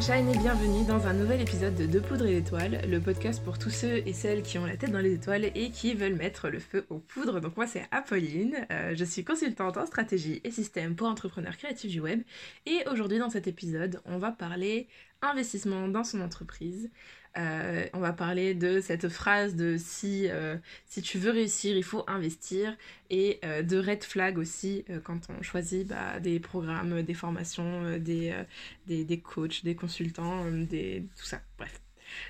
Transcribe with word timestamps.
Sunshine 0.00 0.28
et 0.28 0.38
bienvenue 0.38 0.84
dans 0.84 1.08
un 1.08 1.12
nouvel 1.12 1.40
épisode 1.40 1.74
de 1.74 1.84
De 1.84 1.98
Poudre 1.98 2.26
et 2.26 2.40
d'Étoiles, 2.40 2.82
le 2.88 3.00
podcast 3.00 3.42
pour 3.42 3.58
tous 3.58 3.70
ceux 3.70 3.96
et 4.06 4.12
celles 4.12 4.42
qui 4.42 4.56
ont 4.56 4.64
la 4.64 4.76
tête 4.76 4.92
dans 4.92 5.00
les 5.00 5.14
étoiles 5.14 5.46
et 5.46 5.70
qui 5.70 5.94
veulent 5.94 6.14
mettre 6.14 6.50
le 6.50 6.60
feu 6.60 6.86
aux 6.88 7.00
poudres. 7.00 7.40
Donc 7.40 7.56
moi 7.56 7.66
c'est 7.66 7.84
Apolline, 7.90 8.64
euh, 8.70 8.94
je 8.94 9.04
suis 9.04 9.24
consultante 9.24 9.76
en 9.76 9.86
stratégie 9.86 10.40
et 10.44 10.52
système 10.52 10.94
pour 10.94 11.08
entrepreneurs 11.08 11.56
créatifs 11.56 11.90
du 11.90 11.98
web 11.98 12.22
et 12.64 12.84
aujourd'hui 12.88 13.18
dans 13.18 13.30
cet 13.30 13.48
épisode 13.48 14.00
on 14.04 14.18
va 14.18 14.30
parler 14.30 14.86
investissement 15.20 15.88
dans 15.88 16.04
son 16.04 16.20
entreprise. 16.20 16.90
Euh, 17.38 17.86
on 17.92 18.00
va 18.00 18.12
parler 18.12 18.54
de 18.54 18.80
cette 18.80 19.08
phrase 19.08 19.54
de 19.54 19.76
si, 19.78 20.26
euh, 20.28 20.56
tu 21.02 21.18
veux 21.18 21.30
réussir, 21.30 21.76
il 21.76 21.84
faut 21.84 22.02
investir 22.08 22.76
et 23.10 23.38
euh, 23.44 23.62
de 23.62 23.78
red 23.78 24.02
flag 24.02 24.38
aussi 24.38 24.84
quand 25.04 25.20
on 25.30 25.42
choisit 25.42 25.86
bah, 25.86 26.18
des 26.18 26.40
programmes, 26.40 27.02
des 27.02 27.14
formations, 27.14 27.98
des, 27.98 28.34
des, 28.86 29.04
des, 29.04 29.20
coachs, 29.20 29.62
des 29.64 29.76
consultants, 29.76 30.50
des, 30.50 31.04
tout 31.16 31.24
ça. 31.24 31.40
Bref. 31.58 31.80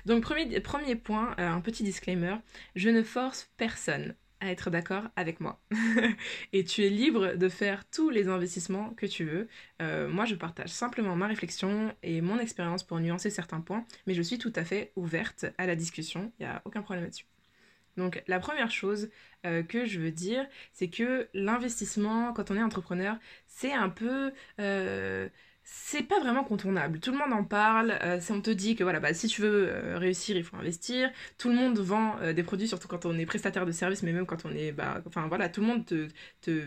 Donc 0.05 0.21
premier, 0.21 0.59
premier 0.59 0.95
point, 0.95 1.33
un 1.37 1.61
petit 1.61 1.83
disclaimer, 1.83 2.35
je 2.75 2.89
ne 2.89 3.01
force 3.01 3.49
personne 3.57 4.13
à 4.41 4.51
être 4.51 4.69
d'accord 4.69 5.03
avec 5.15 5.39
moi. 5.39 5.61
et 6.53 6.63
tu 6.63 6.83
es 6.83 6.89
libre 6.89 7.35
de 7.35 7.49
faire 7.49 7.89
tous 7.89 8.09
les 8.09 8.27
investissements 8.27 8.91
que 8.91 9.05
tu 9.05 9.25
veux. 9.25 9.47
Euh, 9.81 10.07
moi, 10.07 10.25
je 10.25 10.35
partage 10.35 10.69
simplement 10.69 11.15
ma 11.15 11.27
réflexion 11.27 11.93
et 12.03 12.21
mon 12.21 12.39
expérience 12.39 12.83
pour 12.83 12.99
nuancer 12.99 13.29
certains 13.29 13.61
points, 13.61 13.85
mais 14.07 14.13
je 14.13 14.21
suis 14.21 14.37
tout 14.37 14.53
à 14.55 14.63
fait 14.63 14.91
ouverte 14.95 15.45
à 15.57 15.65
la 15.65 15.75
discussion. 15.75 16.31
Il 16.39 16.45
n'y 16.45 16.51
a 16.51 16.61
aucun 16.65 16.81
problème 16.81 17.03
là-dessus. 17.03 17.25
Donc 17.97 18.23
la 18.27 18.39
première 18.39 18.71
chose 18.71 19.09
euh, 19.45 19.61
que 19.61 19.85
je 19.85 19.99
veux 19.99 20.11
dire, 20.11 20.47
c'est 20.73 20.89
que 20.89 21.27
l'investissement, 21.33 22.33
quand 22.33 22.49
on 22.49 22.55
est 22.55 22.63
entrepreneur, 22.63 23.17
c'est 23.47 23.73
un 23.73 23.89
peu... 23.89 24.31
Euh, 24.59 25.29
c'est 25.71 26.03
pas 26.03 26.19
vraiment 26.19 26.43
contournable. 26.43 26.99
Tout 26.99 27.11
le 27.11 27.17
monde 27.17 27.33
en 27.33 27.43
parle. 27.43 27.97
Euh, 28.03 28.19
on 28.29 28.41
te 28.41 28.51
dit 28.51 28.75
que 28.75 28.83
voilà, 28.83 28.99
bah, 28.99 29.13
si 29.13 29.27
tu 29.27 29.41
veux 29.41 29.69
euh, 29.69 29.97
réussir, 29.97 30.37
il 30.37 30.43
faut 30.43 30.55
investir. 30.55 31.11
Tout 31.37 31.49
le 31.49 31.55
monde 31.55 31.79
vend 31.79 32.15
euh, 32.21 32.33
des 32.33 32.43
produits, 32.43 32.67
surtout 32.67 32.87
quand 32.87 33.05
on 33.05 33.17
est 33.17 33.25
prestataire 33.25 33.65
de 33.65 33.71
service, 33.71 34.03
mais 34.03 34.11
même 34.11 34.25
quand 34.27 34.45
on 34.45 34.51
est. 34.51 34.71
Bah, 34.71 35.01
enfin 35.07 35.27
voilà, 35.27 35.49
tout 35.49 35.61
le 35.61 35.67
monde 35.67 35.85
te, 35.85 36.07
te, 36.41 36.61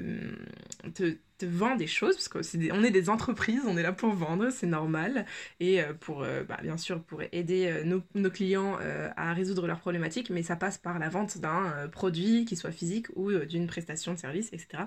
te, 0.94 1.46
vend 1.46 1.76
des 1.76 1.86
choses, 1.88 2.16
parce 2.16 2.28
qu'on 2.28 2.40
est, 2.40 2.86
est 2.86 2.90
des 2.90 3.10
entreprises, 3.10 3.62
on 3.66 3.76
est 3.76 3.82
là 3.82 3.92
pour 3.92 4.12
vendre, 4.12 4.50
c'est 4.50 4.66
normal. 4.66 5.26
Et 5.60 5.80
pour, 6.00 6.24
bah, 6.48 6.58
bien 6.62 6.76
sûr, 6.76 7.02
pour 7.02 7.22
aider 7.32 7.82
nos, 7.84 8.02
nos, 8.14 8.30
clients 8.30 8.78
à 9.16 9.32
résoudre 9.34 9.66
leurs 9.66 9.80
problématiques, 9.80 10.30
mais 10.30 10.44
ça 10.44 10.54
passe 10.56 10.78
par 10.78 10.98
la 11.00 11.08
vente 11.08 11.38
d'un 11.38 11.88
produit, 11.90 12.44
qui 12.44 12.54
soit 12.56 12.70
physique 12.72 13.06
ou 13.16 13.32
d'une 13.32 13.66
prestation 13.66 14.14
de 14.14 14.18
service, 14.18 14.52
etc. 14.52 14.84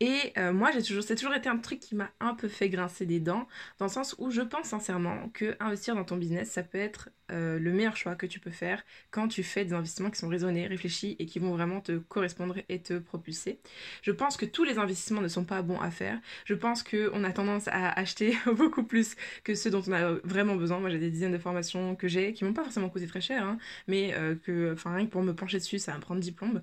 Et 0.00 0.32
euh, 0.38 0.52
moi, 0.52 0.70
j'ai 0.70 0.82
toujours, 0.82 1.02
c'est 1.02 1.16
toujours 1.16 1.34
été 1.34 1.48
un 1.48 1.58
truc 1.58 1.80
qui 1.80 1.96
m'a 1.96 2.10
un 2.20 2.34
peu 2.34 2.48
fait 2.48 2.68
grincer 2.68 3.04
des 3.04 3.18
dents, 3.18 3.48
dans 3.78 3.86
le 3.86 3.90
sens 3.90 4.14
où 4.18 4.30
je 4.30 4.42
pense 4.42 4.68
sincèrement 4.68 5.28
que 5.30 5.56
investir 5.58 5.96
dans 5.96 6.04
ton 6.04 6.16
business, 6.16 6.50
ça 6.50 6.62
peut 6.62 6.78
être 6.78 7.10
euh, 7.30 7.58
le 7.58 7.72
meilleur 7.72 7.96
choix 7.96 8.14
que 8.14 8.24
tu 8.24 8.40
peux 8.40 8.50
faire 8.50 8.82
quand 9.10 9.28
tu 9.28 9.42
fais 9.42 9.64
des 9.64 9.74
investissements 9.74 10.10
qui 10.10 10.18
sont 10.18 10.28
raisonnés, 10.28 10.66
réfléchis 10.66 11.14
et 11.18 11.26
qui 11.26 11.38
vont 11.40 11.52
vraiment 11.52 11.80
te 11.82 11.98
correspondre 11.98 12.56
et 12.70 12.80
te 12.80 12.98
propulser. 12.98 13.60
Je 14.02 14.12
pense 14.12 14.36
que 14.36 14.46
tous 14.46 14.64
les 14.64 14.78
investissements 14.78 15.20
ne 15.20 15.28
sont 15.28 15.44
pas 15.44 15.60
bons 15.62 15.78
à 15.80 15.90
faire. 15.90 16.18
Je 16.46 16.54
pense 16.54 16.82
qu'on 16.82 17.24
a 17.24 17.32
tendance 17.32 17.68
à 17.68 17.90
acheter 17.90 18.36
beaucoup 18.56 18.84
plus 18.84 19.14
que 19.44 19.54
ceux 19.54 19.70
dont 19.70 19.82
on 19.86 19.92
a 19.92 20.12
vraiment 20.24 20.56
besoin. 20.56 20.78
Moi, 20.78 20.90
j'ai 20.90 20.98
des 20.98 21.10
dizaines 21.10 21.32
de 21.32 21.38
formations 21.38 21.96
que 21.96 22.08
j'ai 22.08 22.32
qui 22.32 22.44
m'ont 22.44 22.54
pas 22.54 22.62
forcément 22.62 22.88
coûté 22.88 23.06
très 23.06 23.20
cher, 23.20 23.44
hein, 23.44 23.58
mais 23.88 24.14
euh, 24.14 24.34
que, 24.36 24.72
enfin, 24.72 24.94
rien 24.94 25.06
que 25.06 25.10
pour 25.10 25.22
me 25.22 25.34
pencher 25.34 25.58
dessus, 25.58 25.78
ça 25.78 25.92
va 25.92 25.98
me 25.98 26.02
prendre 26.02 26.20
10 26.20 26.32
plombes. 26.32 26.62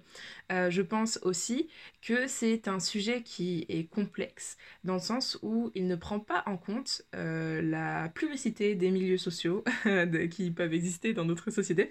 Je 0.50 0.82
pense 0.82 1.20
aussi 1.24 1.68
que 2.02 2.28
c'est 2.28 2.68
un 2.68 2.80
sujet 2.80 3.22
qui 3.26 3.66
est 3.68 3.90
complexe 3.90 4.58
dans 4.84 4.94
le 4.94 5.00
sens 5.00 5.38
où 5.42 5.72
il 5.76 5.88
ne 5.88 5.96
prend 5.96 6.20
pas 6.20 6.44
en 6.46 6.58
compte 6.58 7.02
la 7.14 8.10
publicité 8.10 8.76
des 8.76 8.92
milieux 8.92 9.18
sociaux 9.18 9.64
qui 10.32 10.52
peuvent 10.52 10.74
exister 10.74 11.14
dans 11.14 11.26
notre 11.26 11.52
société. 11.52 11.90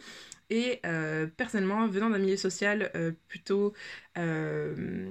Et 0.51 0.81
euh, 0.85 1.27
personnellement, 1.27 1.87
venant 1.89 2.11
d'un 2.11 2.19
milieu 2.19 2.37
social 2.37 2.91
euh, 2.95 3.13
plutôt 3.29 3.73
euh, 4.19 5.11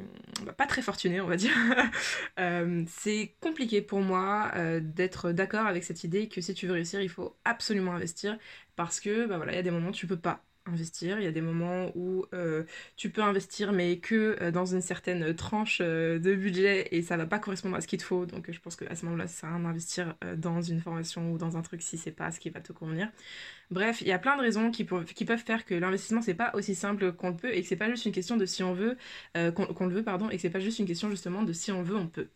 pas 0.58 0.68
très 0.68 0.82
fortuné, 0.82 1.22
on 1.22 1.28
va 1.28 1.38
dire, 1.38 1.52
c'est 2.88 3.36
compliqué 3.42 3.82
pour 3.82 4.02
moi 4.02 4.52
d'être 4.82 5.32
d'accord 5.32 5.66
avec 5.66 5.84
cette 5.84 6.04
idée 6.04 6.30
que 6.30 6.42
si 6.42 6.54
tu 6.54 6.68
veux 6.68 6.74
réussir, 6.74 7.02
il 7.02 7.10
faut 7.10 7.36
absolument 7.46 7.94
investir 7.94 8.38
parce 8.76 9.00
que 9.00 9.26
bah, 9.26 9.38
voilà, 9.38 9.54
il 9.54 9.56
y 9.56 9.60
a 9.60 9.64
des 9.64 9.72
moments 9.72 9.90
où 9.90 9.94
tu 9.94 10.08
peux 10.08 10.20
pas 10.20 10.44
investir. 10.66 11.20
Il 11.20 11.24
y 11.24 11.28
a 11.28 11.32
des 11.32 11.42
moments 11.42 11.92
où 11.96 12.26
euh, 12.34 12.64
tu 12.96 13.10
peux 13.10 13.22
investir, 13.22 13.72
mais 13.74 13.98
que 14.00 14.38
euh, 14.42 14.52
dans 14.52 14.66
une 14.66 14.82
certaine 14.82 15.36
tranche 15.36 15.80
euh, 15.82 16.20
de 16.20 16.36
budget 16.36 16.88
et 16.92 17.02
ça 17.02 17.18
va 17.18 17.26
pas 17.26 17.40
correspondre 17.40 17.76
à 17.76 17.82
ce 17.82 17.88
qu'il 17.88 18.00
te 18.00 18.04
faut. 18.04 18.26
Donc 18.26 18.52
je 18.52 18.60
pense 18.60 18.76
qu'à 18.76 18.96
ce 18.96 19.06
moment-là, 19.06 19.28
ça 19.28 19.42
sert 19.42 19.50
à 19.50 19.56
rien 19.56 19.64
d'investir 19.64 20.16
dans 20.38 20.62
une 20.62 20.80
formation 20.80 21.32
ou 21.32 21.38
dans 21.38 21.58
un 21.58 21.62
truc 21.62 21.82
si 21.82 21.98
c'est 21.98 22.12
pas 22.12 22.32
ce 22.32 22.40
qui 22.40 22.50
va 22.50 22.62
te 22.62 22.72
convenir. 22.72 23.10
Bref, 23.72 24.02
il 24.02 24.08
y 24.08 24.12
a 24.12 24.20
plein 24.20 24.38
de 24.38 24.42
raisons 24.42 24.72
qui, 24.72 24.84
peuvent 24.86 25.44
faire 25.44 25.66
que 25.66 25.74
l'investissement 25.76 26.22
c'est 26.22 26.34
pas 26.34 26.52
aussi 26.54 26.76
simple 26.76 27.14
qu'on 27.14 27.30
le 27.30 27.38
peut 27.38 27.54
et 27.54 27.62
que 27.62 27.68
c'est 27.68 27.76
pas 27.76 27.90
juste 27.90 28.06
une 28.06 28.12
question 28.12 28.38
de 28.38 28.46
si 28.46 28.64
on 28.64 28.74
veut, 28.74 28.98
qu'on 29.34 29.88
le 29.88 29.94
veut, 29.96 30.04
pardon, 30.04 30.30
et 30.30 30.38
c'est 30.38 30.50
pas 30.50 30.60
juste 30.60 30.80
une 30.80 30.86
question 30.86 31.10
justement 31.10 31.44
de 31.44 31.54
si 31.54 31.72
on 31.72 31.84
veut, 31.84 31.96
on 31.96 32.08
peut. 32.08 32.30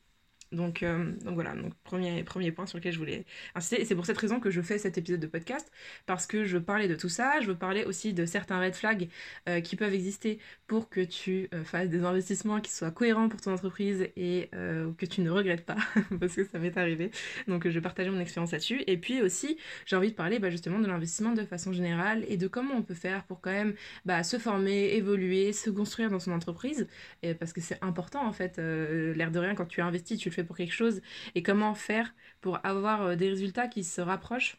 Donc, 0.51 0.83
euh, 0.83 1.11
donc 1.23 1.35
voilà, 1.35 1.53
donc 1.55 1.73
premier, 1.83 2.23
premier 2.23 2.51
point 2.51 2.65
sur 2.65 2.77
lequel 2.77 2.93
je 2.93 2.97
voulais 2.97 3.25
insister. 3.55 3.81
Et 3.81 3.85
c'est 3.85 3.95
pour 3.95 4.05
cette 4.05 4.17
raison 4.17 4.39
que 4.39 4.49
je 4.49 4.61
fais 4.61 4.77
cet 4.77 4.97
épisode 4.97 5.19
de 5.19 5.27
podcast, 5.27 5.71
parce 6.05 6.25
que 6.25 6.45
je 6.45 6.57
parlais 6.57 6.87
de 6.87 6.95
tout 6.95 7.09
ça, 7.09 7.41
je 7.41 7.47
veux 7.47 7.57
parler 7.57 7.83
aussi 7.83 8.13
de 8.13 8.25
certains 8.25 8.59
red 8.59 8.75
flags 8.75 9.09
euh, 9.49 9.59
qui 9.61 9.75
peuvent 9.75 9.93
exister 9.93 10.39
pour 10.67 10.89
que 10.89 11.01
tu 11.01 11.49
euh, 11.53 11.63
fasses 11.63 11.89
des 11.89 12.03
investissements 12.03 12.61
qui 12.61 12.71
soient 12.71 12.91
cohérents 12.91 13.29
pour 13.29 13.41
ton 13.41 13.53
entreprise 13.53 14.07
et 14.15 14.49
que 14.97 15.05
tu 15.05 15.21
ne 15.21 15.29
regrettes 15.29 15.65
pas, 15.65 15.77
parce 16.19 16.35
que 16.35 16.45
ça 16.45 16.59
m'est 16.59 16.77
arrivé. 16.77 17.11
Donc 17.47 17.67
je 17.67 17.73
vais 17.73 17.81
partager 17.81 18.09
mon 18.09 18.19
expérience 18.19 18.51
là-dessus. 18.51 18.83
Et 18.87 18.97
puis 18.97 19.21
aussi, 19.21 19.57
j'ai 19.85 19.95
envie 19.95 20.11
de 20.11 20.15
parler 20.15 20.39
bah, 20.39 20.49
justement 20.49 20.79
de 20.79 20.87
l'investissement 20.87 21.33
de 21.33 21.43
façon 21.43 21.73
générale 21.73 22.25
et 22.27 22.37
de 22.37 22.47
comment 22.47 22.75
on 22.75 22.81
peut 22.83 22.93
faire 22.93 23.23
pour 23.23 23.41
quand 23.41 23.51
même 23.51 23.73
bah, 24.05 24.23
se 24.23 24.37
former, 24.37 24.93
évoluer, 24.95 25.53
se 25.53 25.69
construire 25.69 26.09
dans 26.09 26.19
son 26.19 26.31
entreprise, 26.31 26.87
et 27.23 27.33
parce 27.33 27.53
que 27.53 27.61
c'est 27.61 27.83
important 27.83 28.25
en 28.25 28.31
fait, 28.31 28.57
l'air 28.57 29.31
de 29.31 29.39
rien, 29.39 29.55
quand 29.55 29.65
tu 29.65 29.81
investis, 29.81 30.19
tu 30.19 30.29
le 30.29 30.33
pour 30.43 30.57
quelque 30.57 30.73
chose 30.73 31.01
et 31.35 31.43
comment 31.43 31.75
faire 31.75 32.13
pour 32.41 32.59
avoir 32.65 33.01
euh, 33.01 33.15
des 33.15 33.29
résultats 33.29 33.67
qui 33.67 33.83
se 33.83 34.01
rapprochent 34.01 34.57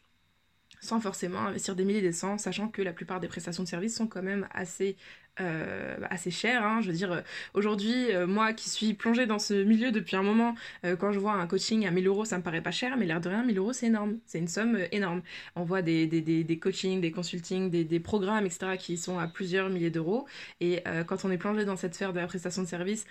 sans 0.81 1.01
forcément 1.01 1.39
investir 1.39 1.75
des 1.75 1.83
milliers 1.83 1.99
et 1.99 2.03
des 2.03 2.13
cents, 2.13 2.37
sachant 2.37 2.69
que 2.69 2.81
la 2.81 2.93
plupart 2.93 3.19
des 3.19 3.27
prestations 3.27 3.63
de 3.63 3.67
services 3.67 3.97
sont 3.97 4.07
quand 4.07 4.21
même 4.21 4.47
assez, 4.51 4.95
euh, 5.41 5.97
assez 6.09 6.31
chères. 6.31 6.63
Hein. 6.63 6.79
Je 6.81 6.87
veux 6.87 6.93
dire, 6.93 7.11
euh, 7.11 7.21
aujourd'hui, 7.53 8.07
moi 8.27 8.53
qui 8.53 8.69
suis 8.69 8.93
plongée 8.93 9.25
dans 9.25 9.39
ce 9.39 9.53
milieu 9.55 9.91
depuis 9.91 10.15
un 10.15 10.23
moment, 10.23 10.55
quand 10.99 11.11
je 11.11 11.19
vois 11.19 11.33
un 11.33 11.47
coaching 11.47 11.85
à 11.85 11.91
1000 11.91 12.07
euros, 12.07 12.23
ça 12.23 12.37
me 12.37 12.43
paraît 12.43 12.61
pas 12.61 12.71
cher, 12.71 12.95
mais 12.95 13.05
l'air 13.05 13.19
de 13.19 13.27
rien, 13.27 13.43
1000 13.43 13.57
euros, 13.57 13.73
c'est 13.73 13.87
énorme. 13.87 14.19
C'est 14.25 14.39
une 14.39 14.47
somme 14.47 14.79
énorme. 14.93 15.21
On 15.55 15.63
voit 15.65 15.81
des, 15.81 16.07
des, 16.07 16.21
des, 16.21 16.45
des 16.45 16.59
coachings, 16.59 17.01
des 17.01 17.11
consultings, 17.11 17.69
des, 17.69 17.83
des, 17.83 17.99
programmes, 17.99 18.45
etc., 18.45 18.77
qui 18.79 18.95
sont 18.95 19.19
à 19.19 19.27
plusieurs 19.27 19.69
milliers 19.69 19.91
d'euros. 19.91 20.27
Et 20.61 20.83
quand 21.07 21.25
on 21.25 21.31
est 21.31 21.37
plongé 21.37 21.65
dans 21.65 21.75
cette 21.75 21.95
sphère 21.95 22.13
de 22.13 22.19
la 22.19 22.27
prestation 22.27 22.61
de 22.61 22.67
services, 22.67 23.05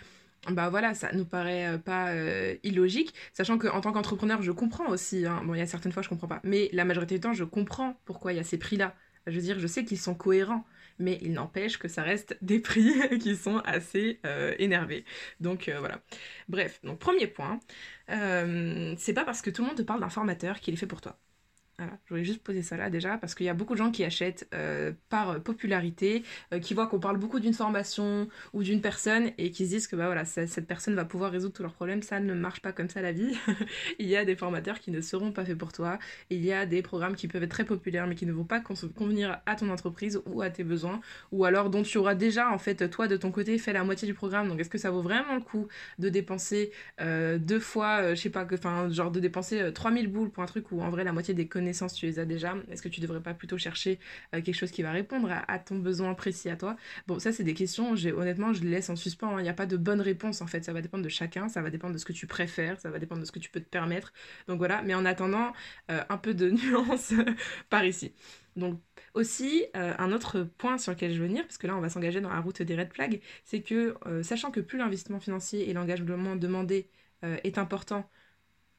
bah 0.51 0.69
voilà, 0.71 0.95
ça 0.95 1.13
nous 1.13 1.25
paraît 1.25 1.75
euh, 1.75 1.79
pas 1.79 2.11
euh, 2.11 2.57
illogique, 2.63 3.15
sachant 3.33 3.59
qu'en 3.59 3.81
tant 3.81 3.93
qu'entrepreneur, 3.93 4.43
je 4.43 4.53
comprends 4.53 4.89
aussi, 4.89 5.27
hein. 5.27 5.43
bon, 5.45 5.55
il 5.55 5.59
y 5.59 5.63
a 5.63 5.67
certaines 5.67 5.93
fois 5.93 6.03
je 6.03 6.09
comprends 6.09 6.29
pas, 6.29 6.41
mais 6.45 6.71
la 6.73 6.85
majorité 6.85 7.17
du 7.17 7.21
temps, 7.21 7.33
je 7.33 7.45
comprends 7.45 8.01
pourquoi 8.05 8.33
il 8.33 8.37
y 8.37 8.39
a 8.41 8.45
ces 8.45 8.59
prix-là. 8.59 8.95
Je 9.27 9.35
veux 9.35 9.43
dire, 9.43 9.59
je 9.59 9.67
sais 9.67 9.85
qu'ils 9.85 9.99
sont 9.99 10.15
cohérents, 10.15 10.65
mais 10.99 11.19
il 11.23 11.33
n'empêche 11.33 11.79
que 11.79 11.89
ça 11.89 12.03
reste 12.03 12.39
des 12.43 12.61
prix 12.61 12.95
qui 13.19 13.37
sont 13.37 13.59
assez 13.59 14.21
euh, 14.25 14.55
énervés. 14.59 15.05
Donc 15.41 15.71
voilà. 15.79 16.01
Bref, 16.49 16.81
donc 16.83 16.99
premier 16.99 17.27
point, 17.27 17.61
c'est 18.09 19.13
pas 19.15 19.25
parce 19.25 19.43
que 19.43 19.51
tout 19.51 19.63
le 19.63 19.69
monde 19.69 19.77
te 19.77 19.83
parle 19.83 20.01
d'un 20.01 20.09
formateur 20.09 20.61
qu'il 20.61 20.75
est 20.75 20.79
fait 20.79 20.87
pour 20.87 21.01
toi. 21.01 21.19
Voilà, 21.81 21.97
je 22.07 22.09
voulais 22.11 22.25
juste 22.25 22.43
poser 22.43 22.63
ça 22.63 22.77
là 22.77 22.91
déjà 22.91 23.19
parce 23.19 23.37
qu'il 23.37 23.47
y 23.47 23.49
a 23.49 23.55
beaucoup 23.55 23.75
de 23.75 23.79
gens 23.79 23.93
qui 23.93 24.03
achètent 24.03 24.49
euh, 24.53 24.91
par 25.11 25.41
popularité, 25.41 26.25
euh, 26.53 26.59
qui 26.59 26.75
voient 26.75 26.89
qu'on 26.89 26.99
parle 26.99 27.19
beaucoup 27.19 27.39
d'une 27.39 27.55
formation 27.55 28.29
ou 28.53 28.65
d'une 28.65 28.81
personne 28.81 29.31
et 29.39 29.53
qui 29.53 29.65
se 29.65 29.71
disent 29.71 29.87
que 29.87 29.95
bah 29.95 30.07
voilà, 30.07 30.25
cette 30.25 30.67
personne 30.67 30.97
va 30.97 31.05
pouvoir 31.05 31.31
résoudre 31.31 31.55
tous 31.55 31.63
leurs 31.63 31.75
problèmes. 31.75 32.03
Ça 32.03 32.19
ne 32.19 32.35
marche 32.35 32.63
pas 32.63 32.73
comme 32.73 32.89
ça 32.89 33.01
la 33.01 33.13
vie. 33.13 33.39
il 34.01 34.09
y 34.09 34.17
a 34.17 34.25
des 34.25 34.35
formateurs 34.35 34.81
qui 34.81 34.91
ne 34.91 35.01
seront 35.01 35.31
pas 35.31 35.45
faits 35.45 35.57
pour 35.57 35.73
toi. 35.73 36.01
Il 36.31 36.45
y 36.45 36.53
a 36.53 36.67
des 36.67 36.83
programmes 36.83 37.15
qui 37.15 37.29
peuvent 37.29 37.45
être 37.45 37.51
très 37.51 37.65
populaires 37.65 38.09
mais 38.09 38.17
qui 38.17 38.27
ne 38.27 38.33
vont 38.33 38.43
pas 38.43 38.59
convenir 38.59 39.41
à 39.47 39.55
ton 39.55 39.71
entreprise 39.71 40.21
ou 40.27 40.43
à 40.43 40.51
tes 40.51 40.65
besoins 40.65 41.01
ou 41.31 41.45
alors 41.45 41.71
dont 41.71 41.85
tu 41.85 41.97
auras 41.99 42.17
déjà 42.17 42.51
en 42.51 42.59
fait 42.59 42.91
toi 42.91 43.07
de 43.07 43.17
ton 43.17 43.31
côté 43.31 43.57
fait 43.57 43.73
la 43.73 43.85
moitié 43.85 44.09
du 44.09 44.15
programme. 44.15 44.49
Donc 44.49 44.59
est-ce 44.59 44.71
que 44.71 44.79
ça 44.79 44.91
vaut 44.91 45.03
vraiment 45.03 45.37
le 45.37 45.43
coup 45.43 45.69
de 46.01 46.09
dépenser 46.09 46.73
euh, 47.01 47.39
deux 47.39 47.61
fois, 47.61 48.17
je 48.17 48.21
sais 48.21 48.31
pas, 48.31 48.45
enfin 48.53 48.91
genre 48.91 49.13
de 49.13 49.21
dépenser 49.21 49.73
3000 49.73 50.09
boules 50.09 50.31
pour 50.31 50.43
un 50.43 50.47
truc 50.47 50.73
où 50.73 50.81
en 50.81 50.91
vrai 50.91 51.05
la 51.05 51.13
moitié 51.13 51.35
des 51.35 51.47
connaissances 51.47 51.68
tu 51.73 52.07
les 52.07 52.19
as 52.19 52.25
déjà 52.25 52.55
Est-ce 52.71 52.83
que 52.83 52.89
tu 52.89 53.01
devrais 53.01 53.23
pas 53.23 53.35
plutôt 53.35 53.59
chercher 53.59 53.99
euh, 54.35 54.43
quelque 54.43 54.55
chose 54.55 54.71
qui 54.71 54.83
va 54.83 54.93
répondre 54.93 55.31
à, 55.31 55.59
ton 55.59 55.79
besoin 55.79 56.15
précis 56.15 56.49
à 56.49 56.57
toi? 56.57 56.77
Bon, 57.07 57.19
ça 57.19 57.33
c'est 57.33 57.45
des 57.45 57.55
questions, 57.55 57.93
honnêtement, 57.93 58.53
je 58.53 58.63
les 58.63 58.71
laisse 58.71 58.91
en 58.91 58.97
suspens, 58.97 59.37
hein. 59.37 59.41
il 59.41 59.45
n'y 59.45 59.49
a 59.49 59.55
pas 59.55 59.67
de 59.67 59.77
bonne 59.77 60.01
réponse 60.01 60.41
en 60.41 60.47
fait, 60.47 60.65
ça 60.65 60.73
va 60.73 60.81
dépendre 60.81 61.05
de 61.05 61.09
chacun, 61.09 61.49
ça 61.49 61.61
va 61.63 61.71
dépendre 61.71 61.93
de 61.93 61.99
ce 61.99 62.05
que 62.05 62.13
tu 62.13 62.27
préfères, 62.27 62.81
ça 62.81 62.91
va 62.91 62.99
dépendre 62.99 63.21
de 63.21 63.27
ce 63.27 63.33
que 63.33 63.39
tu 63.39 63.51
peux 63.51 63.61
te 63.61 63.69
permettre. 63.69 64.13
Donc 64.47 64.59
voilà, 64.59 64.83
mais 64.83 64.95
en 64.95 65.05
attendant, 65.05 65.53
euh, 65.91 66.03
un 66.09 66.17
peu 66.19 66.35
de 66.35 66.51
nuance 66.51 67.13
par 67.71 67.85
ici. 67.85 68.13
Donc 68.57 68.81
aussi, 69.15 69.65
euh, 69.77 69.95
un 69.99 70.13
autre 70.13 70.43
point 70.59 70.79
sur 70.79 70.93
lequel 70.93 71.13
je 71.13 71.21
veux 71.21 71.27
venir, 71.27 71.45
parce 71.45 71.59
que 71.59 71.67
là 71.67 71.77
on 71.77 71.81
va 71.81 71.89
s'engager 71.89 72.21
dans 72.21 72.31
la 72.31 72.41
route 72.41 72.63
des 72.63 72.77
red 72.77 72.93
flags, 72.93 73.21
c'est 73.45 73.63
que 73.63 73.95
sachant 74.23 74.51
que 74.51 74.61
plus 74.61 74.79
l'investissement 74.79 75.21
financier 75.21 75.69
et 75.69 75.73
l'engagement 75.73 76.37
demandé 76.37 76.89
est 77.23 77.59
important, 77.59 78.09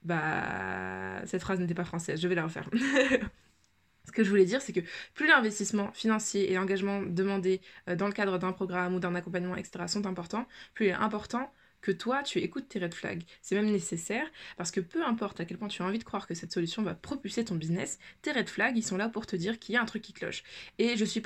bah, 0.03 1.21
cette 1.25 1.41
phrase 1.41 1.59
n'était 1.59 1.73
pas 1.73 1.85
française, 1.85 2.19
je 2.19 2.27
vais 2.27 2.35
la 2.35 2.43
refaire. 2.43 2.69
Ce 4.05 4.11
que 4.11 4.23
je 4.23 4.29
voulais 4.29 4.45
dire, 4.45 4.61
c'est 4.61 4.73
que 4.73 4.79
plus 5.13 5.27
l'investissement 5.27 5.91
financier 5.91 6.51
et 6.51 6.55
l'engagement 6.55 7.03
demandé 7.03 7.61
euh, 7.87 7.95
dans 7.95 8.07
le 8.07 8.13
cadre 8.13 8.39
d'un 8.39 8.51
programme 8.51 8.95
ou 8.95 8.99
d'un 8.99 9.13
accompagnement, 9.13 9.55
etc., 9.55 9.85
sont 9.87 10.07
importants, 10.07 10.47
plus 10.73 10.87
il 10.87 10.89
est 10.89 10.93
important 10.93 11.51
que 11.81 11.91
toi, 11.91 12.23
tu 12.23 12.39
écoutes 12.39 12.67
tes 12.67 12.79
red 12.79 12.93
flags. 12.93 13.23
C'est 13.41 13.55
même 13.55 13.71
nécessaire 13.71 14.25
parce 14.57 14.71
que 14.71 14.79
peu 14.79 15.05
importe 15.05 15.39
à 15.39 15.45
quel 15.45 15.57
point 15.57 15.67
tu 15.67 15.81
as 15.81 15.85
envie 15.85 15.99
de 15.99 16.03
croire 16.03 16.27
que 16.27 16.33
cette 16.33 16.51
solution 16.51 16.83
va 16.83 16.93
propulser 16.93 17.45
ton 17.45 17.55
business, 17.55 17.99
tes 18.21 18.31
red 18.31 18.49
flags, 18.49 18.77
ils 18.77 18.83
sont 18.83 18.97
là 18.97 19.09
pour 19.09 19.25
te 19.25 19.35
dire 19.35 19.59
qu'il 19.59 19.75
y 19.75 19.77
a 19.77 19.81
un 19.81 19.85
truc 19.85 20.01
qui 20.01 20.13
cloche. 20.13 20.43
Et 20.77 20.97
je 20.97 21.05
suis 21.05 21.21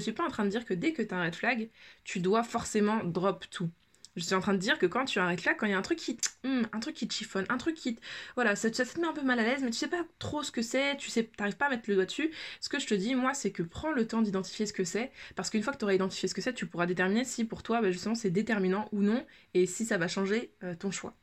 suis 0.00 0.12
pas 0.12 0.24
en 0.24 0.30
train 0.30 0.44
de 0.44 0.50
dire 0.50 0.64
que 0.64 0.74
dès 0.74 0.92
que 0.92 1.02
tu 1.02 1.14
as 1.14 1.18
un 1.18 1.24
red 1.24 1.34
flag, 1.34 1.70
tu 2.04 2.20
dois 2.20 2.42
forcément 2.42 3.02
drop 3.04 3.46
tout. 3.50 3.70
Je 4.18 4.24
suis 4.24 4.34
en 4.34 4.40
train 4.40 4.52
de 4.52 4.58
dire 4.58 4.78
que 4.78 4.86
quand 4.86 5.04
tu 5.04 5.18
arrêtes 5.18 5.44
là, 5.44 5.54
quand 5.54 5.66
il 5.66 5.70
y 5.70 5.74
a 5.74 5.78
un 5.78 5.82
truc 5.82 5.98
qui, 5.98 6.18
hmm, 6.44 6.62
un 6.72 6.80
truc 6.80 6.96
qui 6.96 7.06
te 7.06 7.14
chiffonne, 7.14 7.46
un 7.48 7.56
truc 7.58 7.76
qui, 7.76 7.98
voilà, 8.34 8.56
ça, 8.56 8.70
te 8.70 9.00
met 9.00 9.06
un 9.06 9.12
peu 9.12 9.22
mal 9.22 9.38
à 9.38 9.42
l'aise, 9.44 9.62
mais 9.62 9.70
tu 9.70 9.78
sais 9.78 9.88
pas 9.88 10.04
trop 10.18 10.42
ce 10.42 10.50
que 10.50 10.62
c'est, 10.62 10.96
tu 10.96 11.10
sais, 11.10 11.24
t'arrives 11.24 11.56
pas 11.56 11.66
à 11.66 11.70
mettre 11.70 11.88
le 11.88 11.94
doigt 11.94 12.06
dessus. 12.06 12.30
Ce 12.60 12.68
que 12.68 12.78
je 12.78 12.86
te 12.86 12.94
dis, 12.94 13.14
moi, 13.14 13.34
c'est 13.34 13.52
que 13.52 13.62
prends 13.62 13.92
le 13.92 14.06
temps 14.06 14.22
d'identifier 14.22 14.66
ce 14.66 14.72
que 14.72 14.84
c'est, 14.84 15.12
parce 15.36 15.50
qu'une 15.50 15.62
fois 15.62 15.72
que 15.72 15.78
tu 15.78 15.84
auras 15.84 15.94
identifié 15.94 16.28
ce 16.28 16.34
que 16.34 16.40
c'est, 16.42 16.54
tu 16.54 16.66
pourras 16.66 16.86
déterminer 16.86 17.24
si 17.24 17.44
pour 17.44 17.62
toi, 17.62 17.80
bah, 17.80 17.90
justement, 17.92 18.14
c'est 18.14 18.30
déterminant 18.30 18.88
ou 18.92 19.02
non, 19.02 19.24
et 19.54 19.66
si 19.66 19.84
ça 19.84 19.98
va 19.98 20.08
changer 20.08 20.52
euh, 20.64 20.74
ton 20.74 20.90
choix. 20.90 21.14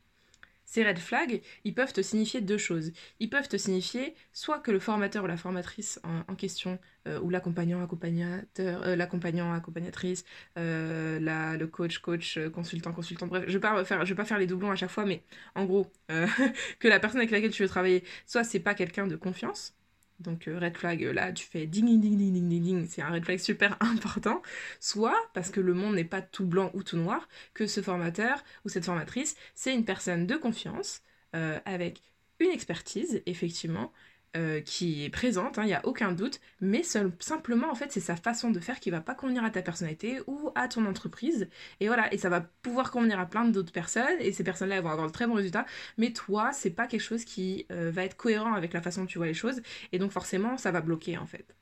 Ces 0.76 0.84
red 0.84 1.00
flags, 1.00 1.42
ils 1.64 1.74
peuvent 1.74 1.94
te 1.94 2.02
signifier 2.02 2.42
deux 2.42 2.58
choses. 2.58 2.92
Ils 3.22 3.30
peuvent 3.30 3.48
te 3.48 3.56
signifier 3.56 4.14
soit 4.34 4.60
que 4.60 4.72
le 4.72 4.80
formateur 4.80 5.24
ou 5.24 5.28
la 5.28 5.38
formatrice 5.38 6.02
en, 6.04 6.36
question, 6.36 6.80
euh, 7.08 7.18
ou 7.22 7.30
l'accompagnant, 7.30 7.82
accompagnateur, 7.82 8.84
euh, 8.84 8.98
l'accompagnant, 8.98 9.54
accompagnatrice, 9.54 10.26
euh, 10.58 11.18
le 11.58 11.66
coach, 11.68 12.00
coach, 12.00 12.38
consultant, 12.54 12.92
consultant, 12.92 13.28
bref, 13.28 13.46
je 13.48 13.54
je 13.54 14.10
vais 14.10 14.16
pas 14.16 14.26
faire 14.26 14.38
les 14.38 14.48
doublons 14.48 14.70
à 14.70 14.76
chaque 14.76 14.90
fois, 14.90 15.06
mais 15.06 15.24
en 15.56 15.64
gros, 15.64 15.90
que 16.10 16.90
la 16.90 17.00
personne 17.00 17.20
avec 17.22 17.32
laquelle 17.32 17.52
tu 17.52 17.64
veux 17.64 17.70
travailler, 17.70 18.04
soit 18.26 18.44
c'est 18.44 18.60
pas 18.60 18.74
quelqu'un 18.74 19.08
de 19.08 19.16
confiance, 19.16 19.74
donc 20.20 20.48
euh, 20.48 20.58
red 20.60 20.78
flag, 20.78 21.04
euh, 21.04 21.14
là 21.14 21.32
tu 21.34 21.46
fais 21.46 21.68
ding 21.68 21.86
ding 21.86 22.00
ding 22.00 22.18
ding 22.18 22.48
ding 22.50 22.64
ding, 22.64 22.88
c'est 22.88 23.02
un 23.02 23.10
red 23.10 23.26
flag 23.26 23.40
super 23.40 23.78
important. 23.82 24.42
Soit 24.80 25.16
parce 25.34 25.50
que 25.50 25.60
le 25.60 25.74
monde 25.74 25.96
n'est 25.96 26.04
pas 26.04 26.22
tout 26.22 26.46
blanc 26.46 26.72
ou 26.74 26.84
tout 26.84 26.98
noir, 26.98 27.28
que 27.54 27.68
ce 27.68 27.82
formateur 27.82 28.44
ou 28.66 28.70
cette 28.70 28.86
formatrice, 28.86 29.36
c'est 29.56 29.74
une 29.74 29.86
personne 29.86 30.26
de 30.28 30.36
confiance 30.36 31.02
euh, 31.36 31.60
avec 31.66 32.02
une 32.40 32.52
expertise, 32.52 33.22
effectivement, 33.26 33.92
euh, 34.36 34.62
qui 34.62 35.06
est 35.06 35.10
présente, 35.10 35.58
il 35.58 35.62
hein, 35.62 35.66
n'y 35.66 35.74
a 35.74 35.86
aucun 35.86 36.12
doute, 36.12 36.40
mais 36.62 36.84
simplement 36.84 37.70
en 37.72 37.76
fait 37.76 37.92
c'est 37.92 38.00
sa 38.00 38.16
façon 38.16 38.52
de 38.52 38.60
faire 38.60 38.80
qui 38.80 38.90
va 38.90 39.02
pas 39.02 39.16
convenir 39.16 39.44
à 39.44 39.50
ta 39.50 39.62
personnalité 39.62 40.20
ou 40.28 40.52
à 40.56 40.68
ton 40.68 40.86
entreprise. 40.86 41.50
Et 41.80 41.88
voilà, 41.88 42.14
et 42.14 42.18
ça 42.18 42.30
va 42.30 42.42
pouvoir 42.42 42.92
convenir 42.92 43.20
à 43.20 43.26
plein 43.26 43.46
d'autres 43.46 43.72
personnes, 43.72 44.18
et 44.20 44.32
ces 44.32 44.44
personnes-là 44.44 44.82
vont 44.82 44.90
avoir 44.90 45.08
de 45.08 45.12
très 45.14 45.28
bons 45.28 45.36
résultats, 45.36 45.66
mais 45.98 46.12
toi, 46.14 46.52
c'est 46.54 46.72
pas 46.72 46.88
quelque 46.88 47.02
chose 47.02 47.26
qui 47.26 47.66
euh, 47.72 47.92
va 47.92 48.04
être 48.04 48.18
cohérent 48.18 48.54
avec 48.54 48.74
la 48.74 48.82
façon 48.82 49.02
dont 49.02 49.08
tu 49.08 49.18
vois 49.18 49.28
les 49.28 49.34
choses, 49.34 49.62
et 49.92 50.00
donc 50.00 50.12
forcément 50.12 50.58
ça 50.58 50.72
va 50.72 50.82
bloquer 50.82 51.18
en 51.18 51.26
fait. 51.26 51.56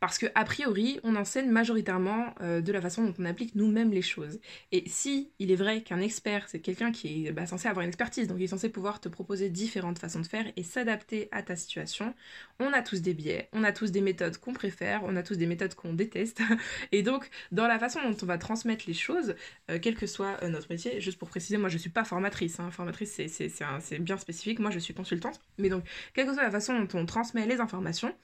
Parce 0.00 0.18
que, 0.18 0.26
a 0.34 0.44
priori, 0.44 1.00
on 1.04 1.16
enseigne 1.16 1.50
majoritairement 1.50 2.34
euh, 2.42 2.60
de 2.60 2.70
la 2.72 2.80
façon 2.80 3.04
dont 3.04 3.14
on 3.18 3.24
applique 3.24 3.54
nous-mêmes 3.54 3.92
les 3.92 4.02
choses. 4.02 4.40
Et 4.72 4.84
si 4.88 5.30
il 5.38 5.50
est 5.50 5.56
vrai 5.56 5.82
qu'un 5.82 6.00
expert, 6.00 6.48
c'est 6.48 6.60
quelqu'un 6.60 6.92
qui 6.92 7.26
est 7.26 7.32
bah, 7.32 7.46
censé 7.46 7.68
avoir 7.68 7.82
une 7.82 7.88
expertise, 7.88 8.28
donc 8.28 8.38
il 8.38 8.44
est 8.44 8.48
censé 8.48 8.68
pouvoir 8.68 9.00
te 9.00 9.08
proposer 9.08 9.48
différentes 9.48 9.98
façons 9.98 10.20
de 10.20 10.26
faire 10.26 10.44
et 10.56 10.62
s'adapter 10.62 11.28
à 11.32 11.42
ta 11.42 11.56
situation, 11.56 12.14
on 12.60 12.72
a 12.72 12.82
tous 12.82 13.00
des 13.00 13.14
biais, 13.14 13.48
on 13.52 13.64
a 13.64 13.72
tous 13.72 13.90
des 13.90 14.02
méthodes 14.02 14.36
qu'on 14.38 14.52
préfère, 14.52 15.02
on 15.04 15.16
a 15.16 15.22
tous 15.22 15.36
des 15.36 15.46
méthodes 15.46 15.74
qu'on 15.74 15.94
déteste. 15.94 16.42
et 16.92 17.02
donc, 17.02 17.30
dans 17.50 17.66
la 17.66 17.78
façon 17.78 18.00
dont 18.02 18.16
on 18.22 18.26
va 18.26 18.38
transmettre 18.38 18.84
les 18.86 18.94
choses, 18.94 19.34
euh, 19.70 19.78
quel 19.80 19.96
que 19.96 20.06
soit 20.06 20.36
euh, 20.42 20.48
notre 20.48 20.70
métier, 20.70 21.00
juste 21.00 21.18
pour 21.18 21.28
préciser, 21.28 21.56
moi 21.56 21.70
je 21.70 21.78
suis 21.78 21.90
pas 21.90 22.04
formatrice, 22.04 22.60
hein. 22.60 22.70
formatrice 22.70 23.20
c'est 23.28 23.98
bien 23.98 24.18
spécifique, 24.18 24.58
moi 24.58 24.70
je 24.70 24.78
suis 24.78 24.94
consultante, 24.94 25.40
mais 25.58 25.68
donc, 25.70 25.84
quelle 26.14 26.26
que 26.26 26.34
soit 26.34 26.42
la 26.42 26.50
façon 26.50 26.78
dont 26.78 26.98
on 26.98 27.06
transmet 27.06 27.46
les 27.46 27.60
informations, 27.60 28.14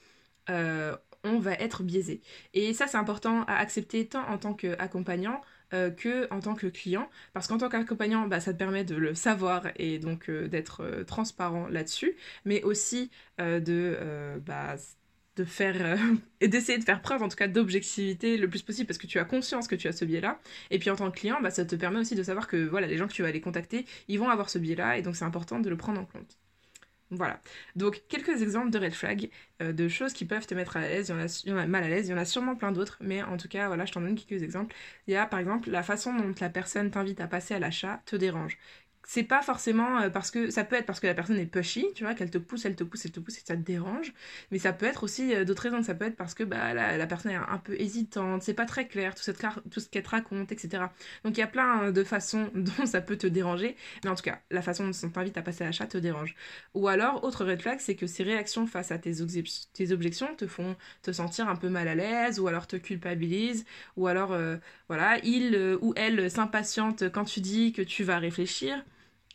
on 1.24 1.38
va 1.38 1.52
être 1.54 1.82
biaisé. 1.82 2.20
Et 2.54 2.74
ça, 2.74 2.86
c'est 2.86 2.96
important 2.96 3.44
à 3.44 3.56
accepter 3.56 4.06
tant 4.06 4.28
en 4.28 4.38
tant 4.38 4.54
qu'accompagnant 4.54 5.40
euh, 5.74 5.90
que 5.90 6.28
en 6.30 6.40
tant 6.40 6.54
que 6.54 6.66
client, 6.66 7.08
parce 7.32 7.48
qu'en 7.48 7.56
tant 7.56 7.70
qu'accompagnant, 7.70 8.26
bah, 8.26 8.40
ça 8.40 8.52
te 8.52 8.58
permet 8.58 8.84
de 8.84 8.94
le 8.94 9.14
savoir 9.14 9.68
et 9.76 9.98
donc 9.98 10.28
euh, 10.28 10.46
d'être 10.46 10.82
euh, 10.82 11.04
transparent 11.04 11.66
là-dessus, 11.68 12.14
mais 12.44 12.62
aussi 12.62 13.10
de, 13.38 14.38
bah, 14.44 14.76
de 15.36 15.44
faire 15.44 15.98
et 16.40 16.48
d'essayer 16.48 16.78
de 16.78 16.84
faire 16.84 17.00
preuve 17.02 17.22
en 17.22 17.28
tout 17.28 17.36
cas 17.36 17.48
d'objectivité 17.48 18.36
le 18.36 18.48
plus 18.48 18.62
possible 18.62 18.86
parce 18.86 18.98
que 18.98 19.06
tu 19.06 19.18
as 19.18 19.24
conscience 19.24 19.66
que 19.66 19.74
tu 19.74 19.88
as 19.88 19.92
ce 19.92 20.04
biais-là. 20.04 20.40
Et 20.70 20.78
puis 20.78 20.90
en 20.90 20.96
tant 20.96 21.10
que 21.10 21.18
client, 21.18 21.40
bah, 21.40 21.50
ça 21.50 21.64
te 21.64 21.74
permet 21.74 21.98
aussi 22.00 22.14
de 22.14 22.22
savoir 22.22 22.46
que 22.48 22.56
voilà, 22.68 22.86
les 22.86 22.98
gens 22.98 23.08
que 23.08 23.12
tu 23.14 23.22
vas 23.22 23.28
aller 23.28 23.40
contacter, 23.40 23.86
ils 24.08 24.18
vont 24.18 24.28
avoir 24.28 24.50
ce 24.50 24.58
biais-là 24.58 24.98
et 24.98 25.02
donc 25.02 25.16
c'est 25.16 25.24
important 25.24 25.58
de 25.60 25.70
le 25.70 25.76
prendre 25.76 26.00
en 26.00 26.04
compte. 26.04 26.41
Voilà. 27.14 27.40
Donc, 27.76 28.02
quelques 28.08 28.40
exemples 28.40 28.70
de 28.70 28.78
red 28.78 28.94
flags, 28.94 29.30
euh, 29.60 29.72
de 29.74 29.86
choses 29.86 30.14
qui 30.14 30.24
peuvent 30.24 30.46
te 30.46 30.54
mettre 30.54 30.78
à 30.78 30.80
l'aise. 30.80 31.12
Il, 31.44 31.50
y 31.50 31.52
en 31.52 31.58
a 31.58 31.66
mal 31.66 31.84
à 31.84 31.88
l'aise, 31.88 32.08
il 32.08 32.12
y 32.12 32.14
en 32.14 32.18
a 32.18 32.24
sûrement 32.24 32.56
plein 32.56 32.72
d'autres, 32.72 32.96
mais 33.02 33.22
en 33.22 33.36
tout 33.36 33.48
cas, 33.48 33.66
voilà, 33.66 33.84
je 33.84 33.92
t'en 33.92 34.00
donne 34.00 34.14
quelques 34.14 34.42
exemples. 34.42 34.74
Il 35.06 35.12
y 35.12 35.16
a 35.16 35.26
par 35.26 35.38
exemple 35.38 35.70
la 35.70 35.82
façon 35.82 36.16
dont 36.16 36.34
la 36.40 36.48
personne 36.48 36.90
t'invite 36.90 37.20
à 37.20 37.26
passer 37.26 37.52
à 37.54 37.58
l'achat 37.58 38.02
te 38.06 38.16
dérange 38.16 38.56
c'est 39.04 39.24
pas 39.24 39.42
forcément 39.42 40.00
euh, 40.00 40.10
parce 40.10 40.30
que 40.30 40.50
ça 40.50 40.64
peut 40.64 40.76
être 40.76 40.86
parce 40.86 41.00
que 41.00 41.06
la 41.06 41.14
personne 41.14 41.38
est 41.38 41.46
pushy, 41.46 41.86
tu 41.94 42.04
vois, 42.04 42.14
qu'elle 42.14 42.30
te 42.30 42.38
pousse, 42.38 42.64
elle 42.64 42.76
te 42.76 42.84
pousse, 42.84 43.04
elle 43.04 43.10
te 43.12 43.20
pousse 43.20 43.38
et 43.38 43.42
ça 43.44 43.56
te 43.56 43.62
dérange, 43.62 44.12
mais 44.50 44.58
ça 44.58 44.72
peut 44.72 44.86
être 44.86 45.02
aussi 45.02 45.34
euh, 45.34 45.44
d'autres 45.44 45.62
raisons, 45.62 45.82
ça 45.82 45.94
peut 45.94 46.06
être 46.06 46.16
parce 46.16 46.34
que 46.34 46.44
bah, 46.44 46.72
la, 46.74 47.06
personne 47.06 47.32
est 47.32 47.36
un 47.36 47.58
peu 47.58 47.74
hésitante, 47.80 48.42
c'est 48.42 48.54
pas 48.54 48.66
très 48.66 48.86
clair 48.86 49.14
tout, 49.14 49.22
tout 49.70 49.80
ce 49.80 49.88
qu'elle 49.88 50.02
te 50.02 50.10
raconte, 50.10 50.52
etc. 50.52 50.84
Donc 51.24 51.36
il 51.36 51.40
y 51.40 51.42
a 51.42 51.48
plein 51.48 51.90
de 51.90 52.04
façons 52.04 52.50
dont 52.54 52.86
ça 52.86 53.00
peut 53.00 53.16
te 53.16 53.26
déranger, 53.26 53.76
mais 54.04 54.10
en 54.10 54.14
tout 54.14 54.22
cas, 54.22 54.40
la 54.50 54.62
façon 54.62 54.86
dont 54.86 54.96
on 55.02 55.08
t'invite 55.10 55.36
à 55.36 55.42
passer 55.42 55.64
à 55.64 55.66
l'achat 55.66 55.86
te 55.86 55.98
dérange. 55.98 56.34
Ou 56.74 56.88
alors, 56.88 57.24
autre 57.24 57.44
red 57.44 57.60
flag, 57.60 57.80
c'est 57.80 57.96
que 57.96 58.06
ces 58.06 58.22
réactions 58.22 58.66
face 58.66 58.92
à 58.92 58.98
tes, 58.98 59.20
objections 59.92 60.34
te 60.36 60.46
font 60.46 60.76
te 61.02 61.12
sentir 61.12 61.48
un 61.48 61.56
peu 61.56 61.68
mal 61.68 61.88
à 61.88 61.94
l'aise, 61.94 62.38
ou 62.38 62.46
alors 62.48 62.66
te 62.66 62.76
culpabilisent, 62.76 63.64
ou 63.96 64.06
alors, 64.06 64.32
euh, 64.32 64.56
voilà, 64.88 65.18
il 65.24 65.78
ou 65.80 65.92
elle 65.96 66.30
s'impatiente 66.30 67.10
quand 67.10 67.24
tu 67.24 67.40
dis 67.40 67.72
que 67.72 67.82
tu 67.82 68.04
vas 68.04 68.18
réfléchir. 68.18 68.84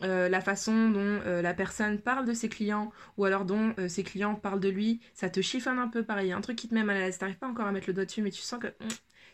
Euh, 0.03 0.29
la 0.29 0.41
façon 0.41 0.89
dont 0.89 1.21
euh, 1.25 1.41
la 1.41 1.53
personne 1.53 1.99
parle 1.99 2.25
de 2.25 2.33
ses 2.33 2.49
clients 2.49 2.91
ou 3.17 3.25
alors 3.25 3.45
dont 3.45 3.73
euh, 3.79 3.87
ses 3.87 4.03
clients 4.03 4.35
parlent 4.35 4.59
de 4.59 4.69
lui, 4.69 4.99
ça 5.13 5.29
te 5.29 5.41
chiffonne 5.41 5.79
un 5.79 5.87
peu 5.87 6.03
pareil, 6.03 6.31
un 6.31 6.41
truc 6.41 6.55
qui 6.55 6.67
te 6.67 6.73
met 6.75 6.83
mal 6.83 6.97
à 6.97 6.99
l'aise, 6.99 7.17
t'arrives 7.17 7.37
pas 7.37 7.47
encore 7.47 7.65
à 7.65 7.71
mettre 7.71 7.87
le 7.87 7.93
doigt 7.93 8.05
dessus 8.05 8.21
mais 8.21 8.29
tu 8.31 8.41
sens 8.41 8.59
que 8.59 8.67
hmm, 8.67 8.87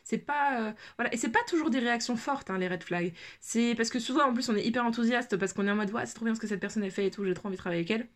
c'est 0.03 0.19
pas 0.19 0.73
voilà. 0.97 1.13
Et 1.13 1.17
c'est 1.17 1.29
pas 1.29 1.43
toujours 1.47 1.69
des 1.69 1.79
réactions 1.79 2.15
fortes 2.15 2.49
hein, 2.49 2.57
les 2.57 2.67
red 2.67 2.83
flags. 2.83 3.13
C'est 3.41 3.75
parce 3.75 3.89
que 3.89 3.99
souvent 3.99 4.25
en 4.29 4.33
plus 4.33 4.49
on 4.49 4.55
est 4.55 4.65
hyper 4.65 4.85
enthousiaste 4.85 5.37
parce 5.37 5.53
qu'on 5.53 5.67
est 5.67 5.71
en 5.71 5.75
mode 5.75 5.91
ouais, 5.91 6.05
c'est 6.05 6.15
trop 6.15 6.25
bien 6.25 6.35
ce 6.35 6.39
que 6.39 6.47
cette 6.47 6.61
personne 6.61 6.83
a 6.83 6.89
fait 6.89 7.07
et 7.07 7.11
tout, 7.11 7.25
j'ai 7.25 7.33
trop 7.33 7.47
envie 7.47 7.57
de 7.57 7.61
travailler 7.61 7.81
avec 7.81 7.91
elle 7.91 8.07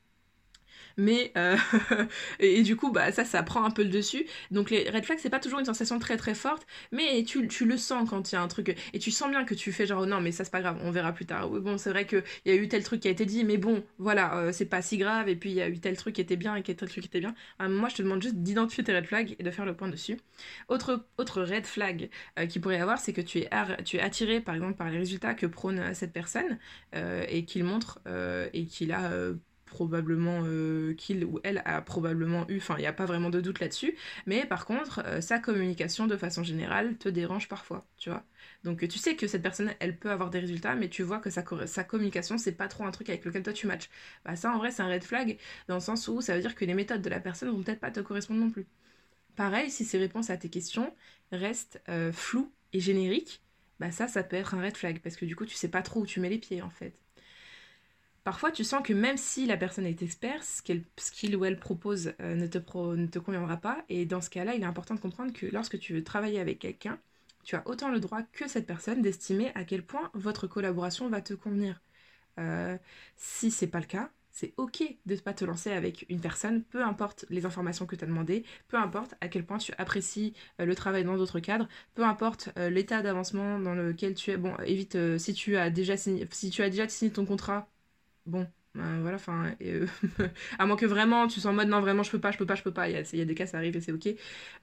mais 0.97 1.31
euh, 1.37 1.55
et, 2.39 2.63
du 2.63 2.75
coup 2.75 2.91
bah 2.91 3.11
ça 3.11 3.23
ça 3.23 3.43
prend 3.43 3.63
un 3.63 3.71
peu 3.71 3.83
le 3.83 3.89
dessus. 3.89 4.25
Donc 4.51 4.71
les 4.71 4.89
red 4.89 5.05
flags 5.05 5.19
c'est 5.19 5.29
pas 5.29 5.39
toujours 5.39 5.59
une 5.59 5.65
sensation 5.65 5.99
très 5.99 6.17
très 6.17 6.35
forte. 6.35 6.65
Mais 6.91 7.23
tu, 7.23 7.47
tu 7.47 7.65
le 7.65 7.77
sens 7.77 8.09
quand 8.09 8.31
il 8.31 8.35
y 8.35 8.37
a 8.37 8.41
un 8.41 8.47
truc. 8.47 8.75
Et 8.93 8.99
tu 8.99 9.11
sens 9.11 9.29
bien 9.29 9.45
que 9.45 9.53
tu 9.53 9.71
fais 9.71 9.85
genre 9.85 10.05
non 10.07 10.21
mais 10.21 10.31
ça 10.31 10.43
c'est 10.43 10.51
pas 10.51 10.61
grave 10.61 10.79
on 10.83 10.91
verra 10.91 11.13
plus 11.13 11.25
tard. 11.25 11.49
Bon 11.49 11.77
c'est 11.77 11.91
vrai 11.91 12.05
qu'il 12.07 12.23
y 12.45 12.51
a 12.51 12.55
eu 12.55 12.67
tel 12.67 12.83
truc 12.83 13.01
qui 13.01 13.07
a 13.07 13.11
été 13.11 13.25
dit 13.25 13.43
mais 13.43 13.57
bon 13.57 13.83
voilà 13.99 14.35
euh, 14.37 14.51
c'est 14.51 14.65
pas 14.65 14.81
si 14.81 14.97
grave. 14.97 15.29
Et 15.29 15.35
puis 15.35 15.51
il 15.51 15.55
y 15.55 15.61
a 15.61 15.69
eu 15.69 15.79
tel 15.79 15.95
truc 15.97 16.15
qui 16.15 16.21
était 16.21 16.35
bien 16.35 16.55
et 16.55 16.63
tel 16.63 16.75
truc 16.75 17.03
qui 17.03 17.07
était 17.07 17.19
bien. 17.19 17.35
Euh, 17.61 17.69
moi 17.69 17.89
je 17.89 17.95
te 17.95 18.01
demande 18.01 18.21
juste 18.21 18.37
d'identifier 18.37 18.83
tes 18.83 18.95
red 18.95 19.05
flags 19.05 19.35
et 19.37 19.43
de 19.43 19.51
faire 19.51 19.65
le 19.65 19.75
point 19.75 19.89
dessus. 19.89 20.17
Autre, 20.67 21.05
autre 21.17 21.41
red 21.43 21.65
flag 21.65 22.09
qui 22.49 22.59
pourrait 22.59 22.77
y 22.77 22.81
avoir 22.81 22.99
c'est 22.99 23.13
que 23.13 23.21
tu 23.21 23.39
es, 23.39 23.49
tu 23.85 23.97
es 23.97 23.99
attiré 23.99 24.41
par 24.41 24.55
exemple 24.55 24.75
par 24.75 24.89
les 24.89 24.97
résultats 24.97 25.33
que 25.33 25.45
prône 25.45 25.93
cette 25.93 26.13
personne 26.13 26.57
et 26.93 27.45
qu'il 27.45 27.63
montre 27.63 27.99
et 28.53 28.65
qu'il 28.65 28.91
a 28.91 29.11
probablement 29.67 30.41
euh, 30.45 30.93
qu'il 30.95 31.25
ou 31.25 31.39
elle 31.43 31.61
a 31.65 31.81
probablement 31.81 32.45
eu, 32.49 32.57
enfin 32.57 32.75
il 32.77 32.81
n'y 32.81 32.87
a 32.87 32.93
pas 32.93 33.05
vraiment 33.05 33.29
de 33.29 33.41
doute 33.41 33.59
là-dessus, 33.59 33.95
mais 34.25 34.45
par 34.47 34.65
contre 34.65 35.01
euh, 35.05 35.21
sa 35.21 35.39
communication 35.39 36.07
de 36.07 36.17
façon 36.17 36.43
générale 36.43 36.97
te 36.97 37.09
dérange 37.09 37.47
parfois, 37.49 37.85
tu 37.97 38.09
vois. 38.09 38.25
Donc 38.63 38.87
tu 38.87 38.97
sais 38.97 39.15
que 39.15 39.27
cette 39.27 39.43
personne 39.43 39.73
elle 39.79 39.97
peut 39.99 40.11
avoir 40.11 40.29
des 40.31 40.39
résultats, 40.39 40.75
mais 40.75 40.89
tu 40.89 41.03
vois 41.03 41.19
que 41.19 41.29
sa, 41.29 41.43
sa 41.67 41.83
communication 41.83 42.37
c'est 42.39 42.53
pas 42.53 42.67
trop 42.67 42.85
un 42.85 42.91
truc 42.91 43.09
avec 43.09 43.25
lequel 43.25 43.43
toi 43.43 43.53
tu 43.53 43.67
matches. 43.67 43.89
Bah 44.25 44.35
ça 44.35 44.51
en 44.51 44.57
vrai 44.57 44.71
c'est 44.71 44.81
un 44.81 44.87
red 44.89 45.03
flag 45.03 45.37
dans 45.67 45.75
le 45.75 45.81
sens 45.81 46.07
où 46.07 46.21
ça 46.21 46.35
veut 46.35 46.41
dire 46.41 46.55
que 46.55 46.65
les 46.65 46.73
méthodes 46.73 47.01
de 47.01 47.09
la 47.09 47.19
personne 47.19 47.49
vont 47.49 47.61
peut-être 47.63 47.79
pas 47.79 47.91
te 47.91 47.99
correspondre 47.99 48.39
non 48.41 48.49
plus. 48.51 48.67
Pareil, 49.35 49.69
si 49.71 49.85
ses 49.85 49.97
réponses 49.99 50.29
à 50.29 50.37
tes 50.37 50.49
questions 50.49 50.93
restent 51.31 51.81
euh, 51.89 52.11
floues 52.11 52.51
et 52.73 52.79
génériques, 52.81 53.41
bah 53.79 53.91
ça 53.91 54.07
ça 54.07 54.23
peut 54.23 54.35
être 54.35 54.53
un 54.55 54.61
red 54.61 54.75
flag 54.77 54.99
parce 55.01 55.15
que 55.15 55.25
du 55.25 55.35
coup 55.35 55.45
tu 55.45 55.55
sais 55.55 55.69
pas 55.69 55.81
trop 55.83 56.01
où 56.01 56.05
tu 56.05 56.19
mets 56.19 56.29
les 56.29 56.39
pieds 56.39 56.61
en 56.61 56.69
fait. 56.69 56.93
Parfois, 58.27 58.51
tu 58.51 58.65
sens 58.65 58.83
que 58.83 58.91
même 58.91 59.15
si 59.15 59.45
la 59.45 59.55
personne 59.55 59.85
est 59.85 60.01
experte, 60.01 60.43
ce 60.43 60.61
qu'il 61.13 61.35
ou 61.37 61.45
elle 61.45 61.57
propose 61.57 62.11
euh, 62.19 62.35
ne, 62.35 62.45
te 62.47 63.19
conviendra 63.19 63.55
pas. 63.55 63.85
Et 63.87 64.05
dans 64.05 64.19
ce 64.19 64.29
cas-là, 64.29 64.53
il 64.53 64.63
est 64.63 64.65
important 64.65 64.95
de 64.95 64.99
comprendre 64.99 65.31
que 65.31 65.45
lorsque 65.45 65.79
tu 65.79 65.93
veux 65.93 66.03
travailler 66.03 66.41
avec 66.41 66.59
quelqu'un, 66.59 66.99
tu 67.45 67.55
as 67.55 67.65
autant 67.65 67.89
le 67.89 68.01
droit 68.01 68.23
que 68.33 68.49
cette 68.49 68.67
personne 68.67 69.01
d'estimer 69.01 69.53
à 69.55 69.63
quel 69.63 69.81
point 69.81 70.11
votre 70.13 70.45
collaboration 70.45 71.07
va 71.07 71.21
te 71.21 71.35
convenir. 71.35 71.79
Euh, 72.37 72.77
si 73.15 73.49
c'est 73.49 73.67
pas 73.67 73.79
le 73.79 73.85
cas, 73.85 74.09
c'est 74.33 74.53
ok 74.57 74.83
de 75.05 75.15
ne 75.15 75.19
pas 75.21 75.33
te 75.33 75.45
lancer 75.45 75.71
avec 75.71 76.05
une 76.09 76.19
personne, 76.19 76.63
peu 76.63 76.83
importe 76.83 77.23
les 77.29 77.45
informations 77.45 77.85
que 77.85 77.95
tu 77.95 78.03
as 78.03 78.07
demandées, 78.07 78.43
peu 78.67 78.75
importe 78.75 79.15
à 79.21 79.29
quel 79.29 79.45
point 79.45 79.57
tu 79.57 79.71
apprécies 79.77 80.33
euh, 80.59 80.65
le 80.65 80.75
travail 80.75 81.05
dans 81.05 81.15
d'autres 81.15 81.39
cadres, 81.39 81.69
peu 81.95 82.03
importe 82.03 82.49
l'état 82.57 83.01
d'avancement 83.01 83.57
dans 83.57 83.73
lequel 83.73 84.15
tu 84.15 84.31
es. 84.31 84.37
Bon, 84.37 84.53
évite 84.65 85.17
si 85.17 85.33
tu 85.33 85.55
as 85.55 85.69
déjà 85.69 85.95
signé, 85.95 86.27
si 86.29 86.49
tu 86.49 86.61
as 86.61 86.69
déjà 86.69 86.89
signé 86.89 87.09
ton 87.13 87.25
contrat, 87.25 87.69
bon, 88.27 88.47
Ben, 88.75 89.01
voilà, 89.01 89.15
enfin, 89.15 89.55
à 90.59 90.65
moins 90.67 90.75
que 90.77 90.85
vraiment 90.85 91.27
tu 91.27 91.39
sois 91.39 91.51
en 91.51 91.53
mode 91.53 91.67
non, 91.67 91.81
vraiment 91.81 92.03
je 92.03 92.11
peux 92.11 92.19
pas, 92.19 92.31
je 92.31 92.37
peux 92.37 92.45
pas, 92.45 92.55
je 92.55 92.63
peux 92.63 92.73
pas. 92.73 92.89
Il 92.89 92.93
y 92.93 92.97
a, 92.97 93.15
y 93.15 93.21
a 93.21 93.25
des 93.25 93.35
cas, 93.35 93.47
ça 93.47 93.57
arrive 93.57 93.75
et 93.75 93.81
c'est 93.81 93.91
ok. 93.91 94.09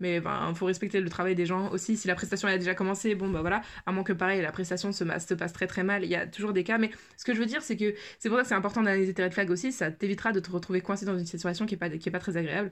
Mais 0.00 0.21
ben, 0.21 0.54
faut 0.54 0.66
respecter 0.66 1.00
le 1.00 1.09
travail 1.11 1.35
des 1.35 1.47
gens 1.47 1.71
aussi. 1.73 1.97
Si 1.97 2.06
la 2.09 2.14
prestation 2.14 2.49
a 2.49 2.56
déjà 2.59 2.75
commencé, 2.75 3.14
bon 3.16 3.28
bah 3.30 3.40
voilà. 3.40 3.62
À 3.87 3.92
moins 3.92 4.04
que 4.04 4.12
pareil, 4.12 4.40
la 4.42 4.52
prestation 4.52 4.92
se, 4.92 5.04
se 5.04 5.35
passe 5.35 5.52
très 5.52 5.66
très 5.66 5.83
mal. 5.85 6.04
Il 6.04 6.11
y 6.11 6.16
a 6.16 6.26
toujours 6.26 6.52
des 6.52 6.64
cas. 6.64 6.78
Mais 6.78 6.90
ce 7.16 7.25
que 7.25 7.35
je 7.35 7.40
veux 7.40 7.47
dire, 7.47 7.62
c'est 7.62 7.76
que 7.76 7.94
c'est 8.18 8.28
pour 8.28 8.38
ça 8.38 8.42
que 8.44 8.49
c'est 8.49 8.54
important 8.54 8.83
d'analyser 8.83 9.14
tes 9.14 9.25
red 9.25 9.33
flags 9.35 9.50
aussi. 9.50 9.73
Ça 9.73 9.90
t'évitera 9.90 10.33
de 10.33 10.40
te 10.40 10.50
retrouver 10.50 10.80
coincé 10.80 11.06
dans 11.06 11.18
une 11.18 11.26
situation 11.26 11.66
qui 11.66 11.75
est 11.75 11.78
pas, 11.78 11.90
qui 11.90 12.09
est 12.09 12.12
pas 12.12 12.21
très 12.21 12.37
agréable. 12.37 12.71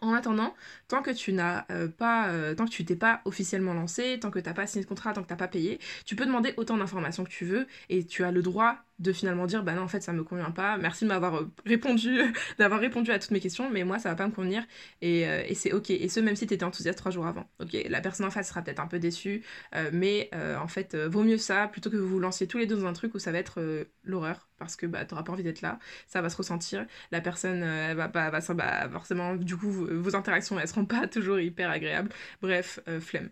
En 0.00 0.12
attendant, 0.12 0.54
tant 0.88 1.02
que 1.02 1.12
tu 1.12 1.32
n'as 1.32 1.64
euh, 1.70 1.88
pas, 1.88 2.28
euh, 2.28 2.54
tant 2.54 2.66
que 2.66 2.70
tu 2.70 2.84
t'es 2.84 2.96
pas 2.96 3.22
officiellement 3.24 3.72
lancé, 3.74 4.18
tant 4.20 4.30
que 4.30 4.38
tu 4.38 4.46
n'as 4.46 4.54
pas 4.54 4.66
signé 4.66 4.84
de 4.84 4.88
contrat, 4.88 5.12
tant 5.14 5.22
que 5.22 5.28
tu 5.28 5.32
n'as 5.32 5.38
pas 5.38 5.48
payé, 5.48 5.78
tu 6.04 6.16
peux 6.16 6.26
demander 6.26 6.52
autant 6.56 6.76
d'informations 6.76 7.24
que 7.24 7.30
tu 7.30 7.44
veux 7.46 7.66
et 7.88 8.04
tu 8.04 8.24
as 8.24 8.32
le 8.32 8.42
droit 8.42 8.78
de 8.98 9.12
finalement 9.12 9.46
dire 9.46 9.62
bah 9.64 9.74
non 9.74 9.82
en 9.82 9.88
fait 9.88 10.00
ça 10.02 10.12
me 10.12 10.22
convient 10.22 10.50
pas. 10.50 10.76
Merci 10.78 11.04
de 11.04 11.08
m'avoir 11.08 11.36
euh, 11.36 11.52
répondu 11.66 12.20
d'avoir 12.58 12.80
répondu 12.80 13.10
à 13.10 13.18
toutes 13.18 13.32
mes 13.32 13.40
questions 13.40 13.70
mais 13.70 13.84
moi 13.84 13.98
ça 13.98 14.10
va 14.10 14.14
pas 14.14 14.26
me 14.26 14.32
convenir. 14.32 14.64
Et, 15.02 15.26
euh, 15.28 15.42
et 15.46 15.54
c'est 15.54 15.72
ok. 15.72 15.90
Et 15.90 16.08
ce 16.08 16.20
même 16.20 16.36
si 16.36 16.46
tu 16.46 16.54
étais 16.54 16.64
enthousiaste 16.64 16.98
trois 16.98 17.10
jours 17.10 17.26
avant. 17.26 17.48
Ok 17.60 17.76
la 17.88 18.00
personne 18.00 18.26
en 18.26 18.30
face 18.30 18.48
sera 18.48 18.62
peut-être 18.62 18.80
un 18.80 18.86
peu 18.86 18.98
déçue 18.98 19.42
euh, 19.74 19.90
mais 19.92 20.30
en 20.34 20.68
fait 20.68 20.94
vaut 20.96 21.22
mieux 21.24 21.38
ça 21.38 21.68
plutôt 21.68 21.90
que 21.90 21.96
vous 21.96 22.08
vous 22.08 22.20
lanciez 22.20 22.46
tous 22.46 22.58
les 22.58 22.66
deux 22.66 22.76
dans 22.76 22.86
un 22.86 22.92
truc 22.92 23.14
où 23.14 23.18
ça 23.18 23.32
va 23.32 23.38
être 23.38 23.60
l'horreur 24.02 24.48
parce 24.58 24.76
que 24.76 24.86
bah 24.86 25.04
t'auras 25.04 25.22
pas 25.22 25.32
envie 25.32 25.42
d'être 25.42 25.62
là. 25.62 25.78
Ça 26.06 26.22
va 26.22 26.28
se 26.30 26.36
ressentir. 26.36 26.86
La 27.10 27.20
personne 27.20 27.62
elle 27.62 27.96
va 27.96 28.08
pas 28.08 28.30
va, 28.30 28.40
bah, 28.54 28.88
forcément 28.90 29.34
du 29.36 29.56
coup 29.56 29.70
vos 29.70 30.16
interactions 30.16 30.58
elles 30.60 30.68
seront 30.68 30.86
pas 30.86 31.06
toujours 31.08 31.40
hyper 31.40 31.70
agréables. 31.70 32.10
Bref 32.42 32.80
flemme 33.00 33.30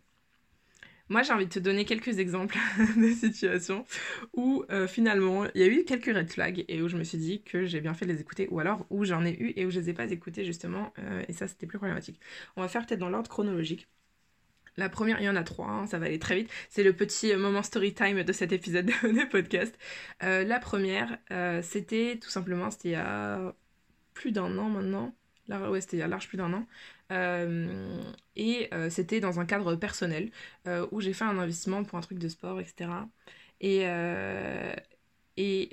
moi, 1.08 1.22
j'ai 1.22 1.32
envie 1.32 1.46
de 1.46 1.50
te 1.50 1.58
donner 1.58 1.84
quelques 1.84 2.18
exemples 2.18 2.56
de 2.96 3.10
situations 3.12 3.84
où 4.34 4.64
euh, 4.70 4.86
finalement 4.86 5.44
il 5.54 5.60
y 5.60 5.64
a 5.64 5.66
eu 5.66 5.84
quelques 5.84 6.06
red 6.14 6.30
flags 6.30 6.64
et 6.68 6.82
où 6.82 6.88
je 6.88 6.96
me 6.96 7.04
suis 7.04 7.18
dit 7.18 7.42
que 7.42 7.64
j'ai 7.66 7.80
bien 7.80 7.94
fait 7.94 8.06
de 8.06 8.12
les 8.12 8.20
écouter, 8.20 8.48
ou 8.50 8.60
alors 8.60 8.86
où 8.90 9.04
j'en 9.04 9.24
ai 9.24 9.32
eu 9.32 9.52
et 9.56 9.66
où 9.66 9.70
je 9.70 9.80
les 9.80 9.90
ai 9.90 9.92
pas 9.92 10.10
écoutés 10.10 10.44
justement, 10.44 10.92
euh, 10.98 11.22
et 11.28 11.32
ça 11.32 11.48
c'était 11.48 11.66
plus 11.66 11.78
problématique. 11.78 12.20
On 12.56 12.62
va 12.62 12.68
faire 12.68 12.86
peut-être 12.86 13.00
dans 13.00 13.10
l'ordre 13.10 13.28
chronologique. 13.28 13.88
La 14.78 14.88
première, 14.88 15.20
il 15.20 15.24
y 15.24 15.28
en 15.28 15.36
a 15.36 15.42
trois, 15.42 15.68
hein, 15.68 15.86
ça 15.86 15.98
va 15.98 16.06
aller 16.06 16.18
très 16.18 16.34
vite. 16.34 16.50
C'est 16.70 16.82
le 16.82 16.94
petit 16.94 17.34
moment 17.36 17.62
story 17.62 17.92
time 17.92 18.22
de 18.22 18.32
cet 18.32 18.52
épisode 18.52 18.86
de 19.02 19.28
podcast. 19.28 19.78
Euh, 20.22 20.44
la 20.44 20.58
première, 20.58 21.18
c'était 21.62 22.18
tout 22.22 22.30
simplement, 22.30 22.70
c'était 22.70 22.88
il 22.90 22.92
y 22.92 22.94
a 22.94 23.54
plus 24.14 24.32
d'un 24.32 24.56
an 24.58 24.70
maintenant. 24.70 25.14
Ouais, 25.60 25.80
c'était 25.80 25.98
il 25.98 26.04
y 26.04 26.08
large 26.08 26.28
plus 26.28 26.38
d'un 26.38 26.52
an. 26.52 26.66
Euh, 27.10 28.02
et 28.36 28.68
euh, 28.72 28.90
c'était 28.90 29.20
dans 29.20 29.40
un 29.40 29.46
cadre 29.46 29.76
personnel 29.76 30.30
euh, 30.66 30.86
où 30.92 31.00
j'ai 31.00 31.12
fait 31.12 31.24
un 31.24 31.38
investissement 31.38 31.84
pour 31.84 31.98
un 31.98 32.00
truc 32.00 32.18
de 32.18 32.28
sport, 32.28 32.60
etc. 32.60 33.08
Et, 33.60 33.82
et, 35.36 35.70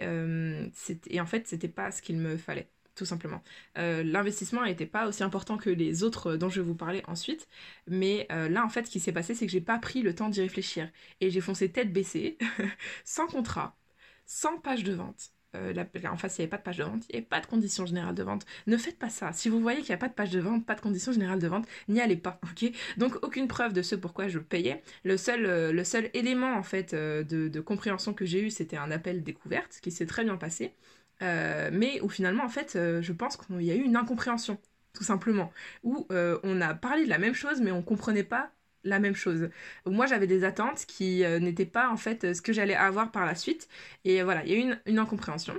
et 1.09 1.21
en 1.21 1.25
fait, 1.25 1.47
c'était 1.47 1.67
pas 1.67 1.91
ce 1.91 2.01
qu'il 2.01 2.17
me 2.17 2.37
fallait 2.37 2.69
tout 2.95 3.05
simplement. 3.05 3.41
L'investissement 3.75 4.65
n'était 4.65 4.85
pas 4.85 5.07
aussi 5.07 5.23
important 5.23 5.57
que 5.57 5.69
les 5.69 6.03
autres 6.03 6.35
dont 6.35 6.49
je 6.49 6.59
vais 6.61 6.67
vous 6.67 6.75
parler 6.75 7.01
ensuite, 7.07 7.47
mais 7.87 8.27
là 8.29 8.65
en 8.65 8.69
fait 8.69 8.85
ce 8.85 8.91
qui 8.91 8.99
s'est 8.99 9.13
passé 9.13 9.35
c'est 9.35 9.45
que 9.45 9.51
j'ai 9.51 9.61
pas 9.61 9.79
pris 9.79 10.01
le 10.01 10.13
temps 10.13 10.27
d'y 10.29 10.41
réfléchir 10.41 10.89
et 11.21 11.29
j'ai 11.29 11.39
foncé 11.41 11.71
tête 11.71 11.93
baissée, 11.93 12.37
sans 13.05 13.27
contrat, 13.27 13.77
sans 14.25 14.59
page 14.59 14.83
de 14.83 14.93
vente, 14.93 15.31
euh, 15.55 15.73
en 16.05 16.17
face, 16.17 16.37
il 16.37 16.41
n'y 16.41 16.43
avait 16.43 16.49
pas 16.49 16.57
de 16.57 16.63
page 16.63 16.77
de 16.77 16.83
vente, 16.83 17.03
il 17.09 17.13
n'y 17.13 17.17
avait 17.17 17.25
pas 17.25 17.39
de 17.39 17.45
conditions 17.47 17.85
générales 17.85 18.15
de 18.15 18.23
vente. 18.23 18.45
Ne 18.67 18.77
faites 18.77 18.97
pas 18.99 19.09
ça. 19.09 19.33
Si 19.33 19.49
vous 19.49 19.59
voyez 19.59 19.79
qu'il 19.79 19.89
n'y 19.89 19.95
a 19.95 19.97
pas 19.97 20.07
de 20.07 20.13
page 20.13 20.29
de 20.31 20.39
vente, 20.39 20.65
pas 20.65 20.75
de 20.75 20.81
conditions 20.81 21.11
générales 21.11 21.39
de 21.39 21.47
vente, 21.47 21.67
n'y 21.87 22.01
allez 22.01 22.17
pas, 22.17 22.39
ok? 22.43 22.71
Donc, 22.97 23.17
aucune 23.23 23.47
preuve 23.47 23.73
de 23.73 23.81
ce 23.81 23.95
pourquoi 23.95 24.27
je 24.27 24.39
payais. 24.39 24.83
Le 25.03 25.17
seul, 25.17 25.45
euh, 25.45 25.71
le 25.71 25.83
seul 25.83 26.09
élément, 26.13 26.53
en 26.53 26.63
fait, 26.63 26.93
euh, 26.93 27.23
de, 27.23 27.59
compréhension 27.61 28.13
que 28.13 28.25
j'ai 28.25 28.41
eu, 28.41 28.49
c'était 28.51 28.77
un 28.77 28.91
appel 28.91 29.23
découverte 29.23 29.79
qui 29.81 29.91
s'est 29.91 30.05
très 30.05 30.23
bien 30.23 30.37
passé. 30.37 30.73
mais 31.21 31.99
où 32.01 32.09
finalement, 32.09 32.43
en 32.45 32.49
fait, 32.49 32.73
je 33.01 33.11
pense 33.13 33.37
qu'il 33.37 33.61
y 33.61 33.71
a 33.71 33.75
eu 33.75 33.81
une 33.83 33.95
incompréhension, 33.97 34.57
tout 34.93 35.03
simplement. 35.03 35.51
Où 35.83 36.07
on 36.11 36.61
a 36.61 36.73
parlé 36.75 37.05
de 37.05 37.09
la 37.09 37.17
même 37.19 37.33
chose, 37.33 37.61
mais 37.61 37.71
on 37.71 37.77
ne 37.77 37.81
comprenait 37.83 38.23
pas 38.23 38.51
la 38.83 38.99
même 38.99 39.15
chose. 39.15 39.49
Moi, 39.85 40.05
j'avais 40.05 40.27
des 40.27 40.43
attentes 40.43 40.85
qui 40.85 41.23
euh, 41.23 41.39
n'étaient 41.39 41.65
pas 41.65 41.89
en 41.89 41.97
fait 41.97 42.33
ce 42.33 42.41
que 42.41 42.53
j'allais 42.53 42.75
avoir 42.75 43.11
par 43.11 43.25
la 43.25 43.35
suite. 43.35 43.67
Et 44.05 44.23
voilà, 44.23 44.43
il 44.45 44.51
y 44.51 44.55
a 44.55 44.57
eu 44.57 44.75
une, 44.85 44.99
incompréhension. 44.99 45.55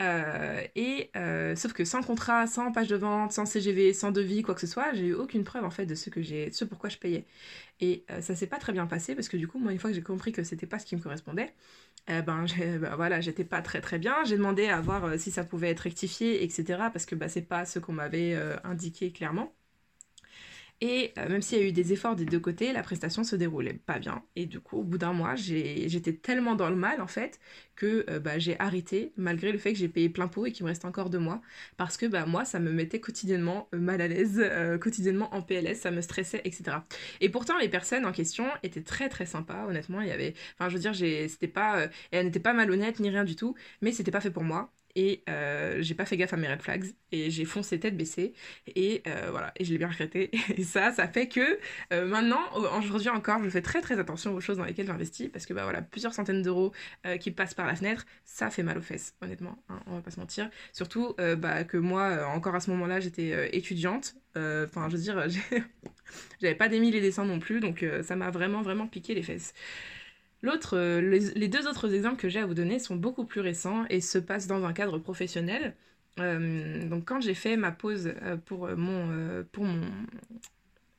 Euh, 0.00 0.62
et 0.76 1.10
euh, 1.16 1.56
sauf 1.56 1.72
que 1.72 1.84
sans 1.84 2.02
contrat, 2.02 2.46
sans 2.46 2.70
page 2.72 2.88
de 2.88 2.96
vente, 2.96 3.32
sans 3.32 3.46
CGV, 3.46 3.92
sans 3.92 4.12
devis, 4.12 4.42
quoi 4.42 4.54
que 4.54 4.60
ce 4.60 4.66
soit, 4.66 4.92
j'ai 4.94 5.06
eu 5.06 5.14
aucune 5.14 5.42
preuve 5.44 5.64
en 5.64 5.70
fait 5.70 5.86
de 5.86 5.94
ce 5.96 6.08
que 6.10 6.22
j'ai, 6.22 6.52
ce 6.52 6.64
pourquoi 6.64 6.88
je 6.88 6.98
payais. 6.98 7.24
Et 7.80 8.04
ça 8.20 8.34
s'est 8.34 8.46
pas 8.46 8.58
très 8.58 8.72
bien 8.72 8.86
passé 8.86 9.14
parce 9.14 9.28
que 9.28 9.36
du 9.36 9.46
coup, 9.48 9.58
moi, 9.58 9.72
une 9.72 9.78
fois 9.78 9.90
que 9.90 9.96
j'ai 9.96 10.02
compris 10.02 10.32
que 10.32 10.42
c'était 10.44 10.66
pas 10.66 10.78
ce 10.78 10.86
qui 10.86 10.96
me 10.96 11.00
correspondait, 11.00 11.52
ben, 12.08 12.22
ben, 12.24 12.96
voilà, 12.96 13.20
j'étais 13.20 13.44
pas 13.44 13.62
très 13.62 13.80
très 13.80 13.98
bien. 13.98 14.16
J'ai 14.24 14.36
demandé 14.36 14.68
à 14.68 14.80
voir 14.80 15.18
si 15.18 15.30
ça 15.30 15.44
pouvait 15.44 15.70
être 15.70 15.80
rectifié, 15.80 16.44
etc. 16.44 16.64
Parce 16.92 17.06
que 17.06 17.14
bah, 17.14 17.28
c'est 17.28 17.42
pas 17.42 17.64
ce 17.66 17.78
qu'on 17.78 17.92
m'avait 17.92 18.34
indiqué 18.64 19.12
clairement. 19.12 19.52
Et 20.80 21.12
euh, 21.18 21.28
même 21.28 21.42
s'il 21.42 21.58
y 21.58 21.60
a 21.62 21.64
eu 21.66 21.72
des 21.72 21.92
efforts 21.92 22.14
des 22.14 22.24
deux 22.24 22.38
côtés, 22.38 22.72
la 22.72 22.82
prestation 22.84 23.24
se 23.24 23.34
déroulait 23.34 23.74
pas 23.74 23.98
bien. 23.98 24.22
Et 24.36 24.46
du 24.46 24.60
coup, 24.60 24.76
au 24.78 24.84
bout 24.84 24.96
d'un 24.98 25.12
mois, 25.12 25.34
j'étais 25.34 26.12
tellement 26.12 26.54
dans 26.54 26.70
le 26.70 26.76
mal, 26.76 27.00
en 27.00 27.08
fait, 27.08 27.40
que 27.74 28.06
euh, 28.08 28.20
bah, 28.20 28.38
j'ai 28.38 28.58
arrêté, 28.60 29.12
malgré 29.16 29.50
le 29.50 29.58
fait 29.58 29.72
que 29.72 29.78
j'ai 29.78 29.88
payé 29.88 30.08
plein 30.08 30.28
pot 30.28 30.46
et 30.46 30.52
qu'il 30.52 30.64
me 30.64 30.68
reste 30.70 30.84
encore 30.84 31.10
deux 31.10 31.18
mois. 31.18 31.40
Parce 31.76 31.96
que 31.96 32.06
bah, 32.06 32.26
moi, 32.26 32.44
ça 32.44 32.60
me 32.60 32.70
mettait 32.70 33.00
quotidiennement 33.00 33.68
euh, 33.74 33.78
mal 33.78 34.00
à 34.00 34.06
l'aise, 34.08 34.40
quotidiennement 34.80 35.34
en 35.34 35.42
PLS, 35.42 35.80
ça 35.80 35.90
me 35.90 36.00
stressait, 36.00 36.42
etc. 36.44 36.86
Et 37.20 37.28
pourtant, 37.28 37.58
les 37.58 37.68
personnes 37.68 38.06
en 38.06 38.12
question 38.12 38.46
étaient 38.62 38.82
très 38.82 39.08
très 39.08 39.26
sympas, 39.26 39.66
honnêtement. 39.66 40.00
Il 40.00 40.08
y 40.08 40.12
avait... 40.12 40.34
Enfin, 40.54 40.68
je 40.68 40.74
veux 40.74 40.80
dire, 40.80 40.94
c'était 40.94 41.48
pas... 41.48 41.88
elles 42.12 42.26
n'étaient 42.26 42.38
pas 42.40 42.52
malhonnêtes 42.52 43.00
ni 43.00 43.10
rien 43.10 43.24
du 43.24 43.34
tout, 43.36 43.54
mais 43.82 43.90
c'était 43.92 44.10
pas 44.12 44.20
fait 44.20 44.30
pour 44.30 44.44
moi 44.44 44.72
et 44.94 45.22
euh, 45.28 45.78
j'ai 45.80 45.94
pas 45.94 46.04
fait 46.04 46.16
gaffe 46.16 46.32
à 46.32 46.36
mes 46.36 46.48
red 46.48 46.62
flags. 46.62 46.84
Et 47.12 47.30
j'ai 47.30 47.44
foncé 47.44 47.78
tête 47.78 47.96
baissée. 47.96 48.34
Et 48.66 49.02
euh, 49.06 49.28
voilà. 49.30 49.52
Et 49.56 49.64
je 49.64 49.72
l'ai 49.72 49.78
bien 49.78 49.88
regretté. 49.88 50.30
Et 50.56 50.64
ça 50.64 50.92
ça 50.92 51.08
fait 51.08 51.28
que 51.28 51.58
euh, 51.92 52.06
maintenant 52.06 52.40
aujourd'hui 52.78 53.08
encore. 53.08 53.42
Je 53.42 53.50
fais 53.50 53.62
très 53.62 53.80
très 53.80 53.98
attention 53.98 54.34
aux 54.34 54.40
choses 54.40 54.56
dans 54.58 54.64
lesquelles 54.64 54.86
j'investis. 54.86 55.28
Parce 55.28 55.46
que 55.46 55.54
bah 55.54 55.62
voilà 55.62 55.82
plusieurs 55.82 56.14
centaines 56.14 56.42
d'euros 56.42 56.72
qui 57.20 57.30
passent 57.30 57.54
par 57.54 57.66
la 57.66 57.76
fenêtre 57.76 58.04
ça 58.24 58.50
fait 58.50 58.62
mal 58.62 58.78
aux 58.78 58.82
fesses. 58.82 59.14
Honnêtement 59.22 59.62
hein, 59.68 59.80
on 59.86 59.94
va 59.94 60.02
pas 60.02 60.10
se 60.10 60.20
mentir. 60.20 60.50
Surtout 60.72 61.14
bah 61.38 61.64
que 61.64 61.76
moi 61.76 62.26
encore 62.26 62.54
à 62.54 62.60
ce 62.60 62.70
moment 62.70 62.86
là 62.86 63.00
j'étais 63.00 63.56
étudiante. 63.56 64.16
Enfin 64.36 64.88
je 64.88 64.96
veux 64.96 65.02
dire 65.02 65.26
j'avais 66.40 66.54
pas 66.54 66.68
des 66.68 66.80
mille 66.80 66.94
et 66.94 67.00
des 67.00 67.12
cents 67.12 67.24
non 67.24 67.38
plus. 67.38 67.60
Donc 67.60 67.84
ça 68.02 68.16
m'a 68.16 68.30
vraiment 68.30 68.62
vraiment 68.62 68.86
piqué 68.86 69.14
les 69.14 69.22
fesses 69.22 69.54
L'autre, 70.42 70.76
euh, 70.76 71.00
les, 71.00 71.48
deux 71.48 71.66
autres 71.66 71.92
exemples 71.94 72.16
que 72.16 72.28
j'ai 72.28 72.38
à 72.38 72.46
vous 72.46 72.54
donner 72.54 72.78
sont 72.78 72.96
beaucoup 72.96 73.24
plus 73.24 73.40
récents 73.40 73.84
et 73.90 74.00
se 74.00 74.18
passent 74.18 74.46
dans 74.46 74.64
un 74.64 74.72
cadre 74.72 74.98
professionnel. 74.98 75.74
Euh, 76.20 76.88
donc 76.88 77.04
quand 77.06 77.20
j'ai 77.20 77.34
fait 77.34 77.56
ma 77.56 77.72
pause 77.72 78.12
euh, 78.22 78.36
pour 78.36 78.68
mon, 78.76 79.44
pour 79.50 79.64
mon, 79.64 79.80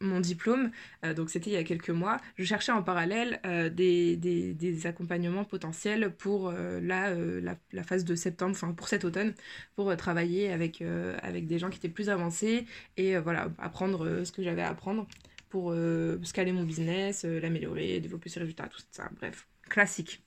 mon 0.01 0.19
diplôme, 0.19 0.71
donc 1.15 1.29
c'était 1.29 1.49
il 1.49 1.53
y 1.53 1.57
a 1.57 1.63
quelques 1.63 1.89
mois, 1.89 2.17
je 2.37 2.43
cherchais 2.43 2.71
en 2.71 2.83
parallèle 2.83 3.41
des, 3.75 4.15
des, 4.15 4.87
accompagnements 4.87 5.43
potentiels 5.43 6.13
pour 6.17 6.53
la, 6.53 7.13
la, 7.13 7.83
phase 7.83 8.05
de 8.05 8.15
septembre, 8.15 8.51
enfin 8.51 8.71
pour 8.71 8.87
cet 8.87 9.03
automne, 9.03 9.33
pour 9.75 9.93
travailler 9.97 10.53
avec, 10.53 10.81
avec 11.21 11.47
des 11.47 11.59
gens 11.59 11.69
qui 11.69 11.79
étaient 11.79 11.89
plus 11.89 12.09
avancés 12.09 12.65
et 12.95 13.17
voilà, 13.17 13.49
apprendre 13.57 14.23
ce 14.23 14.31
que 14.31 14.41
j'avais 14.41 14.61
à 14.61 14.69
apprendre 14.69 15.05
pour 15.49 15.71
euh, 15.71 16.19
scaler 16.23 16.51
mon 16.51 16.63
business, 16.63 17.25
euh, 17.25 17.39
l'améliorer, 17.39 17.99
développer 17.99 18.29
ses 18.29 18.39
résultats, 18.39 18.67
tout 18.67 18.81
ça. 18.91 19.09
Bref, 19.19 19.47
classique. 19.69 20.23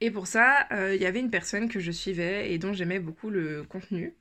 Et 0.00 0.10
pour 0.10 0.26
ça, 0.26 0.66
euh, 0.72 0.96
il 0.96 1.00
y 1.00 1.06
avait 1.06 1.20
une 1.20 1.30
personne 1.30 1.68
que 1.68 1.78
je 1.78 1.92
suivais 1.92 2.52
et 2.52 2.58
dont 2.58 2.72
j'aimais 2.72 2.98
beaucoup 2.98 3.30
le 3.30 3.62
contenu. 3.62 4.16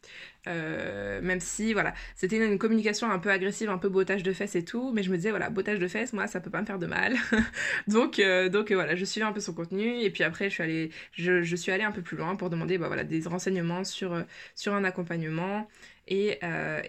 même 0.45 1.39
si, 1.39 1.73
voilà, 1.73 1.95
c'était 2.15 2.38
une, 2.38 2.59
communication 2.59 3.09
un 3.09 3.17
peu 3.17 3.31
agressive, 3.31 3.67
un 3.71 3.79
peu 3.79 3.89
bottage 3.89 4.21
de 4.21 4.31
fesses 4.31 4.55
et 4.55 4.63
tout. 4.63 4.91
Mais 4.93 5.01
je 5.01 5.09
me 5.09 5.15
disais, 5.15 5.31
voilà, 5.31 5.50
bottage 5.50 5.79
de 5.79 5.88
fesses, 5.88 6.13
moi, 6.13 6.27
ça 6.27 6.39
peut 6.39 6.51
pas 6.51 6.61
me 6.61 6.67
faire 6.67 6.77
de 6.77 6.85
mal. 6.85 7.15
donc, 7.88 8.21
donc 8.51 8.71
voilà, 8.71 8.95
je 8.95 9.05
suivais 9.05 9.25
un 9.25 9.31
peu 9.31 9.39
son 9.39 9.55
contenu. 9.55 10.01
Et 10.01 10.11
puis 10.11 10.23
après, 10.23 10.50
je 10.50 10.53
suis 10.53 10.63
allée, 10.63 10.91
je, 11.13 11.55
suis 11.55 11.71
allée 11.71 11.83
un 11.83 11.91
peu 11.91 12.03
plus 12.03 12.15
loin 12.15 12.35
pour 12.35 12.51
demander 12.51 12.77
bah, 12.77 12.85
voilà, 12.85 13.03
des 13.03 13.27
renseignements 13.27 13.83
sur, 13.83 14.23
sur 14.53 14.75
un 14.75 14.83
accompagnement. 14.83 15.67
Et, 16.13 16.39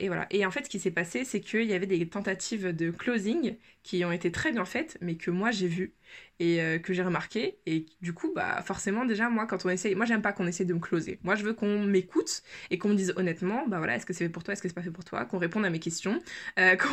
et, 0.00 0.08
voilà. 0.08 0.26
Et 0.30 0.44
en 0.44 0.50
fait, 0.50 0.64
ce 0.64 0.68
qui 0.68 0.80
s'est 0.80 0.90
passé, 0.90 1.24
c'est 1.24 1.40
qu'il 1.40 1.62
y 1.62 1.74
avait 1.74 1.86
des 1.86 2.08
tentatives 2.08 2.74
de 2.74 2.90
closing 2.90 3.56
qui 3.84 4.04
ont 4.04 4.10
été 4.12 4.32
très 4.32 4.50
bien 4.50 4.64
faites, 4.64 4.98
mais 5.00 5.14
que 5.16 5.30
moi 5.30 5.52
j'ai 5.52 5.68
vues 5.68 5.94
et 6.38 6.60
euh, 6.60 6.78
que 6.78 6.92
j'ai 6.92 7.02
remarqué. 7.02 7.58
Et 7.66 7.86
du 8.00 8.12
coup, 8.12 8.32
bah 8.34 8.62
forcément, 8.62 9.04
déjà, 9.04 9.28
moi, 9.28 9.46
quand 9.46 9.64
on 9.64 9.68
essaye, 9.68 9.94
moi 9.94 10.06
j'aime 10.06 10.22
pas 10.22 10.32
qu'on 10.32 10.46
essaie 10.46 10.64
de 10.64 10.74
me 10.74 10.80
closer. 10.80 11.18
Moi, 11.22 11.34
je 11.36 11.44
veux 11.44 11.52
qu'on 11.52 11.84
m'écoute 11.84 12.42
et 12.70 12.78
qu'on 12.78 12.88
me 12.88 12.94
dise 12.94 13.12
honnêtement, 13.16 13.64
bah 13.68 13.78
voilà, 13.78 13.96
est-ce 13.96 14.06
que 14.06 14.12
c'est 14.12 14.24
fait 14.24 14.30
pour 14.30 14.42
toi, 14.42 14.52
est-ce 14.52 14.62
que 14.62 14.68
c'est 14.68 14.74
pas 14.74 14.82
fait 14.82 14.90
pour 14.90 15.04
toi, 15.04 15.24
qu'on 15.24 15.38
réponde 15.38 15.64
à 15.64 15.70
mes 15.70 15.78
questions. 15.78 16.18
Euh. 16.58 16.76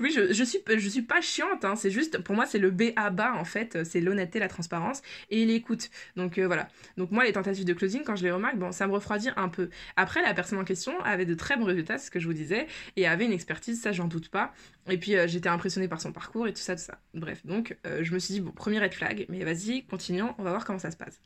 Oui, 0.00 0.12
je, 0.14 0.32
je, 0.32 0.44
suis, 0.44 0.58
je 0.68 0.88
suis 0.88 1.02
pas 1.02 1.20
chiante, 1.20 1.64
hein, 1.64 1.74
c'est 1.76 1.90
juste, 1.90 2.18
pour 2.18 2.34
moi, 2.34 2.46
c'est 2.46 2.58
le 2.58 2.70
B 2.70 2.92
à 2.96 3.10
bas 3.10 3.34
en 3.34 3.44
fait, 3.44 3.84
c'est 3.84 4.00
l'honnêteté, 4.00 4.38
la 4.38 4.48
transparence 4.48 5.02
et 5.30 5.44
l'écoute. 5.44 5.90
Donc 6.16 6.38
euh, 6.38 6.46
voilà. 6.46 6.68
Donc 6.96 7.10
moi, 7.10 7.24
les 7.24 7.32
tentatives 7.32 7.64
de 7.64 7.72
closing, 7.72 8.02
quand 8.04 8.16
je 8.16 8.24
les 8.24 8.30
remarque, 8.30 8.56
bon, 8.56 8.70
ça 8.72 8.86
me 8.86 8.92
refroidit 8.92 9.30
un 9.36 9.48
peu. 9.48 9.70
Après, 9.96 10.22
la 10.22 10.34
personne 10.34 10.58
en 10.58 10.64
question 10.64 10.98
avait 11.00 11.24
de 11.24 11.34
très 11.34 11.47
bons 11.56 11.64
résultats, 11.64 11.98
c'est 11.98 12.06
ce 12.06 12.10
que 12.10 12.20
je 12.20 12.26
vous 12.26 12.34
disais, 12.34 12.66
et 12.96 13.06
avait 13.06 13.24
une 13.24 13.32
expertise, 13.32 13.80
ça 13.80 13.92
j'en 13.92 14.06
doute 14.08 14.28
pas. 14.28 14.52
Et 14.88 14.98
puis 14.98 15.14
j'étais 15.26 15.48
impressionnée 15.48 15.88
par 15.88 16.00
son 16.00 16.12
parcours 16.12 16.46
et 16.46 16.52
tout 16.52 16.60
ça, 16.60 16.76
tout 16.76 16.82
ça. 16.82 17.00
Bref, 17.14 17.44
donc 17.46 17.76
je 17.84 18.12
me 18.12 18.18
suis 18.18 18.34
dit, 18.34 18.40
bon, 18.40 18.52
premier 18.52 18.78
red 18.80 18.94
flag, 18.94 19.26
mais 19.28 19.44
vas-y, 19.44 19.84
continuons, 19.86 20.34
on 20.38 20.42
va 20.42 20.50
voir 20.50 20.64
comment 20.64 20.78
ça 20.78 20.90
se 20.90 20.96
passe. 20.96 21.20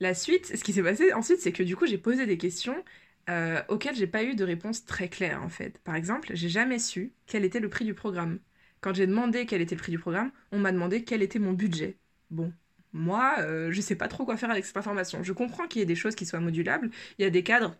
la 0.00 0.14
suite, 0.14 0.56
ce 0.56 0.62
qui 0.62 0.72
s'est 0.72 0.82
passé 0.82 1.12
ensuite, 1.12 1.40
c'est 1.40 1.52
que 1.52 1.62
du 1.62 1.76
coup, 1.76 1.86
j'ai 1.86 1.98
posé 1.98 2.26
des 2.26 2.38
questions 2.38 2.84
euh, 3.28 3.62
auxquelles 3.68 3.94
j'ai 3.96 4.06
pas 4.06 4.24
eu 4.24 4.34
de 4.34 4.44
réponse 4.44 4.84
très 4.84 5.08
claire 5.08 5.42
en 5.42 5.48
fait. 5.50 5.78
Par 5.84 5.94
exemple, 5.96 6.30
j'ai 6.34 6.48
jamais 6.48 6.78
su 6.78 7.12
quel 7.26 7.44
était 7.44 7.60
le 7.60 7.68
prix 7.68 7.84
du 7.84 7.94
programme. 7.94 8.38
Quand 8.80 8.94
j'ai 8.94 9.06
demandé 9.06 9.44
quel 9.46 9.60
était 9.60 9.74
le 9.74 9.80
prix 9.80 9.92
du 9.92 9.98
programme, 9.98 10.30
on 10.52 10.58
m'a 10.58 10.72
demandé 10.72 11.04
quel 11.04 11.22
était 11.22 11.38
mon 11.38 11.52
budget. 11.52 11.98
Bon, 12.30 12.52
moi, 12.92 13.36
euh, 13.40 13.70
je 13.72 13.80
sais 13.80 13.96
pas 13.96 14.08
trop 14.08 14.24
quoi 14.24 14.36
faire 14.36 14.50
avec 14.50 14.64
cette 14.64 14.76
information. 14.76 15.22
Je 15.22 15.32
comprends 15.32 15.66
qu'il 15.66 15.80
y 15.80 15.82
ait 15.82 15.86
des 15.86 15.96
choses 15.96 16.14
qui 16.14 16.26
soient 16.26 16.40
modulables. 16.40 16.90
Il 17.18 17.22
y 17.22 17.26
a 17.26 17.30
des 17.30 17.42
cadres 17.42 17.76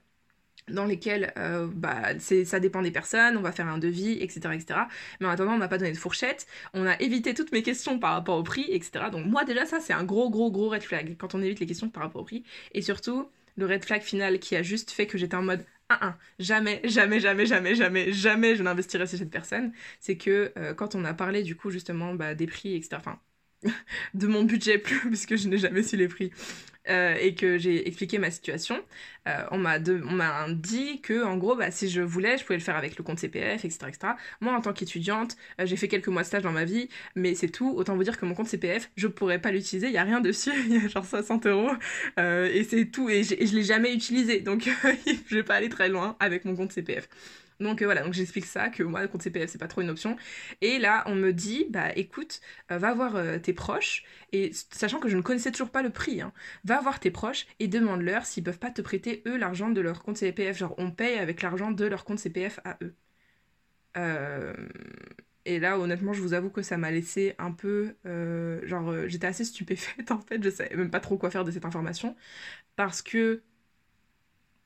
dans 0.70 0.84
lesquels 0.84 1.32
euh, 1.36 1.68
bah, 1.72 2.18
ça 2.18 2.60
dépend 2.60 2.82
des 2.82 2.90
personnes, 2.90 3.36
on 3.36 3.42
va 3.42 3.52
faire 3.52 3.68
un 3.68 3.78
devis, 3.78 4.18
etc. 4.20 4.54
etc. 4.54 4.80
Mais 5.20 5.26
en 5.26 5.30
attendant, 5.30 5.52
on 5.52 5.58
m'a 5.58 5.68
pas 5.68 5.78
donné 5.78 5.92
de 5.92 5.96
fourchette, 5.96 6.46
on 6.74 6.86
a 6.86 6.98
évité 7.00 7.34
toutes 7.34 7.52
mes 7.52 7.62
questions 7.62 7.98
par 7.98 8.12
rapport 8.12 8.38
au 8.38 8.42
prix, 8.42 8.66
etc. 8.70 9.06
Donc 9.10 9.26
moi 9.26 9.44
déjà 9.44 9.66
ça 9.66 9.80
c'est 9.80 9.92
un 9.92 10.04
gros 10.04 10.30
gros 10.30 10.50
gros 10.50 10.68
red 10.68 10.82
flag 10.82 11.16
quand 11.18 11.34
on 11.34 11.42
évite 11.42 11.60
les 11.60 11.66
questions 11.66 11.88
par 11.88 12.02
rapport 12.02 12.22
au 12.22 12.24
prix. 12.24 12.44
Et 12.72 12.82
surtout, 12.82 13.28
le 13.56 13.66
red 13.66 13.84
flag 13.84 14.02
final 14.02 14.38
qui 14.38 14.56
a 14.56 14.62
juste 14.62 14.90
fait 14.90 15.06
que 15.06 15.18
j'étais 15.18 15.36
en 15.36 15.42
mode 15.42 15.64
1-1, 15.90 16.14
jamais, 16.38 16.80
jamais, 16.84 17.20
jamais, 17.20 17.46
jamais, 17.46 17.74
jamais, 17.74 18.12
jamais 18.12 18.56
je 18.56 18.62
n'investirai 18.62 19.06
chez 19.06 19.16
cette 19.16 19.30
personne, 19.30 19.72
c'est 20.00 20.16
que 20.16 20.52
euh, 20.58 20.74
quand 20.74 20.94
on 20.94 21.04
a 21.04 21.14
parlé 21.14 21.42
du 21.42 21.56
coup 21.56 21.70
justement 21.70 22.14
bah, 22.14 22.34
des 22.34 22.46
prix, 22.46 22.74
etc. 22.74 22.96
Enfin, 22.96 23.18
de 24.14 24.26
mon 24.26 24.44
budget 24.44 24.78
plus, 24.78 25.00
puisque 25.08 25.36
je 25.36 25.48
n'ai 25.48 25.58
jamais 25.58 25.82
su 25.82 25.96
les 25.96 26.08
prix, 26.08 26.30
euh, 26.88 27.16
et 27.20 27.34
que 27.34 27.58
j'ai 27.58 27.86
expliqué 27.86 28.18
ma 28.18 28.30
situation, 28.30 28.82
euh, 29.26 29.44
on 29.50 29.58
m'a 29.58 29.78
dit 29.78 31.00
que 31.00 31.24
en 31.24 31.36
gros, 31.36 31.56
bah, 31.56 31.70
si 31.70 31.88
je 31.88 32.00
voulais, 32.00 32.38
je 32.38 32.44
pouvais 32.44 32.58
le 32.58 32.62
faire 32.62 32.76
avec 32.76 32.96
le 32.96 33.04
compte 33.04 33.18
CPF, 33.18 33.64
etc. 33.64 33.78
Moi, 34.40 34.54
en 34.54 34.60
tant 34.60 34.72
qu'étudiante, 34.72 35.36
euh, 35.60 35.66
j'ai 35.66 35.76
fait 35.76 35.88
quelques 35.88 36.08
mois 36.08 36.22
de 36.22 36.26
stage 36.26 36.42
dans 36.42 36.52
ma 36.52 36.64
vie, 36.64 36.88
mais 37.14 37.34
c'est 37.34 37.48
tout. 37.48 37.70
Autant 37.76 37.96
vous 37.96 38.04
dire 38.04 38.18
que 38.18 38.26
mon 38.26 38.34
compte 38.34 38.48
CPF, 38.48 38.90
je 38.96 39.06
pourrais 39.06 39.40
pas 39.40 39.50
l'utiliser, 39.50 39.88
il 39.88 39.92
y 39.92 39.98
a 39.98 40.04
rien 40.04 40.20
dessus, 40.20 40.52
il 40.66 40.74
y 40.74 40.84
a 40.84 40.88
genre 40.88 41.06
60 41.06 41.46
euros, 41.46 41.70
et 42.18 42.64
c'est 42.64 42.86
tout, 42.86 43.08
et, 43.10 43.20
et 43.20 43.46
je 43.46 43.54
l'ai 43.54 43.64
jamais 43.64 43.94
utilisé, 43.94 44.40
donc 44.40 44.68
je 45.26 45.34
vais 45.36 45.42
pas 45.42 45.54
aller 45.56 45.68
très 45.68 45.88
loin 45.88 46.16
avec 46.20 46.44
mon 46.44 46.56
compte 46.56 46.72
CPF. 46.72 47.08
Donc 47.60 47.82
euh, 47.82 47.86
voilà, 47.86 48.02
donc 48.02 48.12
j'explique 48.14 48.44
ça, 48.46 48.68
que 48.68 48.82
moi, 48.82 49.02
le 49.02 49.08
compte 49.08 49.22
CPF, 49.22 49.50
c'est 49.50 49.58
pas 49.58 49.66
trop 49.68 49.80
une 49.80 49.90
option. 49.90 50.16
Et 50.60 50.78
là, 50.78 51.02
on 51.06 51.14
me 51.14 51.32
dit, 51.32 51.66
bah 51.70 51.90
écoute, 51.96 52.40
euh, 52.70 52.78
va 52.78 52.94
voir 52.94 53.16
euh, 53.16 53.38
tes 53.38 53.52
proches, 53.52 54.04
et 54.32 54.52
sachant 54.70 55.00
que 55.00 55.08
je 55.08 55.16
ne 55.16 55.22
connaissais 55.22 55.50
toujours 55.50 55.70
pas 55.70 55.82
le 55.82 55.90
prix, 55.90 56.20
hein, 56.20 56.32
va 56.64 56.80
voir 56.80 57.00
tes 57.00 57.10
proches 57.10 57.46
et 57.58 57.66
demande-leur 57.68 58.26
s'ils 58.26 58.44
peuvent 58.44 58.58
pas 58.58 58.70
te 58.70 58.82
prêter, 58.82 59.22
eux, 59.26 59.36
l'argent 59.36 59.70
de 59.70 59.80
leur 59.80 60.02
compte 60.02 60.18
CPF. 60.18 60.56
Genre, 60.58 60.74
on 60.78 60.90
paye 60.90 61.18
avec 61.18 61.42
l'argent 61.42 61.70
de 61.72 61.84
leur 61.84 62.04
compte 62.04 62.18
CPF 62.20 62.60
à 62.64 62.78
eux. 62.82 62.94
Et 65.44 65.58
là, 65.58 65.78
honnêtement, 65.78 66.12
je 66.12 66.20
vous 66.20 66.34
avoue 66.34 66.50
que 66.50 66.62
ça 66.62 66.76
m'a 66.76 66.90
laissé 66.90 67.34
un 67.38 67.52
peu. 67.52 67.96
genre, 68.64 69.08
j'étais 69.08 69.26
assez 69.26 69.44
stupéfaite 69.44 70.10
en 70.12 70.20
fait, 70.20 70.42
je 70.42 70.50
savais 70.50 70.76
même 70.76 70.90
pas 70.90 71.00
trop 71.00 71.16
quoi 71.18 71.30
faire 71.30 71.44
de 71.44 71.50
cette 71.50 71.64
information. 71.64 72.16
Parce 72.76 73.02
que 73.02 73.42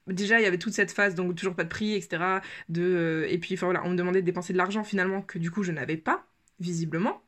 déjà 0.06 0.40
il 0.40 0.42
y 0.42 0.47
avait 0.47 0.59
toute 0.59 0.73
cette 0.73 0.92
phase 0.92 1.14
donc 1.14 1.35
toujours 1.35 1.54
pas 1.54 1.64
de 1.64 1.68
prix 1.68 1.94
etc 1.94 2.40
de 2.68 2.82
euh, 2.82 3.26
et 3.30 3.38
puis 3.38 3.54
voilà 3.56 3.82
on 3.85 3.90
me 3.90 3.97
demandait 3.97 4.21
de 4.21 4.26
dépenser 4.26 4.52
de 4.52 4.59
l'argent 4.59 4.85
finalement 4.85 5.23
que 5.23 5.38
du 5.38 5.50
coup 5.50 5.62
je 5.62 5.73
n'avais 5.73 5.97
pas 5.97 6.26
visiblement 6.61 7.23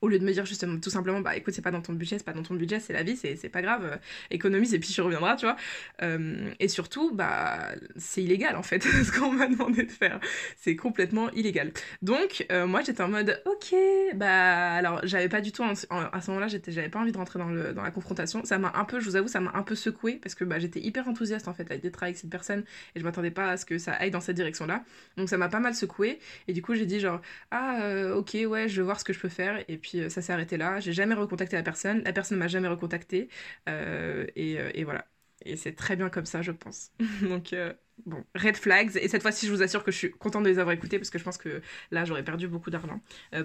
au 0.00 0.08
lieu 0.08 0.18
de 0.18 0.24
me 0.24 0.32
dire 0.32 0.44
justement 0.44 0.78
tout 0.78 0.90
simplement 0.90 1.20
bah 1.20 1.36
écoute 1.36 1.54
c'est 1.54 1.62
pas 1.62 1.70
dans 1.70 1.80
ton 1.80 1.94
budget 1.94 2.18
c'est 2.18 2.24
pas 2.24 2.32
dans 2.32 2.42
ton 2.42 2.54
budget 2.54 2.80
c'est 2.80 2.92
la 2.92 3.02
vie 3.02 3.16
c'est 3.16 3.48
pas 3.48 3.62
grave 3.62 3.84
euh, 3.84 3.96
économise 4.30 4.74
et 4.74 4.78
puis 4.78 4.90
tu 4.90 5.00
reviendras 5.00 5.36
tu 5.36 5.46
vois. 5.46 5.56
Euh, 6.02 6.50
et 6.60 6.68
surtout 6.68 7.14
bah 7.14 7.70
c'est 7.96 8.22
illégal 8.22 8.56
en 8.56 8.62
fait 8.62 8.82
ce 8.82 9.10
qu'on 9.12 9.32
m'a 9.32 9.46
demandé 9.46 9.84
de 9.84 9.90
faire. 9.90 10.20
C'est 10.56 10.76
complètement 10.76 11.30
illégal. 11.30 11.72
Donc 12.02 12.46
euh, 12.52 12.66
moi 12.66 12.82
j'étais 12.82 13.02
en 13.02 13.08
mode 13.08 13.42
ok 13.46 13.74
bah 14.14 14.72
alors 14.74 15.00
j'avais 15.04 15.28
pas 15.28 15.40
du 15.40 15.52
tout 15.52 15.62
à 15.62 15.74
ce 15.74 16.30
moment 16.30 16.40
là 16.40 16.48
j'avais 16.48 16.88
pas 16.88 17.00
envie 17.00 17.12
de 17.12 17.16
rentrer 17.16 17.38
dans, 17.38 17.48
le, 17.48 17.72
dans 17.72 17.82
la 17.82 17.90
confrontation. 17.90 18.44
Ça 18.44 18.58
m'a 18.58 18.72
un 18.74 18.84
peu 18.84 19.00
je 19.00 19.06
vous 19.06 19.16
avoue 19.16 19.28
ça 19.28 19.40
m'a 19.40 19.52
un 19.54 19.62
peu 19.62 19.74
secoué 19.74 20.18
parce 20.22 20.34
que 20.34 20.44
bah 20.44 20.58
j'étais 20.58 20.80
hyper 20.80 21.08
enthousiaste 21.08 21.48
en 21.48 21.54
fait 21.54 21.70
à 21.70 21.76
d'être 21.76 22.02
avec 22.02 22.16
cette 22.16 22.30
personne 22.30 22.64
et 22.94 23.00
je 23.00 23.04
m'attendais 23.04 23.30
pas 23.30 23.50
à 23.50 23.56
ce 23.56 23.64
que 23.66 23.78
ça 23.78 23.92
aille 23.92 24.10
dans 24.10 24.20
cette 24.20 24.36
direction 24.36 24.66
là 24.66 24.82
donc 25.16 25.28
ça 25.28 25.36
m'a 25.36 25.48
pas 25.48 25.60
mal 25.60 25.74
secoué 25.74 26.18
et 26.48 26.52
du 26.52 26.62
coup 26.62 26.74
j'ai 26.74 26.86
dit 26.86 27.00
genre 27.00 27.20
ah 27.50 28.14
ok 28.14 28.36
ouais 28.48 28.68
je 28.68 28.76
vais 28.76 28.82
voir 28.82 28.98
ce 28.98 29.04
que 29.04 29.12
je 29.12 29.20
peux 29.20 29.28
faire 29.28 29.62
euh, 29.94 30.08
ça 30.08 30.22
s'est 30.22 30.32
arrêté 30.32 30.56
là. 30.56 30.80
J'ai 30.80 30.92
jamais 30.92 31.14
recontacté 31.14 31.56
la 31.56 31.62
personne. 31.62 32.02
La 32.04 32.12
personne 32.12 32.38
m'a 32.38 32.48
jamais 32.48 32.68
recontacté. 32.68 33.28
Euh, 33.68 34.26
et, 34.36 34.58
euh, 34.58 34.70
et, 34.74 34.84
voilà. 34.84 35.06
Et 35.44 35.56
c'est 35.56 35.74
très 35.74 35.96
bien 35.96 36.10
comme 36.10 36.26
ça, 36.26 36.42
je 36.42 36.52
pense. 36.52 36.92
Donc, 37.22 37.54
bon, 38.04 38.24
red 38.34 38.56
flags. 38.56 38.96
Et 38.96 39.08
cette 39.08 39.22
fois-ci, 39.22 39.46
je 39.46 39.52
vous 39.52 39.62
assure 39.62 39.82
que 39.84 39.90
je 39.90 39.96
suis 39.96 40.10
contente 40.10 40.44
de 40.44 40.48
les 40.48 40.58
avoir 40.58 40.74
écoutés 40.74 40.98
parce 40.98 41.10
que 41.10 41.18
je 41.18 41.24
pense 41.24 41.38
que 41.38 41.62
là, 41.90 42.04
j'aurais 42.04 42.24
perdu 42.24 42.48
beaucoup 42.48 42.70
d'argent 42.70 43.00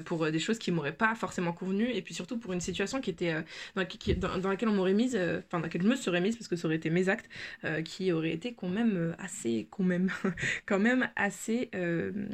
pour 0.05 0.29
des 0.31 0.39
choses 0.39 0.59
qui 0.59 0.71
m'auraient 0.71 0.95
pas 0.95 1.15
forcément 1.15 1.53
convenu. 1.53 1.89
Et 1.91 2.01
puis 2.01 2.13
surtout 2.13 2.37
pour 2.37 2.53
une 2.53 2.61
situation 2.61 3.01
qui 3.01 3.11
était 3.11 3.35
dans, 3.75 4.37
dans, 4.37 4.49
laquelle 4.49 4.69
on 4.69 4.73
m'aurait 4.73 4.93
mise, 4.93 5.15
enfin, 5.15 5.59
dans 5.59 5.63
laquelle 5.63 5.83
je 5.83 5.87
me 5.87 5.95
serais 5.95 6.21
mise 6.21 6.35
parce 6.35 6.47
que 6.47 6.55
ça 6.55 6.67
aurait 6.67 6.75
été 6.75 6.89
mes 6.89 7.09
actes 7.09 7.29
qui 7.85 8.11
auraient 8.11 8.33
été 8.33 8.53
quand 8.53 8.69
même 8.69 9.15
assez, 9.19 9.67
quand 9.69 9.83
même, 9.83 10.11
quand 10.65 10.79
même 10.79 11.09
assez 11.15 11.69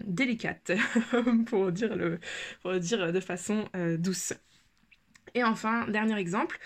délicates 0.05 0.71
pour 1.45 1.71
dire 1.71 1.95
le, 1.95 2.19
pour 2.61 2.73
dire 2.79 3.11
de 3.11 3.19
façon 3.19 3.65
douce. 3.99 4.33
Et 5.33 5.43
enfin, 5.43 5.87
dernier 5.87 6.17
exemple, 6.17 6.57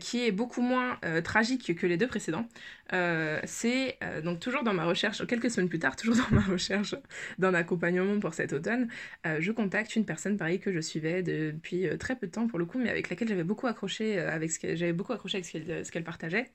qui 0.00 0.26
est 0.26 0.32
beaucoup 0.32 0.62
moins 0.62 0.98
tragique 1.22 1.76
que 1.76 1.86
les 1.86 1.96
deux 1.96 2.08
précédents, 2.08 2.48
euh, 2.92 3.40
c'est 3.44 3.98
euh, 4.02 4.20
donc 4.20 4.40
toujours 4.40 4.62
dans 4.62 4.74
ma 4.74 4.84
recherche, 4.84 5.26
quelques 5.26 5.50
semaines 5.50 5.68
plus 5.68 5.78
tard, 5.78 5.96
toujours 5.96 6.16
dans 6.30 6.36
ma 6.36 6.42
recherche 6.42 6.94
d'un 7.38 7.54
accompagnement 7.54 8.18
pour 8.20 8.34
cet 8.34 8.52
automne, 8.52 8.88
euh, 9.26 9.38
je 9.40 9.52
contacte 9.52 9.96
une 9.96 10.04
personne 10.04 10.36
pareil 10.36 10.60
que 10.60 10.72
je 10.72 10.80
suivais 10.80 11.22
depuis 11.22 11.86
très 11.98 12.16
peu 12.16 12.26
de 12.26 12.32
temps 12.32 12.46
pour 12.46 12.58
le 12.58 12.64
coup, 12.64 12.78
mais 12.78 12.90
avec 12.90 13.10
laquelle 13.10 13.28
j'avais 13.28 13.44
beaucoup 13.44 13.66
accroché 13.66 14.18
avec 14.18 14.50
ce 14.52 14.58
qu'elle, 14.58 14.76
j'avais 14.76 14.92
beaucoup 14.92 15.12
accroché 15.12 15.38
avec 15.38 15.46
ce 15.46 15.90
qu'elle, 15.90 16.04
partageait, 16.04 16.50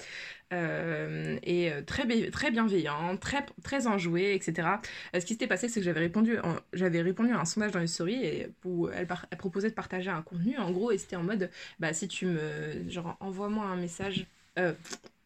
et 0.51 1.71
très, 1.85 2.29
très 2.29 2.51
bienveillant, 2.51 3.17
très, 3.17 3.45
très 3.63 3.87
enjoué, 3.87 4.33
etc. 4.35 4.67
ce 5.13 5.19
qui 5.19 5.33
s'était 5.33 5.47
passé, 5.47 5.67
c'est 5.67 5.79
que 5.79 5.85
j'avais 5.85 5.99
répondu, 5.99 6.37
j'avais 6.73 7.01
répondu 7.01 7.31
à 7.31 7.39
un 7.39 7.45
sondage 7.45 7.71
dans 7.71 7.81
une 7.81 7.87
story 7.87 8.15
et 8.23 8.49
où 8.63 8.87
elle, 8.89 9.07
elle, 9.31 9.37
proposait 9.37 9.69
de 9.69 9.75
partager 9.75 10.09
un 10.09 10.21
contenu, 10.21 10.57
en 10.57 10.71
gros, 10.71 10.91
et 10.91 10.97
c'était 10.97 11.15
en 11.15 11.23
mode, 11.23 11.49
bah 11.79 11.93
si 11.93 12.07
tu 12.07 12.25
me, 12.25 12.89
genre 12.89 13.17
envoie-moi 13.19 13.65
un 13.65 13.77
message 13.77 14.27
euh, 14.59 14.73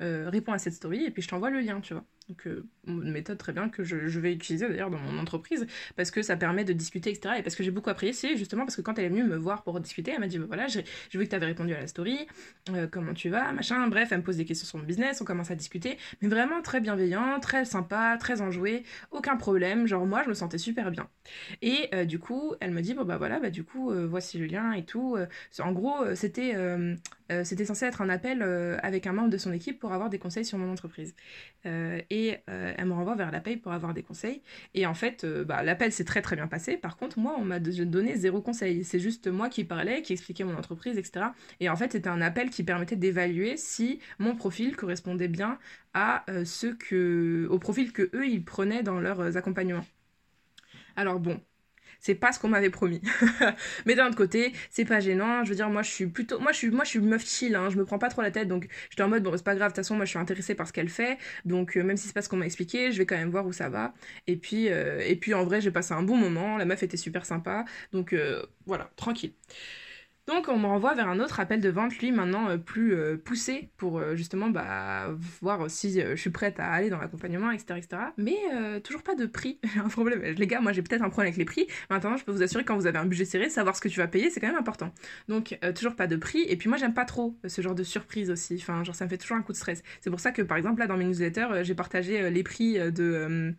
euh, 0.02 0.30
réponds 0.30 0.54
à 0.54 0.60
cette 0.60 0.74
story 0.74 1.06
et 1.06 1.12
puis 1.12 1.22
je 1.22 1.28
t'envoie 1.28 1.50
le 1.50 1.60
lien, 1.62 1.82
tu 1.82 1.94
vois. 1.94 2.06
Euh, 2.48 2.64
une 2.88 3.12
méthode 3.12 3.38
très 3.38 3.52
bien 3.52 3.70
que 3.70 3.84
je, 3.84 4.20
vais 4.20 4.34
utiliser 4.34 4.68
d'ailleurs 4.68 4.90
dans 4.92 5.00
mon 5.00 5.18
entreprise 5.20 5.66
parce 5.96 6.12
que 6.12 6.22
ça 6.22 6.36
permet 6.36 6.64
de 6.64 6.74
discuter, 6.74 7.10
etc. 7.10 7.36
Et 7.40 7.44
parce 7.44 7.56
que 7.56 7.64
j'ai 7.64 7.72
beaucoup 7.72 7.90
apprécié 7.90 8.38
justement 8.38 8.64
parce 8.64 8.76
que 8.76 8.82
quand 8.82 8.98
elle 9.00 9.06
est 9.06 9.10
venue 9.10 9.24
me 9.24 9.36
voir 9.36 9.64
pour 9.64 9.80
discuter, 9.80 10.12
elle 10.12 10.20
m'a 10.20 10.28
dit 10.28 10.38
bah, 10.38 10.46
voilà, 10.48 10.68
j'ai 10.68 10.84
vu 11.14 11.24
que 11.24 11.30
tu 11.30 11.36
avais 11.36 11.48
répondu 11.48 11.74
à 11.74 11.80
la 11.80 11.88
story, 11.88 12.28
euh, 12.70 12.88
comment 12.88 13.14
tu 13.14 13.30
vas, 13.30 13.52
machin. 13.52 13.88
Bref, 13.88 14.10
elle 14.12 14.20
me 14.20 14.24
pose 14.24 14.38
des 14.38 14.46
questions 14.46 14.68
sur 14.68 14.78
mon 14.78 14.86
business, 14.86 15.22
on 15.22 15.26
commence 15.26 15.52
à 15.52 15.56
discuter, 15.56 15.98
mais 16.22 16.28
vraiment 16.28 16.62
très 16.62 16.80
bienveillant, 16.80 17.40
très 17.40 17.66
sympa, 17.66 18.18
très 18.20 18.42
enjoué, 18.42 18.84
aucun 19.12 19.36
problème. 19.36 19.88
Genre, 19.88 20.06
moi, 20.06 20.22
je 20.24 20.30
me 20.30 20.36
sentais 20.36 20.60
super 20.60 20.92
bien. 20.92 21.08
Et 21.62 21.90
euh, 21.94 22.06
du 22.06 22.20
coup, 22.20 22.54
elle 22.60 22.72
me 22.72 22.82
dit 22.82 22.94
bon, 22.94 23.04
bah 23.04 23.18
voilà, 23.18 23.40
bah 23.40 23.50
du 23.50 23.64
coup, 23.64 23.92
voici 24.08 24.38
le 24.38 24.46
lien 24.46 24.74
et 24.74 24.86
tout. 24.86 25.18
en 25.60 25.72
gros, 25.72 26.16
c'était 26.16 26.56
c'était 27.44 27.66
censé 27.66 27.86
être 27.86 28.02
un 28.02 28.10
appel 28.10 28.44
avec 28.82 29.08
un 29.08 29.14
membre 29.14 29.30
de 29.30 29.38
son 29.38 29.52
équipe 29.52 29.80
pour 29.80 29.94
avoir 29.94 30.10
des 30.10 30.20
conseils 30.20 30.46
sur 30.46 30.58
mon 30.58 30.72
entreprise. 30.72 31.16
Et 32.16 32.38
euh, 32.50 32.74
elle 32.78 32.86
me 32.86 32.94
renvoie 32.94 33.16
vers 33.16 33.30
l'appel 33.30 33.60
pour 33.60 33.74
avoir 33.74 33.94
des 33.94 34.02
conseils. 34.02 34.42
Et 34.74 34.86
en 34.86 34.94
fait, 34.94 35.26
euh, 35.26 35.44
bah, 35.44 35.64
l'appel 35.64 35.92
s'est 35.92 36.06
très 36.06 36.22
très 36.22 36.38
bien 36.38 36.48
passé. 36.48 36.78
Par 36.78 36.96
contre, 36.96 37.20
moi, 37.20 37.36
on 37.38 37.44
m'a 37.44 37.60
donné 37.60 38.16
zéro 38.16 38.42
conseil. 38.42 38.86
C'est 38.86 39.00
juste 39.00 39.28
moi 39.28 39.50
qui 39.50 39.66
parlais, 39.66 40.02
qui 40.02 40.14
expliquais 40.14 40.46
mon 40.46 40.56
entreprise, 40.56 40.98
etc. 40.98 41.28
Et 41.60 41.70
en 41.70 41.76
fait, 41.76 41.92
c'était 41.92 42.10
un 42.10 42.22
appel 42.22 42.50
qui 42.50 42.64
permettait 42.64 42.96
d'évaluer 42.96 43.58
si 43.58 44.00
mon 44.18 44.36
profil 44.36 44.78
correspondait 44.78 45.28
bien 45.28 45.60
euh, 45.98 47.48
au 47.50 47.60
profil 47.60 47.92
que 47.92 48.10
eux 48.14 48.28
ils 48.28 48.44
prenaient 48.44 48.84
dans 48.84 49.00
leurs 49.00 49.36
accompagnements. 49.36 49.86
Alors 50.96 51.20
bon, 51.20 51.40
c'est 52.06 52.14
pas 52.14 52.32
ce 52.32 52.38
qu'on 52.40 52.50
m'avait 52.50 52.70
promis. 52.70 53.02
mais 53.88 53.96
d'un 53.96 54.06
autre 54.06 54.16
côté, 54.16 54.54
c'est 54.70 54.86
pas 54.86 55.00
gênant. 55.00 55.44
Je 55.44 55.50
veux 55.50 55.56
dire, 55.56 55.72
moi, 55.72 55.82
je 55.82 55.90
suis 55.90 56.06
plutôt. 56.06 56.40
Moi, 56.40 56.52
je 56.52 56.58
suis, 56.58 56.70
moi, 56.70 56.84
je 56.84 56.92
suis 56.92 57.00
meuf 57.00 57.26
chill, 57.26 57.56
hein, 57.56 57.72
je 57.72 57.78
me 57.78 57.84
prends 57.84 57.98
pas 57.98 58.10
trop 58.10 58.22
la 58.22 58.30
tête. 58.30 58.48
Donc, 58.48 58.68
j'étais 58.92 59.02
en 59.02 59.08
mode, 59.08 59.24
bon, 59.24 59.36
c'est 59.36 59.44
pas 59.44 59.56
grave, 59.56 59.72
de 59.72 59.76
toute 59.76 59.84
façon, 59.84 59.96
moi, 59.96 60.06
je 60.06 60.12
suis 60.12 60.20
intéressée 60.20 60.54
par 60.54 60.68
ce 60.68 60.74
qu'elle 60.74 60.90
fait. 60.90 61.18
Donc, 61.46 61.76
euh, 61.76 61.84
même 61.84 61.98
si 61.98 62.06
c'est 62.06 62.14
pas 62.14 62.22
ce 62.22 62.30
qu'on 62.30 62.38
m'a 62.38 62.46
expliqué, 62.46 62.92
je 62.92 63.00
vais 63.00 63.08
quand 63.08 63.18
même 63.18 63.32
voir 63.32 63.48
où 63.48 63.54
ça 63.54 63.70
va. 63.70 63.96
Et 64.28 64.36
puis, 64.36 64.70
euh, 64.70 65.02
et 65.04 65.16
puis 65.16 65.34
en 65.34 65.46
vrai, 65.46 65.62
j'ai 65.62 65.72
passé 65.72 65.96
un 65.96 66.04
bon 66.04 66.16
moment. 66.16 66.58
La 66.58 66.66
meuf 66.66 66.84
était 66.84 66.96
super 66.96 67.26
sympa. 67.26 67.66
Donc, 67.92 68.14
euh, 68.14 68.46
voilà, 68.68 68.92
tranquille. 68.98 69.34
Donc 70.28 70.48
on 70.48 70.58
me 70.58 70.66
renvoie 70.66 70.96
vers 70.96 71.08
un 71.08 71.20
autre 71.20 71.40
appel 71.40 71.62
de 71.62 71.70
vente, 71.70 72.00
lui 72.00 72.12
maintenant 72.12 72.50
euh, 72.50 72.58
plus 72.58 72.96
euh, 72.96 73.16
poussé 73.16 73.70
pour 73.78 74.00
euh, 74.00 74.16
justement 74.16 74.50
bah, 74.50 75.16
voir 75.40 75.70
si 75.70 76.02
je 76.02 76.16
suis 76.16 76.32
prête 76.32 76.60
à 76.60 76.72
aller 76.72 76.90
dans 76.90 76.98
l'accompagnement, 76.98 77.52
etc., 77.52 77.78
etc. 77.78 78.02
Mais 78.18 78.36
toujours 78.84 79.04
pas 79.04 79.14
de 79.14 79.28
prix. 79.28 79.60
un 79.78 79.88
problème. 79.88 80.22
Les 80.22 80.48
gars, 80.48 80.62
moi 80.62 80.72
j'ai 80.72 80.82
peut-être 80.82 81.04
un 81.04 81.10
problème 81.10 81.32
avec 81.32 81.38
les 81.38 81.46
prix. 81.46 81.68
Maintenant, 81.92 82.18
je 82.18 82.26
peux 82.26 82.32
vous 82.32 82.42
assurer 82.42 82.64
quand 82.64 82.76
vous 82.76 82.88
avez 82.88 82.98
un 82.98 83.06
budget 83.06 83.26
serré, 83.26 83.50
savoir 83.50 83.76
ce 83.76 83.82
que 83.82 83.88
tu 83.88 84.00
vas 84.00 84.08
payer, 84.08 84.32
c'est 84.32 84.40
quand 84.40 84.48
même 84.48 84.56
important. 84.56 84.92
Donc 85.28 85.60
toujours 85.76 85.96
pas 85.96 86.08
de 86.08 86.16
prix. 86.16 86.44
Et 86.48 86.58
puis 86.58 86.70
moi 86.70 86.78
j'aime 86.80 86.94
pas 86.96 87.06
trop 87.06 87.38
ce 87.46 87.62
genre 87.62 87.76
de 87.76 87.84
surprise 87.84 88.32
aussi. 88.32 88.58
Enfin, 88.60 88.84
genre 88.84 88.96
ça 88.96 89.06
me 89.06 89.10
fait 89.10 89.18
toujours 89.18 89.38
un 89.38 89.44
coup 89.44 89.52
de 89.52 89.58
stress. 89.58 89.84
C'est 90.02 90.10
pour 90.10 90.20
ça 90.20 90.32
que 90.32 90.42
par 90.42 90.58
exemple 90.58 90.80
là 90.80 90.88
dans 90.88 90.98
mes 90.98 91.06
newsletters, 91.06 91.64
j'ai 91.64 91.76
partagé 91.76 92.32
les 92.32 92.44
prix 92.44 92.80
de, 92.80 93.54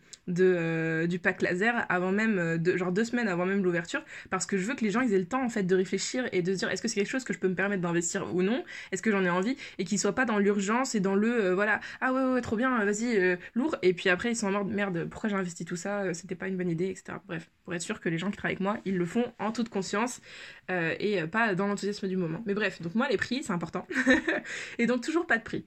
du 1.05 1.19
pack 1.19 1.41
laser 1.41 1.85
avant 1.87 2.11
même, 2.11 2.59
genre 2.75 2.91
deux 2.91 3.05
semaines 3.05 3.29
avant 3.29 3.45
même 3.45 3.63
l'ouverture, 3.63 4.03
parce 4.29 4.45
que 4.45 4.57
je 4.57 4.67
veux 4.67 4.75
que 4.75 4.83
les 4.83 4.91
gens 4.91 5.01
ils 5.01 5.13
aient 5.13 5.19
le 5.19 5.25
temps 5.25 5.43
en 5.43 5.49
fait 5.49 5.63
de 5.63 5.75
réfléchir 5.75 6.27
et 6.33 6.41
de 6.41 6.56
dire 6.57 6.69
est-ce 6.69 6.81
que 6.81 6.87
c'est 6.87 6.95
quelque 6.95 7.09
chose 7.09 7.23
que 7.23 7.33
je 7.33 7.39
peux 7.39 7.47
me 7.47 7.55
permettre 7.55 7.81
d'investir 7.81 8.33
ou 8.35 8.43
non? 8.43 8.63
Est-ce 8.91 9.01
que 9.01 9.11
j'en 9.11 9.23
ai 9.23 9.29
envie? 9.29 9.57
Et 9.77 9.85
qu'ils 9.85 9.99
soient 9.99 10.15
pas 10.15 10.25
dans 10.25 10.39
l'urgence 10.39 10.95
et 10.95 10.99
dans 10.99 11.15
le 11.15 11.53
voilà, 11.53 11.79
ah 12.01 12.13
ouais, 12.13 12.23
ouais, 12.33 12.41
trop 12.41 12.55
bien, 12.55 12.83
vas-y, 12.83 13.37
lourd. 13.55 13.75
Et 13.81 13.93
puis 13.93 14.09
après, 14.09 14.31
ils 14.31 14.35
sont 14.35 14.47
en 14.47 14.63
mode 14.63 14.73
merde, 14.73 15.07
pourquoi 15.09 15.29
j'ai 15.29 15.35
investi 15.35 15.65
tout 15.65 15.75
ça? 15.75 16.13
C'était 16.13 16.35
pas 16.35 16.47
une 16.47 16.57
bonne 16.57 16.69
idée, 16.69 16.89
etc. 16.89 17.19
Bref, 17.27 17.49
pour 17.63 17.73
être 17.73 17.81
sûr 17.81 17.99
que 17.99 18.09
les 18.09 18.17
gens 18.17 18.31
qui 18.31 18.37
travaillent 18.37 18.55
avec 18.55 18.61
moi, 18.61 18.77
ils 18.85 18.97
le 18.97 19.05
font 19.05 19.33
en 19.39 19.51
toute 19.51 19.69
conscience 19.69 20.21
et 20.69 21.21
pas 21.27 21.55
dans 21.55 21.67
l'enthousiasme 21.67 22.07
du 22.07 22.17
moment. 22.17 22.41
Mais 22.45 22.53
bref, 22.53 22.81
donc 22.81 22.95
moi, 22.95 23.07
les 23.09 23.17
prix, 23.17 23.43
c'est 23.43 23.53
important. 23.53 23.87
et 24.79 24.85
donc, 24.85 25.01
toujours 25.01 25.27
pas 25.27 25.37
de 25.37 25.43
prix. 25.43 25.65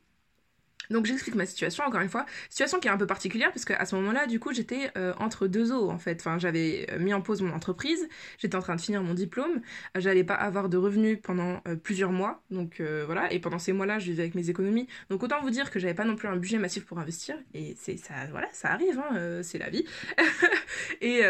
Donc 0.90 1.06
j'explique 1.06 1.34
ma 1.34 1.46
situation 1.46 1.84
encore 1.84 2.00
une 2.00 2.08
fois, 2.08 2.26
situation 2.48 2.80
qui 2.80 2.88
est 2.88 2.90
un 2.90 2.96
peu 2.96 3.06
particulière 3.06 3.52
parce 3.52 3.64
qu'à 3.64 3.84
ce 3.84 3.94
moment-là, 3.96 4.26
du 4.26 4.40
coup, 4.40 4.52
j'étais 4.52 4.90
euh, 4.96 5.12
entre 5.18 5.46
deux 5.46 5.72
eaux 5.72 5.90
en 5.90 5.98
fait. 5.98 6.20
Enfin, 6.20 6.38
j'avais 6.38 6.86
euh, 6.90 6.98
mis 6.98 7.14
en 7.14 7.20
pause 7.20 7.42
mon 7.42 7.52
entreprise, 7.52 8.08
j'étais 8.38 8.56
en 8.56 8.60
train 8.60 8.76
de 8.76 8.80
finir 8.80 9.02
mon 9.02 9.14
diplôme, 9.14 9.60
euh, 9.96 10.00
j'allais 10.00 10.24
pas 10.24 10.34
avoir 10.34 10.68
de 10.68 10.76
revenus 10.76 11.18
pendant 11.22 11.60
plusieurs 11.82 12.12
mois, 12.12 12.42
donc 12.50 12.80
voilà. 13.06 13.32
Et 13.32 13.38
pendant 13.38 13.58
ces 13.58 13.72
mois-là, 13.72 13.98
je 13.98 14.06
vivais 14.06 14.22
avec 14.22 14.34
mes 14.34 14.50
économies. 14.50 14.88
Donc 15.10 15.22
autant 15.22 15.40
vous 15.40 15.50
dire 15.50 15.70
que 15.70 15.78
j'avais 15.78 15.94
pas 15.94 16.04
non 16.04 16.16
plus 16.16 16.28
un 16.28 16.36
budget 16.36 16.58
massif 16.58 16.84
pour 16.84 16.98
investir. 16.98 17.36
Et 17.54 17.76
c'est 17.78 17.96
ça, 17.96 18.14
voilà, 18.30 18.48
ça 18.52 18.70
arrive, 18.70 18.98
hein, 18.98 19.42
c'est 19.42 19.58
la 19.58 19.70
vie. 19.70 19.84
et, 21.00 21.22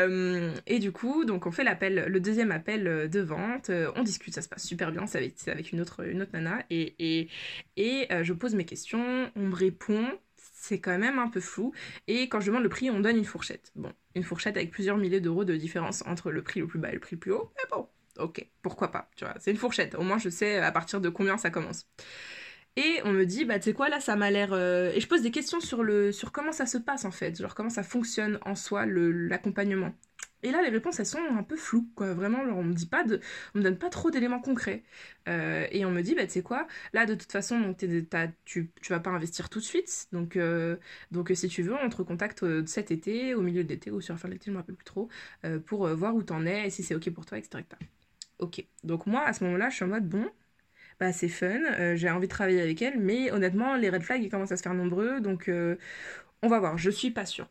et 0.67 0.79
du 0.79 0.93
coup, 0.93 1.25
donc 1.25 1.47
on 1.47 1.51
fait 1.51 1.65
l'appel, 1.65 2.07
le 2.09 2.21
deuxième 2.21 2.53
appel 2.53 3.09
de 3.09 3.21
vente, 3.21 3.71
on 3.97 4.03
discute, 4.03 4.35
ça 4.35 4.43
se 4.43 4.49
passe 4.49 4.65
super 4.65 4.93
bien, 4.93 5.07
c'est 5.07 5.49
avec, 5.49 5.73
une 5.73 5.81
autre 5.81 6.07
une 6.07 6.27
nana 6.33 6.65
et 6.71 7.29
et, 7.77 8.09
je 8.23 8.33
pose 8.33 8.55
mes 8.55 8.65
questions, 8.65 9.31
on 9.37 9.51
répond, 9.51 10.07
c'est 10.37 10.81
quand 10.81 10.97
même 10.99 11.19
un 11.19 11.29
peu 11.29 11.41
flou. 11.41 11.73
Et 12.07 12.29
quand 12.29 12.41
je 12.41 12.47
demande 12.47 12.63
le 12.63 12.69
prix, 12.69 12.91
on 12.91 13.01
donne 13.01 13.17
une 13.17 13.25
fourchette. 13.25 13.73
Bon, 13.75 13.93
une 14.15 14.25
fourchette 14.25 14.57
avec 14.57 14.71
plusieurs 14.71 14.97
milliers 14.97 15.21
d'euros 15.21 15.45
de 15.45 15.57
différence 15.57 16.05
entre 16.07 16.31
le 16.31 16.43
prix 16.43 16.61
le 16.61 16.67
plus 16.67 16.79
bas 16.79 16.91
et 16.91 16.95
le 16.95 17.01
prix 17.01 17.17
le 17.17 17.21
plus 17.21 17.33
haut. 17.33 17.51
Mais 17.57 17.69
bon, 17.71 17.89
ok, 18.19 18.47
pourquoi 18.63 18.91
pas, 18.91 19.11
tu 19.17 19.25
vois. 19.25 19.35
C'est 19.41 19.51
une 19.51 19.57
fourchette, 19.57 19.95
au 19.95 20.03
moins 20.03 20.19
je 20.19 20.29
sais 20.29 20.59
à 20.59 20.71
partir 20.71 21.01
de 21.01 21.09
combien 21.09 21.39
ça 21.39 21.51
commence. 21.51 21.89
Et 22.77 23.01
on 23.05 23.13
me 23.13 23.25
dit, 23.27 23.45
bah 23.45 23.59
tu 23.59 23.65
sais 23.67 23.73
quoi, 23.75 23.89
là 23.89 24.01
ça 24.01 24.17
m'a 24.17 24.31
l'air... 24.31 24.53
Euh, 24.53 24.93
et 24.93 25.01
je 25.01 25.09
pose 25.09 25.23
des 25.23 25.31
questions 25.31 25.61
sur, 25.61 25.83
le, 25.83 26.13
sur 26.13 26.33
comment 26.33 26.53
ça 26.53 26.67
se 26.67 26.79
passe 26.79 27.05
en 27.05 27.11
fait, 27.11 27.41
genre 27.41 27.55
comment 27.55 27.71
ça 27.71 27.83
fonctionne 27.83 28.39
en 28.43 28.55
soi, 28.55 28.87
l'accompagnement. 28.87 29.93
Et 30.43 30.53
là, 30.53 30.63
les 30.63 30.71
réponses, 30.71 30.99
elles 30.99 31.07
sont 31.07 31.19
un 31.19 31.43
peu 31.43 31.57
floues, 31.57 31.91
quoi. 31.95 32.15
Vraiment, 32.15 32.39
on 32.41 32.63
me 32.65 32.73
dit 32.73 32.87
pas 32.87 33.05
de, 33.05 33.21
on 33.55 33.59
me 33.59 33.65
donne 33.65 33.77
pas 33.79 33.91
trop 33.91 34.11
d'éléments 34.11 34.41
concrets. 34.41 34.85
Euh, 35.29 35.67
et 35.71 35.85
on 35.85 35.91
me 35.91 36.01
dit, 36.03 36.15
bah, 36.15 36.25
tu 36.27 36.33
sais 36.33 36.43
quoi, 36.43 36.67
là, 36.95 37.05
de 37.05 37.15
toute 37.15 37.31
façon, 37.31 37.61
donc, 37.61 37.77
tu, 38.45 38.71
tu 38.81 38.93
vas 38.93 39.01
pas 39.01 39.11
investir 39.11 39.51
tout 39.51 39.59
de 39.59 39.65
suite. 39.65 40.09
Donc, 40.13 40.37
euh, 40.37 40.77
donc 41.11 41.31
si 41.35 41.49
tu 41.49 41.63
veux, 41.63 41.75
on 41.75 41.91
te 41.91 41.97
recontacte 41.97 42.65
cet 42.67 42.91
été, 42.91 43.35
au 43.35 43.43
milieu 43.43 43.65
de 43.65 43.69
l'été, 43.69 43.91
ou 43.91 44.01
sur 44.01 44.15
la 44.15 44.19
fin 44.19 44.29
de 44.29 44.33
l'été, 44.35 44.47
je 44.47 44.53
me 44.53 44.57
rappelle 44.57 44.77
plus 44.77 44.85
trop, 44.85 45.09
pour 45.67 45.87
voir 45.89 46.15
où 46.15 46.23
t'en 46.23 46.47
es, 46.47 46.71
si 46.71 46.83
c'est 46.83 46.95
ok 46.95 47.11
pour 47.11 47.27
toi, 47.27 47.37
etc., 47.39 47.63
Ok. 48.39 48.65
Donc, 48.85 49.07
moi, 49.07 49.23
à 49.27 49.33
ce 49.35 49.45
moment-là, 49.45 49.69
je 49.71 49.77
suis 49.77 49.85
en 49.85 49.89
mode, 49.89 50.09
bon, 50.09 50.27
bah, 51.01 51.13
c'est 51.13 51.29
fun, 51.29 51.95
j'ai 51.97 52.11
envie 52.11 52.27
de 52.27 52.31
travailler 52.33 52.61
avec 52.61 52.83
elle, 52.83 52.99
mais 53.01 53.31
honnêtement, 53.33 53.75
les 53.77 53.91
red 53.91 54.03
flags, 54.03 54.23
ils 54.23 54.31
commencent 54.31 54.53
à 54.53 54.57
se 54.57 54.63
faire 54.63 54.75
nombreux, 54.75 55.21
donc 55.21 55.51
on 56.43 56.49
va 56.49 56.59
voir, 56.61 56.79
je 56.79 56.91
suis 56.91 57.11
pas 57.11 57.27
sûre. 57.27 57.49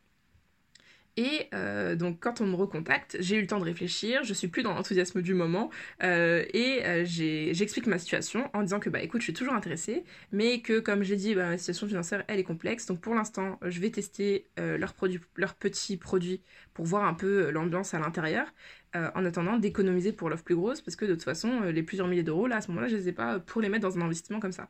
Et 1.19 1.49
euh, 1.53 1.97
donc 1.97 2.21
quand 2.21 2.39
on 2.39 2.45
me 2.45 2.55
recontacte, 2.55 3.17
j'ai 3.19 3.35
eu 3.35 3.41
le 3.41 3.47
temps 3.47 3.59
de 3.59 3.65
réfléchir, 3.65 4.23
je 4.23 4.33
suis 4.33 4.47
plus 4.47 4.63
dans 4.63 4.73
l'enthousiasme 4.73 5.21
du 5.21 5.33
moment 5.33 5.69
euh, 6.01 6.45
et 6.53 6.81
euh, 6.85 7.03
j'explique 7.05 7.87
ma 7.87 7.99
situation 7.99 8.49
en 8.53 8.61
disant 8.61 8.79
que 8.79 8.89
bah 8.89 9.01
écoute, 9.01 9.19
je 9.19 9.25
suis 9.25 9.33
toujours 9.33 9.53
intéressée, 9.53 10.05
mais 10.31 10.61
que 10.61 10.79
comme 10.79 11.03
j'ai 11.03 11.17
dit, 11.17 11.35
bah, 11.35 11.49
ma 11.49 11.57
situation 11.57 11.87
financière 11.87 12.23
elle 12.29 12.39
est 12.39 12.45
complexe, 12.45 12.85
donc 12.85 13.01
pour 13.01 13.15
l'instant 13.15 13.59
je 13.65 13.81
vais 13.81 13.89
tester 13.89 14.47
leurs 14.57 14.93
petits 15.55 15.97
produits 15.97 16.41
pour 16.73 16.85
voir 16.85 17.03
un 17.03 17.13
peu 17.13 17.51
l'ambiance 17.51 17.93
à 17.93 17.99
l'intérieur. 17.99 18.53
en 18.95 19.25
attendant 19.25 19.57
d'économiser 19.57 20.13
pour 20.13 20.29
l'offre 20.29 20.45
plus 20.45 20.55
grosse 20.55 20.81
parce 20.81 20.95
que 20.95 21.05
de 21.05 21.13
toute 21.15 21.23
façon 21.23 21.61
les 21.63 21.83
plusieurs 21.83 22.07
milliers 22.07 22.23
d'euros 22.23 22.47
là 22.47 22.57
à 22.57 22.61
ce 22.61 22.69
moment-là 22.69 22.87
je 22.87 22.95
les 22.95 23.09
ai 23.09 23.13
pas 23.13 23.39
pour 23.39 23.61
les 23.61 23.69
mettre 23.69 23.87
dans 23.87 23.97
un 23.97 24.01
investissement 24.01 24.39
comme 24.39 24.53
ça. 24.53 24.69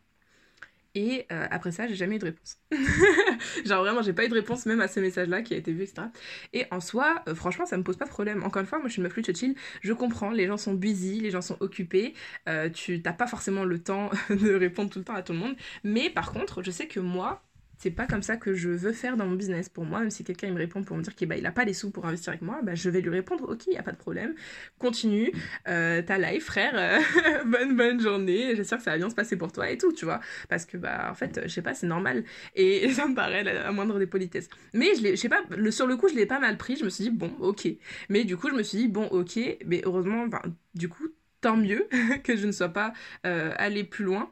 Et 0.95 1.27
euh, 1.31 1.47
après 1.51 1.71
ça, 1.71 1.87
j'ai 1.87 1.95
jamais 1.95 2.15
eu 2.15 2.19
de 2.19 2.25
réponse. 2.25 2.57
Genre 3.65 3.83
vraiment, 3.83 4.01
j'ai 4.01 4.13
pas 4.13 4.25
eu 4.25 4.29
de 4.29 4.33
réponse 4.33 4.65
même 4.65 4.81
à 4.81 4.87
ce 4.87 4.99
message-là 4.99 5.41
qui 5.41 5.53
a 5.53 5.57
été 5.57 5.71
vu, 5.71 5.83
etc. 5.83 6.11
Et 6.53 6.65
en 6.71 6.79
soi, 6.79 7.23
euh, 7.27 7.35
franchement, 7.35 7.65
ça 7.65 7.77
me 7.77 7.83
pose 7.83 7.97
pas 7.97 8.05
de 8.05 8.09
problème. 8.09 8.43
Encore 8.43 8.61
une 8.61 8.67
fois, 8.67 8.79
moi 8.79 8.87
je 8.87 8.93
suis 8.93 8.99
une 8.99 9.03
meuf 9.03 9.13
plus 9.13 9.23
chill, 9.23 9.55
je 9.81 9.93
comprends, 9.93 10.31
les 10.31 10.47
gens 10.47 10.57
sont 10.57 10.73
busy, 10.73 11.19
les 11.19 11.31
gens 11.31 11.41
sont 11.41 11.57
occupés, 11.59 12.13
euh, 12.47 12.69
tu 12.69 13.01
t'as 13.01 13.13
pas 13.13 13.27
forcément 13.27 13.65
le 13.65 13.81
temps 13.81 14.09
de 14.29 14.53
répondre 14.53 14.89
tout 14.89 14.99
le 14.99 15.05
temps 15.05 15.15
à 15.15 15.21
tout 15.23 15.33
le 15.33 15.39
monde. 15.39 15.55
Mais 15.83 16.09
par 16.09 16.31
contre, 16.31 16.63
je 16.63 16.71
sais 16.71 16.87
que 16.87 16.99
moi, 16.99 17.43
c'est 17.79 17.91
pas 17.91 18.05
comme 18.05 18.21
ça 18.21 18.35
que 18.35 18.53
je 18.53 18.69
veux 18.69 18.91
faire 18.91 19.15
dans 19.15 19.25
mon 19.25 19.35
business. 19.35 19.69
Pour 19.69 19.85
moi, 19.85 20.01
même 20.01 20.11
si 20.11 20.23
quelqu'un 20.25 20.51
me 20.51 20.57
répond 20.57 20.83
pour 20.83 20.97
me 20.97 21.01
dire 21.01 21.15
qu'il 21.15 21.27
bah, 21.27 21.37
il 21.37 21.45
a 21.45 21.51
pas 21.51 21.63
les 21.63 21.73
sous 21.73 21.91
pour 21.91 22.05
investir 22.05 22.31
avec 22.31 22.41
moi, 22.41 22.59
bah, 22.61 22.75
je 22.75 22.89
vais 22.89 22.99
lui 22.99 23.09
répondre 23.09 23.49
ok, 23.49 23.67
il 23.67 23.73
y 23.73 23.77
a 23.77 23.83
pas 23.83 23.93
de 23.93 23.97
problème, 23.97 24.35
continue. 24.77 25.31
Euh, 25.67 26.01
ta 26.01 26.17
life, 26.17 26.45
frère, 26.45 26.73
euh, 26.75 27.43
bonne 27.45 27.77
bonne 27.77 28.01
journée, 28.01 28.55
j'espère 28.55 28.79
que 28.79 28.83
ça 28.83 28.91
va 28.91 28.97
bien 28.97 29.09
se 29.09 29.15
passer 29.15 29.37
pour 29.37 29.51
toi 29.51 29.69
et 29.69 29.77
tout, 29.77 29.93
tu 29.93 30.03
vois, 30.03 30.19
parce 30.49 30.65
que 30.65 30.77
bah 30.77 31.07
en 31.09 31.15
fait, 31.15 31.39
je 31.43 31.47
sais 31.47 31.61
pas, 31.61 31.73
c'est 31.73 31.87
normal. 31.87 32.25
Et, 32.55 32.89
ça 32.93 33.07
me 33.07 33.15
paraît 33.15 33.43
la, 33.43 33.71
moindre 33.71 33.97
des 33.97 34.07
politesses. 34.07 34.49
Mais 34.73 34.93
je 34.95 35.15
sais 35.15 35.29
pas, 35.29 35.41
sur 35.71 35.87
le 35.87 35.95
coup, 35.95 36.09
je 36.09 36.15
l'ai 36.15 36.25
pas 36.25 36.39
mal 36.39 36.57
pris, 36.57 36.75
je 36.75 36.83
me 36.83 36.89
suis 36.89 37.05
dit 37.05 37.11
bon, 37.11 37.31
ok, 37.39 37.67
mais 38.09 38.25
du 38.25 38.35
coup, 38.35 38.49
je 38.49 38.55
me 38.55 38.63
suis 38.63 38.77
dit 38.77 38.87
bon, 38.89 39.05
ok, 39.05 39.39
mais 39.65 39.81
heureusement, 39.85 40.27
du 40.75 40.89
coup, 40.89 41.07
tant 41.41 41.55
mieux 41.55 41.87
que 42.23 42.35
je 42.35 42.45
ne 42.45 42.51
sois 42.51 42.69
pas 42.69 42.93
euh, 43.25 43.53
allée 43.57 43.83
plus 43.83 44.03
loin 44.03 44.29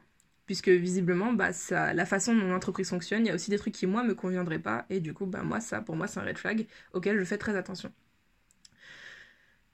puisque 0.48 0.68
visiblement 0.70 1.32
bah 1.32 1.52
ça 1.54 1.94
la 1.94 2.06
façon 2.06 2.34
dont 2.36 2.48
l'entreprise 2.48 2.90
fonctionne 2.90 3.24
il 3.26 3.28
y 3.28 3.32
a 3.32 3.36
aussi 3.36 3.50
des 3.52 3.58
trucs 3.58 3.74
qui 3.74 3.86
moi 3.86 4.02
me 4.04 4.16
conviendraient 4.16 4.58
pas 4.58 4.86
et 4.90 5.00
du 5.00 5.14
coup 5.14 5.26
bah 5.26 5.44
moi 5.44 5.60
ça 5.60 5.82
pour 5.82 5.96
moi 5.96 6.08
c'est 6.08 6.20
un 6.20 6.24
red 6.24 6.38
flag 6.38 6.66
auquel 6.94 7.18
je 7.20 7.24
fais 7.24 7.38
très 7.38 7.56
attention 7.56 7.92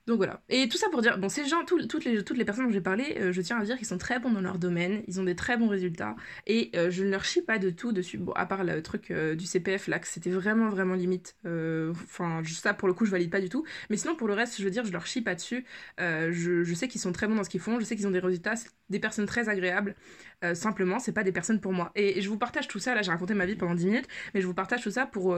donc 0.07 0.17
voilà. 0.17 0.41
Et 0.49 0.69
tout 0.69 0.77
ça 0.77 0.87
pour 0.91 1.01
dire, 1.01 1.17
bon, 1.17 1.29
ces 1.29 1.45
gens, 1.45 1.65
toutes, 1.65 2.05
les, 2.05 2.23
toutes 2.23 2.37
les 2.37 2.45
personnes 2.45 2.67
dont 2.67 2.71
j'ai 2.71 2.81
parlé, 2.81 3.17
euh, 3.19 3.31
je 3.31 3.41
tiens 3.41 3.57
à 3.57 3.65
dire 3.65 3.75
qu'ils 3.77 3.87
sont 3.87 3.97
très 3.97 4.19
bons 4.19 4.31
dans 4.31 4.41
leur 4.41 4.59
domaine, 4.59 5.01
ils 5.07 5.19
ont 5.19 5.23
des 5.23 5.35
très 5.35 5.57
bons 5.57 5.67
résultats, 5.67 6.15
et 6.45 6.69
euh, 6.75 6.91
je 6.91 7.03
ne 7.03 7.09
leur 7.09 7.25
chie 7.25 7.41
pas 7.41 7.57
de 7.57 7.71
tout 7.71 7.91
dessus, 7.91 8.19
bon, 8.19 8.31
à 8.33 8.45
part 8.45 8.63
le 8.63 8.83
truc 8.83 9.09
euh, 9.09 9.33
du 9.33 9.45
CPF, 9.45 9.87
là, 9.87 9.97
que 9.97 10.07
c'était 10.07 10.29
vraiment, 10.29 10.69
vraiment 10.69 10.93
limite. 10.93 11.35
Enfin, 11.43 12.43
ça, 12.45 12.75
pour 12.75 12.87
le 12.87 12.93
coup, 12.93 13.05
je 13.05 13.11
valide 13.11 13.31
pas 13.31 13.41
du 13.41 13.49
tout. 13.49 13.65
Mais 13.89 13.97
sinon, 13.97 14.15
pour 14.15 14.27
le 14.27 14.33
reste, 14.33 14.59
je 14.59 14.63
veux 14.63 14.69
dire, 14.69 14.85
je 14.85 14.91
leur 14.91 15.07
chie 15.07 15.21
pas 15.21 15.33
dessus. 15.33 15.65
Je, 15.97 16.63
je, 16.63 16.73
sais 16.73 16.87
qu'ils 16.87 17.01
sont 17.01 17.11
très 17.11 17.27
bons 17.27 17.35
dans 17.35 17.43
ce 17.43 17.49
qu'ils 17.49 17.59
font, 17.59 17.79
je 17.79 17.85
sais 17.85 17.95
qu'ils 17.95 18.07
ont 18.07 18.11
des 18.11 18.19
résultats, 18.19 18.53
des 18.89 18.99
personnes 18.99 19.25
très 19.25 19.49
agréables. 19.49 19.95
simplement, 20.53 20.99
c'est 20.99 21.13
pas 21.13 21.23
des 21.23 21.31
personnes 21.31 21.59
pour 21.59 21.73
moi. 21.73 21.91
Et, 21.95 22.21
je 22.21 22.29
vous 22.29 22.37
partage 22.37 22.67
tout 22.67 22.79
ça, 22.79 22.93
là, 22.93 23.01
j'ai 23.01 23.11
raconté 23.11 23.33
ma 23.33 23.45
vie 23.45 23.55
pendant 23.55 23.73
10 23.75 23.85
minutes, 23.87 24.07
mais 24.33 24.41
je 24.41 24.47
vous 24.47 24.53
partage 24.53 24.83
tout 24.83 24.91
ça 24.91 25.05
pour, 25.07 25.35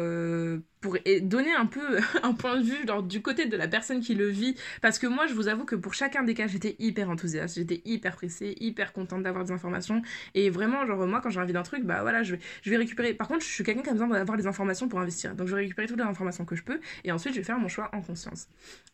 pour 0.82 0.98
donner 1.22 1.54
un 1.54 1.66
peu 1.66 2.00
un 2.24 2.34
point 2.34 2.58
de 2.58 2.64
vue, 2.64 2.86
du 3.04 3.22
côté 3.22 3.46
de 3.46 3.56
la 3.56 3.68
personne 3.68 4.02
qui 4.02 4.16
le 4.16 4.28
vit 4.28 4.57
parce 4.82 5.00
que 5.00 5.08
moi, 5.08 5.28
je 5.28 5.34
vous 5.34 5.48
avoue 5.48 5.66
que 5.66 5.76
pour 5.76 5.94
chacun 5.94 6.24
des 6.24 6.34
cas, 6.34 6.48
j'étais 6.48 6.76
hyper 6.80 7.10
enthousiaste, 7.10 7.56
j'étais 7.56 7.82
hyper 7.86 8.16
pressée, 8.16 8.56
hyper 8.60 8.94
contente 8.94 9.24
d'avoir 9.24 9.46
des 9.46 9.52
informations. 9.52 10.02
Et 10.34 10.50
vraiment, 10.50 10.86
genre, 10.86 11.06
moi, 11.08 11.22
quand 11.22 11.30
j'ai 11.30 11.40
envie 11.40 11.54
d'un 11.54 11.64
truc, 11.64 11.84
bah 11.84 12.02
voilà, 12.02 12.24
je 12.24 12.36
vais, 12.36 12.42
je 12.62 12.70
vais 12.70 12.78
récupérer. 12.78 13.14
Par 13.14 13.28
contre, 13.28 13.42
je 13.42 13.50
suis 13.50 13.64
quelqu'un 13.64 13.82
qui 13.82 13.90
a 13.90 13.94
besoin 13.94 14.08
d'avoir 14.08 14.38
des 14.38 14.48
informations 14.48 14.88
pour 14.88 15.00
investir. 15.00 15.36
Donc, 15.36 15.48
je 15.48 15.56
vais 15.56 15.62
récupérer 15.62 15.88
toutes 15.88 16.00
les 16.00 16.04
informations 16.04 16.46
que 16.46 16.56
je 16.56 16.64
peux 16.64 16.80
et 17.04 17.12
ensuite, 17.12 17.34
je 17.34 17.40
vais 17.40 17.46
faire 17.46 17.60
mon 17.60 17.68
choix 17.68 17.90
en 17.94 18.02
conscience. 18.02 18.48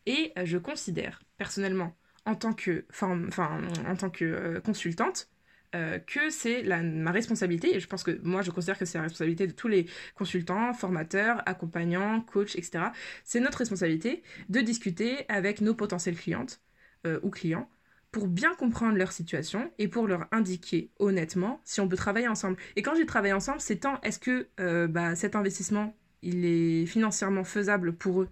Et 0.06 0.32
euh, 0.38 0.44
je 0.44 0.58
considère, 0.58 1.22
personnellement, 1.38 1.96
en 2.26 2.34
tant 2.34 2.52
que, 2.52 2.84
en 3.02 3.96
tant 3.96 4.10
que 4.10 4.24
euh, 4.24 4.60
consultante, 4.60 5.28
euh, 5.74 5.98
que 5.98 6.30
c'est 6.30 6.62
ma 6.62 7.10
responsabilité, 7.10 7.74
et 7.74 7.80
je 7.80 7.86
pense 7.86 8.02
que 8.02 8.20
moi 8.22 8.42
je 8.42 8.50
considère 8.50 8.78
que 8.78 8.84
c'est 8.84 8.98
la 8.98 9.02
responsabilité 9.02 9.46
de 9.46 9.52
tous 9.52 9.68
les 9.68 9.86
consultants, 10.14 10.72
formateurs, 10.72 11.42
accompagnants, 11.46 12.20
coachs, 12.20 12.56
etc. 12.56 12.86
C'est 13.24 13.40
notre 13.40 13.58
responsabilité 13.58 14.22
de 14.48 14.60
discuter 14.60 15.24
avec 15.28 15.60
nos 15.60 15.74
potentielles 15.74 16.16
clientes 16.16 16.60
euh, 17.06 17.18
ou 17.22 17.30
clients 17.30 17.68
pour 18.12 18.28
bien 18.28 18.54
comprendre 18.54 18.96
leur 18.96 19.10
situation 19.10 19.72
et 19.78 19.88
pour 19.88 20.06
leur 20.06 20.28
indiquer 20.30 20.92
honnêtement 21.00 21.60
si 21.64 21.80
on 21.80 21.88
peut 21.88 21.96
travailler 21.96 22.28
ensemble. 22.28 22.56
Et 22.76 22.82
quand 22.82 22.94
j'ai 22.94 23.06
travaillé 23.06 23.32
ensemble, 23.34 23.60
c'est 23.60 23.76
tant 23.76 24.00
est-ce 24.02 24.20
que 24.20 24.46
euh, 24.60 24.86
bah, 24.86 25.16
cet 25.16 25.34
investissement 25.34 25.96
il 26.22 26.44
est 26.44 26.86
financièrement 26.86 27.44
faisable 27.44 27.92
pour 27.94 28.22
eux 28.22 28.28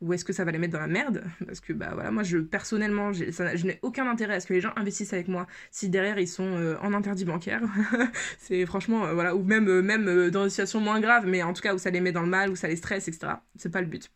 ou 0.00 0.12
est-ce 0.12 0.24
que 0.24 0.32
ça 0.32 0.44
va 0.44 0.50
les 0.50 0.58
mettre 0.58 0.72
dans 0.72 0.80
la 0.80 0.86
merde? 0.86 1.24
Parce 1.46 1.60
que 1.60 1.72
bah 1.72 1.90
voilà, 1.94 2.10
moi 2.10 2.22
je 2.22 2.38
personnellement, 2.38 3.12
je 3.12 3.66
n'ai 3.66 3.78
aucun 3.82 4.08
intérêt 4.08 4.34
à 4.34 4.40
ce 4.40 4.46
que 4.46 4.54
les 4.54 4.60
gens 4.60 4.72
investissent 4.76 5.12
avec 5.12 5.28
moi 5.28 5.46
si 5.70 5.88
derrière 5.88 6.18
ils 6.18 6.28
sont 6.28 6.56
euh, 6.56 6.76
en 6.82 6.92
interdit 6.92 7.24
bancaire. 7.24 7.62
c'est 8.38 8.66
franchement 8.66 9.06
euh, 9.06 9.14
voilà, 9.14 9.34
ou 9.34 9.42
même 9.42 9.68
euh, 9.68 9.82
même 9.82 10.30
dans 10.30 10.44
une 10.44 10.50
situation 10.50 10.80
moins 10.80 11.00
grave, 11.00 11.26
mais 11.26 11.42
en 11.42 11.52
tout 11.52 11.62
cas 11.62 11.74
où 11.74 11.78
ça 11.78 11.90
les 11.90 12.00
met 12.00 12.12
dans 12.12 12.22
le 12.22 12.28
mal, 12.28 12.50
où 12.50 12.56
ça 12.56 12.68
les 12.68 12.76
stresse, 12.76 13.08
etc. 13.08 13.34
C'est 13.56 13.72
pas 13.72 13.80
le 13.80 13.86
but. 13.86 14.10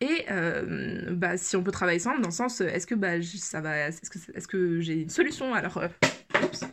Et 0.00 0.26
bah 1.12 1.36
si 1.36 1.56
on 1.56 1.62
peut 1.62 1.70
travailler 1.70 2.00
ensemble, 2.00 2.20
dans 2.20 2.28
le 2.28 2.34
sens, 2.34 2.60
est-ce 2.60 2.86
que 2.86 2.94
bah 2.94 3.22
ça 3.22 3.60
va, 3.60 3.88
est-ce 3.88 4.10
que 4.10 4.18
est-ce 4.34 4.48
que 4.48 4.80
j'ai 4.80 5.02
une 5.02 5.08
solution? 5.08 5.54
Alors, 5.54 5.82
oups, 6.42 6.64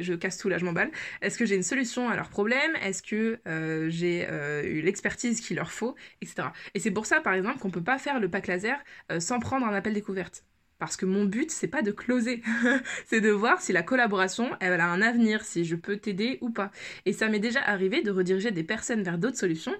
je 0.00 0.14
casse 0.14 0.38
tout 0.38 0.48
là, 0.48 0.58
je 0.58 0.64
m'emballe. 0.64 0.90
Est-ce 1.22 1.38
que 1.38 1.46
j'ai 1.46 1.56
une 1.56 1.62
solution 1.62 2.08
à 2.08 2.16
leurs 2.16 2.28
problèmes 2.28 2.74
Est-ce 2.82 3.02
que 3.02 3.38
euh, 3.46 3.88
j'ai 3.90 4.26
eu 4.64 4.80
l'expertise 4.82 5.40
qu'il 5.40 5.56
leur 5.56 5.72
faut, 5.72 5.94
etc. 6.22 6.48
Et 6.74 6.80
c'est 6.80 6.90
pour 6.90 7.06
ça, 7.06 7.20
par 7.20 7.34
exemple, 7.34 7.58
qu'on 7.58 7.70
peut 7.70 7.82
pas 7.82 7.98
faire 7.98 8.20
le 8.20 8.28
pack 8.28 8.46
laser 8.46 8.78
euh, 9.10 9.20
sans 9.20 9.38
prendre 9.40 9.66
un 9.66 9.74
appel 9.74 9.92
découverte. 9.92 10.44
Parce 10.78 10.96
que 10.96 11.06
mon 11.06 11.24
but, 11.24 11.50
c'est 11.50 11.68
pas 11.68 11.82
de 11.82 11.92
closer, 11.92 12.42
c'est 13.06 13.20
de 13.20 13.30
voir 13.30 13.60
si 13.60 13.72
la 13.72 13.82
collaboration, 13.82 14.50
elle 14.60 14.80
a 14.80 14.86
un 14.86 15.02
avenir, 15.02 15.44
si 15.44 15.64
je 15.64 15.76
peux 15.76 15.96
t'aider 15.96 16.38
ou 16.40 16.50
pas. 16.50 16.70
Et 17.06 17.12
ça 17.12 17.28
m'est 17.28 17.38
déjà 17.38 17.60
arrivé 17.60 18.02
de 18.02 18.10
rediriger 18.10 18.50
des 18.50 18.64
personnes 18.64 19.02
vers 19.02 19.18
d'autres 19.18 19.38
solutions 19.38 19.74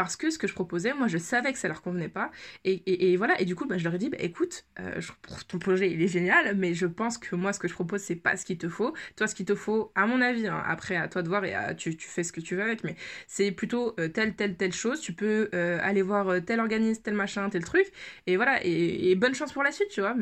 parce 0.00 0.16
que 0.16 0.30
ce 0.30 0.38
que 0.38 0.46
je 0.46 0.54
proposais, 0.54 0.94
moi, 0.94 1.08
je 1.08 1.18
savais 1.18 1.52
que 1.52 1.58
ça 1.58 1.68
leur 1.68 1.82
convenait 1.82 2.08
pas. 2.08 2.30
Et, 2.64 3.16
voilà, 3.18 3.38
et 3.38 3.44
du 3.44 3.54
coup, 3.54 3.66
bah, 3.66 3.76
je 3.76 3.84
leur 3.84 3.94
ai 3.94 3.98
dit, 3.98 4.08
bah, 4.08 4.16
écoute, 4.18 4.64
euh, 4.78 4.98
ton 5.46 5.58
projet, 5.58 5.90
il 5.90 6.00
est 6.00 6.08
génial, 6.08 6.56
mais 6.56 6.72
je 6.72 6.86
pense 6.86 7.18
que 7.18 7.36
moi, 7.36 7.52
ce 7.52 7.58
que 7.58 7.68
je 7.68 7.74
propose, 7.74 8.00
c'est 8.00 8.16
pas 8.16 8.38
ce 8.38 8.46
qu'il 8.46 8.56
te 8.56 8.70
faut. 8.70 8.94
Toi, 9.16 9.26
ce 9.26 9.34
qu'il 9.34 9.44
te 9.44 9.54
faut, 9.54 9.92
à 9.94 10.06
mon 10.06 10.22
avis, 10.22 10.46
hein, 10.46 10.62
après, 10.66 10.96
à 10.96 11.06
toi 11.06 11.20
de 11.20 11.28
voir 11.28 11.44
et 11.44 11.54
tu, 11.76 11.94
fais 11.98 12.22
ce 12.22 12.32
que 12.32 12.40
tu 12.40 12.56
veux 12.56 12.62
avec, 12.62 12.82
mais 12.82 12.96
c'est 13.26 13.52
plutôt 13.52 13.94
euh, 14.00 14.08
telle, 14.08 14.34
telle, 14.36 14.56
telle 14.56 14.72
chose. 14.72 15.02
Tu 15.02 15.12
peux 15.12 15.50
euh, 15.52 15.78
aller 15.82 16.00
voir 16.00 16.42
tel 16.46 16.60
organisme, 16.60 17.02
tel 17.02 17.12
machin, 17.12 17.50
tel 17.50 17.62
truc. 17.62 17.84
Et 18.26 18.36
voilà, 18.36 18.58
et, 18.64 19.14
bonne 19.16 19.34
chance 19.34 19.52
pour 19.52 19.62
la 19.62 19.70
suite, 19.70 19.88
tu 19.90 20.00
vois. 20.00 20.14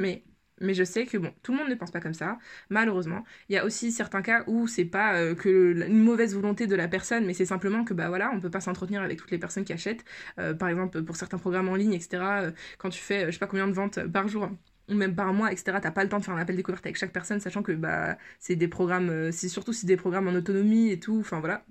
Mais 0.61 0.75
je 0.75 0.85
sais 0.85 1.07
que 1.07 1.17
bon, 1.19 1.33
tout 1.43 1.53
le 1.53 1.59
monde 1.59 1.69
ne 1.69 1.75
pense 1.75 1.91
pas 1.91 2.01
comme 2.01 2.15
ça, 2.15 2.39
malheureusement. 2.71 3.25
Il 3.49 3.55
y 3.55 3.59
a 3.59 3.65
aussi 3.65 3.93
certains 3.93 4.23
cas 4.23 4.45
où 4.47 4.67
c'est 4.67 4.85
pas 4.85 5.15
euh, 5.15 5.35
que 5.35 5.87
une 5.87 6.03
mauvaise 6.03 6.35
volonté 6.35 6.67
de 6.67 6.75
la 6.77 6.89
personne, 6.89 7.27
mais 7.27 7.35
c'est 7.35 7.47
simplement 7.47 7.85
que 7.85 7.95
bah 7.95 8.09
voilà, 8.09 8.31
on 8.33 8.41
peut 8.41 8.51
pas 8.51 8.61
s'entretenir 8.61 9.03
avec 9.03 9.19
toutes 9.19 9.31
les 9.31 9.39
personnes 9.39 9.65
qui 9.65 9.73
achètent. 9.73 10.05
Euh, 10.39 10.55
par 10.55 10.69
exemple, 10.69 11.03
pour 11.03 11.17
certains 11.17 11.39
programmes 11.39 11.69
en 11.69 11.75
ligne, 11.77 11.95
etc. 11.95 12.23
Euh, 12.23 12.51
quand 12.79 12.91
tu 12.91 13.01
fais, 13.01 13.27
je 13.27 13.33
sais 13.33 13.39
pas 13.39 13.47
combien 13.47 13.69
de 13.69 13.73
ventes 13.73 14.01
par 14.07 14.29
jour 14.29 14.51
ou 14.89 14.95
même 14.95 15.15
par 15.15 15.33
mois, 15.35 15.53
etc. 15.53 15.79
T'as 15.83 15.91
pas 15.91 16.03
le 16.03 16.09
temps 16.09 16.19
de 16.19 16.25
faire 16.25 16.35
un 16.35 16.41
appel 16.41 16.57
découverte 16.57 16.85
avec 16.87 16.97
chaque 16.97 17.13
personne, 17.13 17.41
sachant 17.41 17.63
que 17.63 17.73
bah 17.73 18.17
c'est 18.39 18.57
des 18.57 18.69
programmes, 18.69 19.31
c'est 19.33 19.49
surtout 19.49 19.73
si 19.73 19.87
des 19.87 19.97
programmes 19.97 20.29
en 20.29 20.33
autonomie 20.35 20.91
et 20.91 20.99
tout. 21.01 21.19
Enfin 21.21 21.41
voilà. 21.41 21.65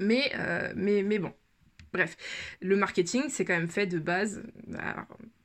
Mais 0.00 0.32
mais 0.76 1.02
mais 1.02 1.18
bon. 1.18 1.32
Bref, 1.92 2.16
le 2.60 2.76
marketing, 2.76 3.24
c'est 3.30 3.44
quand 3.46 3.54
même 3.54 3.68
fait 3.68 3.86
de 3.86 3.98
base 3.98 4.42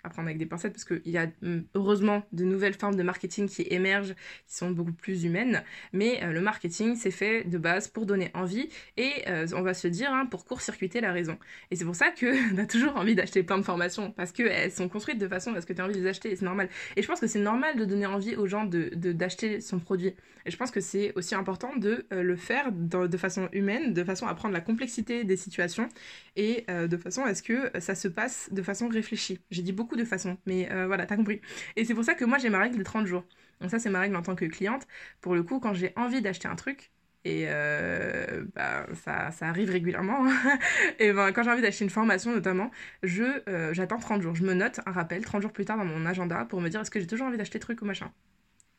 à 0.03 0.09
prendre 0.09 0.27
avec 0.27 0.37
des 0.37 0.45
pincettes 0.45 0.73
parce 0.73 0.85
qu'il 0.85 1.01
y 1.05 1.17
a 1.17 1.27
hum, 1.43 1.63
heureusement 1.75 2.23
de 2.31 2.43
nouvelles 2.43 2.73
formes 2.73 2.95
de 2.95 3.03
marketing 3.03 3.47
qui 3.47 3.65
émergent, 3.69 4.15
qui 4.47 4.55
sont 4.55 4.71
beaucoup 4.71 4.91
plus 4.91 5.23
humaines. 5.23 5.63
Mais 5.93 6.21
euh, 6.23 6.31
le 6.31 6.41
marketing, 6.41 6.95
c'est 6.95 7.11
fait 7.11 7.43
de 7.45 7.57
base 7.57 7.87
pour 7.87 8.05
donner 8.05 8.29
envie 8.33 8.69
et 8.97 9.11
euh, 9.27 9.47
on 9.55 9.61
va 9.61 9.73
se 9.73 9.87
dire 9.87 10.11
hein, 10.11 10.25
pour 10.25 10.45
court-circuiter 10.45 10.99
la 10.99 11.13
raison. 11.13 11.37
Et 11.71 11.75
c'est 11.75 11.85
pour 11.85 11.95
ça 11.95 12.11
que 12.11 12.59
a 12.61 12.65
toujours 12.65 12.97
envie 12.97 13.15
d'acheter 13.15 13.43
plein 13.43 13.57
de 13.57 13.63
formations 13.63 14.11
parce 14.11 14.31
qu'elles 14.31 14.71
sont 14.71 14.89
construites 14.89 15.19
de 15.19 15.27
façon 15.27 15.53
à 15.55 15.61
ce 15.61 15.65
que 15.65 15.73
tu 15.73 15.81
as 15.81 15.85
envie 15.85 15.95
de 15.95 15.99
les 15.99 16.07
acheter 16.07 16.31
et 16.31 16.35
c'est 16.35 16.45
normal. 16.45 16.69
Et 16.97 17.01
je 17.01 17.07
pense 17.07 17.19
que 17.19 17.27
c'est 17.27 17.39
normal 17.39 17.77
de 17.77 17.85
donner 17.85 18.05
envie 18.05 18.35
aux 18.35 18.47
gens 18.47 18.65
d'acheter 18.65 18.95
de, 18.95 19.11
d'acheter 19.13 19.61
son 19.61 19.79
produit. 19.79 20.13
Et 20.45 20.51
je 20.51 20.57
pense 20.57 20.71
que 20.71 20.81
c'est 20.81 21.13
aussi 21.15 21.35
important 21.35 21.73
de 21.77 22.05
euh, 22.11 22.21
le 22.21 22.35
faire 22.35 22.73
de 22.73 23.17
façon 23.17 23.47
humaine, 23.53 23.93
de 23.93 24.03
façon 24.03 24.27
à 24.27 24.35
prendre 24.35 24.53
la 24.53 24.59
complexité 24.59 25.23
des 25.23 25.37
situations 25.37 25.87
et 26.35 26.65
de 26.67 26.97
façon 26.97 27.23
à 27.23 27.35
ce 27.35 27.43
que 27.43 27.71
ça 27.79 27.95
se 27.95 28.07
passe 28.07 28.49
de 28.51 28.61
façon 28.61 28.87
réfléchie. 28.87 29.39
J'ai 29.51 29.61
dit 29.61 29.71
beaucoup 29.71 29.92
de 29.95 30.05
façon. 30.05 30.37
Mais 30.45 30.71
euh, 30.71 30.87
voilà, 30.87 31.05
t'as 31.05 31.15
compris. 31.15 31.41
Et 31.75 31.85
c'est 31.85 31.93
pour 31.93 32.03
ça 32.03 32.13
que 32.13 32.25
moi 32.25 32.37
j'ai 32.37 32.49
ma 32.49 32.59
règle 32.59 32.77
de 32.77 32.83
30 32.83 33.05
jours. 33.05 33.25
Donc 33.61 33.71
ça 33.71 33.79
c'est 33.79 33.89
ma 33.89 33.99
règle 33.99 34.15
en 34.15 34.21
tant 34.21 34.35
que 34.35 34.45
cliente. 34.45 34.87
Pour 35.21 35.35
le 35.35 35.43
coup, 35.43 35.59
quand 35.59 35.73
j'ai 35.73 35.93
envie 35.95 36.21
d'acheter 36.21 36.47
un 36.47 36.55
truc, 36.55 36.91
et 37.25 37.45
euh, 37.47 38.43
bah, 38.53 38.85
ça, 38.93 39.31
ça, 39.31 39.47
arrive 39.47 39.69
régulièrement. 39.69 40.25
et 40.99 41.13
ben, 41.13 41.31
quand 41.31 41.43
j'ai 41.43 41.51
envie 41.51 41.61
d'acheter 41.61 41.85
une 41.85 41.89
formation 41.89 42.33
notamment, 42.33 42.69
je 43.01 43.23
euh, 43.49 43.73
j'attends 43.73 43.99
30 43.99 44.21
jours. 44.21 44.35
Je 44.35 44.43
me 44.43 44.53
note 44.53 44.81
un 44.85 44.91
rappel 44.91 45.23
30 45.23 45.41
jours 45.41 45.53
plus 45.53 45.65
tard 45.65 45.77
dans 45.77 45.85
mon 45.85 46.05
agenda 46.05 46.45
pour 46.45 46.61
me 46.61 46.69
dire 46.69 46.81
est-ce 46.81 46.91
que 46.91 46.99
j'ai 46.99 47.07
toujours 47.07 47.27
envie 47.27 47.37
d'acheter 47.37 47.59
truc 47.59 47.81
ou 47.81 47.85
machin. 47.85 48.11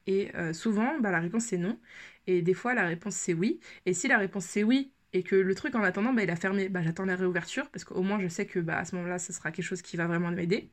Et 0.06 0.32
souvent, 0.52 0.98
bah, 1.00 1.10
la 1.10 1.20
réponse 1.20 1.44
c'est 1.46 1.56
non. 1.56 1.78
Et 2.26 2.42
des 2.42 2.54
fois, 2.54 2.74
la 2.74 2.86
réponse 2.86 3.14
c'est 3.14 3.32
oui. 3.32 3.60
Et 3.86 3.94
si 3.94 4.06
la 4.08 4.18
réponse 4.18 4.44
c'est 4.44 4.62
oui, 4.62 4.92
et 5.14 5.22
que 5.22 5.36
le 5.36 5.54
truc 5.54 5.74
en 5.76 5.82
attendant, 5.82 6.12
bah, 6.12 6.24
il 6.24 6.30
a 6.30 6.36
fermé, 6.36 6.68
bah, 6.68 6.82
j'attends 6.82 7.04
la 7.06 7.16
réouverture 7.16 7.70
parce 7.70 7.84
qu'au 7.84 8.02
moins 8.02 8.20
je 8.20 8.28
sais 8.28 8.46
que 8.46 8.58
bah, 8.58 8.78
à 8.78 8.84
ce 8.84 8.96
moment-là, 8.96 9.18
ce 9.18 9.32
sera 9.32 9.52
quelque 9.52 9.64
chose 9.64 9.80
qui 9.80 9.96
va 9.96 10.06
vraiment 10.06 10.30
m'aider. 10.30 10.70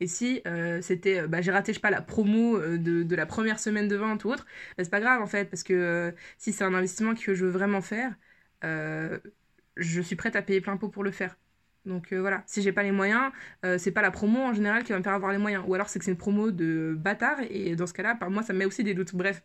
Et 0.00 0.06
si 0.06 0.42
euh, 0.46 0.80
c'était, 0.80 1.20
euh, 1.20 1.26
bah, 1.26 1.40
j'ai 1.40 1.50
raté, 1.50 1.72
je 1.72 1.78
sais 1.78 1.80
pas, 1.80 1.90
la 1.90 2.02
promo 2.02 2.56
euh, 2.56 2.78
de, 2.78 3.16
la 3.16 3.26
première 3.26 3.58
semaine 3.58 3.88
de 3.88 3.96
vente 3.96 4.24
ou 4.24 4.30
autre, 4.30 4.46
bah, 4.76 4.84
c'est 4.84 4.90
pas 4.90 5.00
grave 5.00 5.20
en 5.22 5.26
fait, 5.26 5.46
parce 5.50 5.62
que 5.62 6.14
si 6.38 6.52
c'est 6.52 6.64
un 6.64 6.74
investissement 6.74 7.14
que 7.14 7.34
je 7.34 7.44
veux 7.44 7.50
vraiment 7.50 7.80
faire, 7.80 8.14
je 8.62 10.00
suis 10.02 10.16
prête 10.16 10.36
à 10.36 10.42
payer 10.42 10.60
plein 10.60 10.76
pot 10.76 10.88
pour 10.88 11.04
le 11.04 11.10
faire. 11.10 11.36
Donc 11.84 12.12
voilà, 12.12 12.42
si 12.46 12.62
j'ai 12.62 12.72
pas 12.72 12.82
les 12.82 12.92
moyens, 12.92 13.32
c'est 13.78 13.92
pas 13.92 14.02
la 14.02 14.10
promo 14.10 14.40
en 14.40 14.52
général 14.54 14.84
qui 14.84 14.92
va 14.92 14.98
me 14.98 15.04
faire 15.04 15.14
avoir 15.14 15.32
les 15.32 15.38
moyens. 15.38 15.64
Ou 15.66 15.74
alors 15.74 15.88
c'est 15.88 15.98
que 15.98 16.04
c'est 16.04 16.10
une 16.10 16.18
promo 16.18 16.50
de 16.50 16.94
bâtard, 16.96 17.38
et 17.50 17.76
dans 17.76 17.86
ce 17.86 17.92
cas-là, 17.94 18.14
par 18.14 18.30
moi, 18.30 18.42
ça 18.42 18.52
me 18.52 18.58
met 18.60 18.64
aussi 18.66 18.84
des 18.84 18.94
doutes. 18.94 19.14
Bref. 19.14 19.42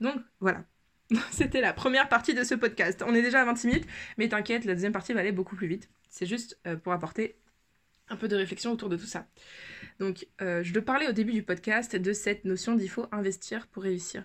Donc 0.00 0.16
voilà. 0.40 0.64
C'était 1.32 1.60
la 1.60 1.72
première 1.72 2.08
partie 2.08 2.34
de 2.34 2.44
ce 2.44 2.54
podcast. 2.54 3.04
On 3.06 3.14
est 3.14 3.22
déjà 3.22 3.42
à 3.42 3.44
26 3.44 3.66
minutes, 3.66 3.86
mais 4.18 4.28
t'inquiète, 4.28 4.64
la 4.64 4.74
deuxième 4.74 4.92
partie 4.92 5.12
va 5.12 5.20
aller 5.20 5.32
beaucoup 5.32 5.56
plus 5.56 5.66
vite. 5.68 5.90
C'est 6.08 6.26
juste 6.26 6.58
pour 6.82 6.92
apporter 6.92 7.36
un 8.08 8.16
peu 8.16 8.28
de 8.28 8.36
réflexion 8.36 8.72
autour 8.72 8.88
de 8.88 8.96
tout 8.96 9.06
ça. 9.06 9.26
Donc, 9.98 10.26
euh, 10.42 10.62
je 10.62 10.72
te 10.72 10.78
parlais 10.78 11.08
au 11.08 11.12
début 11.12 11.32
du 11.32 11.42
podcast 11.42 11.96
de 11.96 12.12
cette 12.12 12.44
notion 12.44 12.74
d'il 12.74 12.90
faut 12.90 13.06
investir 13.12 13.66
pour 13.68 13.82
réussir. 13.82 14.24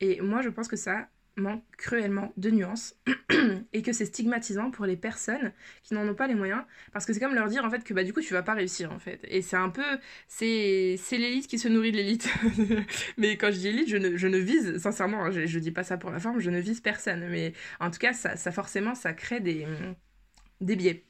Et 0.00 0.20
moi, 0.20 0.42
je 0.42 0.48
pense 0.48 0.68
que 0.68 0.76
ça 0.76 1.08
manque 1.36 1.64
cruellement 1.76 2.32
de 2.36 2.50
nuances 2.50 2.96
et 3.72 3.82
que 3.82 3.92
c'est 3.92 4.04
stigmatisant 4.04 4.70
pour 4.70 4.86
les 4.86 4.96
personnes 4.96 5.52
qui 5.82 5.94
n'en 5.94 6.08
ont 6.08 6.14
pas 6.14 6.26
les 6.26 6.34
moyens 6.34 6.62
parce 6.92 7.06
que 7.06 7.12
c'est 7.12 7.20
comme 7.20 7.34
leur 7.34 7.48
dire 7.48 7.64
en 7.64 7.70
fait 7.70 7.82
que 7.82 7.92
bah 7.92 8.04
du 8.04 8.12
coup 8.12 8.20
tu 8.20 8.32
vas 8.32 8.42
pas 8.42 8.54
réussir 8.54 8.92
en 8.92 8.98
fait 8.98 9.20
et 9.24 9.42
c'est 9.42 9.56
un 9.56 9.68
peu 9.68 9.82
c'est 10.28 10.96
c'est 10.96 11.18
l'élite 11.18 11.48
qui 11.48 11.58
se 11.58 11.68
nourrit 11.68 11.90
de 11.90 11.96
l'élite 11.96 12.28
mais 13.18 13.36
quand 13.36 13.50
je 13.50 13.58
dis 13.58 13.68
élite 13.68 13.88
je 13.88 13.96
ne, 13.96 14.16
je 14.16 14.28
ne 14.28 14.38
vise 14.38 14.78
sincèrement 14.78 15.24
hein, 15.24 15.30
je, 15.32 15.46
je 15.46 15.58
dis 15.58 15.72
pas 15.72 15.82
ça 15.82 15.96
pour 15.96 16.10
la 16.10 16.20
forme 16.20 16.38
je 16.40 16.50
ne 16.50 16.60
vise 16.60 16.80
personne 16.80 17.26
mais 17.28 17.52
en 17.80 17.90
tout 17.90 17.98
cas 17.98 18.12
ça, 18.12 18.36
ça 18.36 18.52
forcément 18.52 18.94
ça 18.94 19.12
crée 19.12 19.40
des 19.40 19.66
des 20.60 20.76
biais 20.76 21.04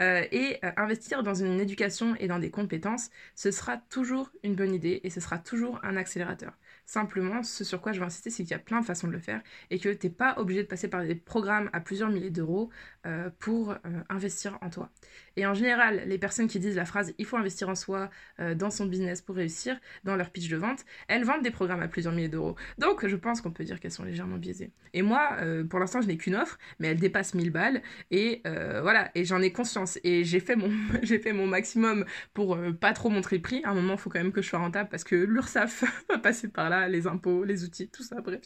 euh, 0.00 0.24
et 0.32 0.58
euh, 0.64 0.72
investir 0.76 1.22
dans 1.22 1.34
une 1.34 1.60
éducation 1.60 2.14
et 2.16 2.28
dans 2.28 2.38
des 2.38 2.50
compétences, 2.50 3.10
ce 3.34 3.50
sera 3.50 3.76
toujours 3.78 4.30
une 4.42 4.54
bonne 4.54 4.74
idée 4.74 5.00
et 5.04 5.10
ce 5.10 5.20
sera 5.20 5.38
toujours 5.38 5.80
un 5.84 5.96
accélérateur. 5.96 6.52
Simplement, 6.84 7.42
ce 7.42 7.64
sur 7.64 7.80
quoi 7.80 7.92
je 7.92 8.00
veux 8.00 8.06
insister, 8.06 8.30
c'est 8.30 8.42
qu'il 8.42 8.50
y 8.50 8.54
a 8.54 8.58
plein 8.58 8.80
de 8.80 8.84
façons 8.84 9.06
de 9.06 9.12
le 9.12 9.18
faire 9.18 9.40
et 9.70 9.78
que 9.78 9.88
tu 9.88 10.06
n'es 10.06 10.12
pas 10.12 10.34
obligé 10.38 10.62
de 10.62 10.68
passer 10.68 10.88
par 10.88 11.02
des 11.04 11.14
programmes 11.14 11.70
à 11.72 11.80
plusieurs 11.80 12.10
milliers 12.10 12.30
d'euros 12.30 12.70
euh, 13.06 13.30
pour 13.38 13.74
investir 14.08 14.58
en 14.60 14.70
toi. 14.70 14.90
Et 15.36 15.46
en 15.46 15.54
général, 15.54 16.02
les 16.06 16.18
personnes 16.18 16.48
qui 16.48 16.60
disent 16.60 16.76
la 16.76 16.84
phrase 16.84 17.14
il 17.18 17.24
faut 17.24 17.36
investir 17.36 17.68
en 17.68 17.74
soi 17.74 18.10
dans 18.56 18.70
son 18.70 18.86
business 18.86 19.22
pour 19.22 19.36
réussir, 19.36 19.78
dans 20.04 20.16
leur 20.16 20.30
pitch 20.30 20.48
de 20.48 20.56
vente, 20.56 20.84
elles 21.08 21.24
vendent 21.24 21.42
des 21.42 21.50
programmes 21.50 21.82
à 21.82 21.88
plusieurs 21.88 22.12
milliers 22.12 22.28
d'euros. 22.28 22.56
Donc 22.78 23.06
je 23.06 23.16
pense 23.16 23.40
qu'on 23.40 23.50
peut 23.50 23.64
dire 23.64 23.80
qu'elles 23.80 23.92
sont 23.92 24.04
légèrement 24.04 24.36
biaisées. 24.36 24.72
Et 24.92 25.02
moi, 25.02 25.38
pour 25.70 25.78
l'instant, 25.78 26.00
je 26.00 26.06
n'ai 26.06 26.16
qu'une 26.16 26.34
offre, 26.34 26.58
mais 26.78 26.88
elle 26.88 26.98
dépasse 26.98 27.34
1000 27.34 27.50
balles 27.50 27.82
et 28.10 28.42
voilà, 28.44 29.10
et 29.14 29.24
j'en 29.24 29.40
ai 29.40 29.52
conscience 29.52 29.98
et 30.04 30.24
j'ai 30.24 30.40
fait 30.40 30.56
mon 30.56 30.70
fait 31.22 31.32
mon 31.32 31.46
maximum 31.46 32.04
pour 32.34 32.54
euh, 32.54 32.72
pas 32.72 32.92
trop 32.92 33.08
montrer 33.08 33.36
le 33.36 33.42
prix. 33.42 33.62
À 33.64 33.70
un 33.70 33.74
moment, 33.74 33.94
il 33.94 33.98
faut 33.98 34.10
quand 34.10 34.20
même 34.20 34.32
que 34.32 34.42
je 34.42 34.48
sois 34.48 34.58
rentable 34.58 34.88
parce 34.90 35.04
que 35.04 35.16
l'URSSAF 35.16 35.84
va 36.08 36.18
passer 36.18 36.48
par 36.48 36.70
là, 36.70 36.71
les 36.88 37.06
impôts, 37.06 37.44
les 37.44 37.64
outils, 37.64 37.88
tout 37.88 38.02
ça, 38.02 38.20
bref, 38.20 38.40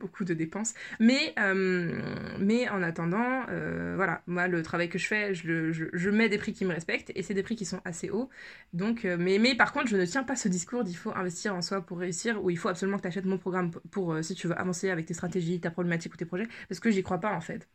beaucoup 0.00 0.24
de 0.24 0.34
dépenses. 0.34 0.74
Mais 1.00 1.34
euh, 1.38 2.00
mais 2.38 2.68
en 2.68 2.82
attendant, 2.82 3.44
euh, 3.48 3.94
voilà, 3.96 4.22
moi 4.26 4.48
le 4.48 4.62
travail 4.62 4.88
que 4.88 4.98
je 4.98 5.06
fais, 5.06 5.34
je, 5.34 5.72
je, 5.72 6.10
mets 6.10 6.28
des 6.28 6.38
prix 6.38 6.52
qui 6.52 6.64
me 6.64 6.72
respectent 6.72 7.12
et 7.14 7.22
c'est 7.22 7.34
des 7.34 7.42
prix 7.42 7.56
qui 7.56 7.64
sont 7.64 7.80
assez 7.84 8.10
hauts. 8.10 8.28
Donc 8.72 9.04
mais 9.04 9.38
mais 9.38 9.54
par 9.54 9.72
contre, 9.72 9.88
je 9.88 9.96
ne 9.96 10.06
tiens 10.06 10.24
pas 10.24 10.36
ce 10.36 10.48
discours 10.48 10.84
d'il 10.84 10.96
faut 10.96 11.14
investir 11.14 11.54
en 11.54 11.62
soi 11.62 11.80
pour 11.82 11.98
réussir 11.98 12.42
ou 12.44 12.50
il 12.50 12.58
faut 12.58 12.68
absolument 12.68 12.98
que 12.98 13.02
tu 13.02 13.08
achètes 13.08 13.24
mon 13.24 13.38
programme 13.38 13.70
pour 13.90 14.16
si 14.22 14.34
tu 14.34 14.48
veux 14.48 14.58
avancer 14.58 14.90
avec 14.90 15.06
tes 15.06 15.14
stratégies, 15.14 15.60
ta 15.60 15.70
problématique 15.70 16.14
ou 16.14 16.16
tes 16.16 16.24
projets 16.26 16.48
parce 16.68 16.80
que 16.80 16.90
j'y 16.90 17.02
crois 17.02 17.18
pas 17.18 17.32
en 17.34 17.40
fait. 17.40 17.68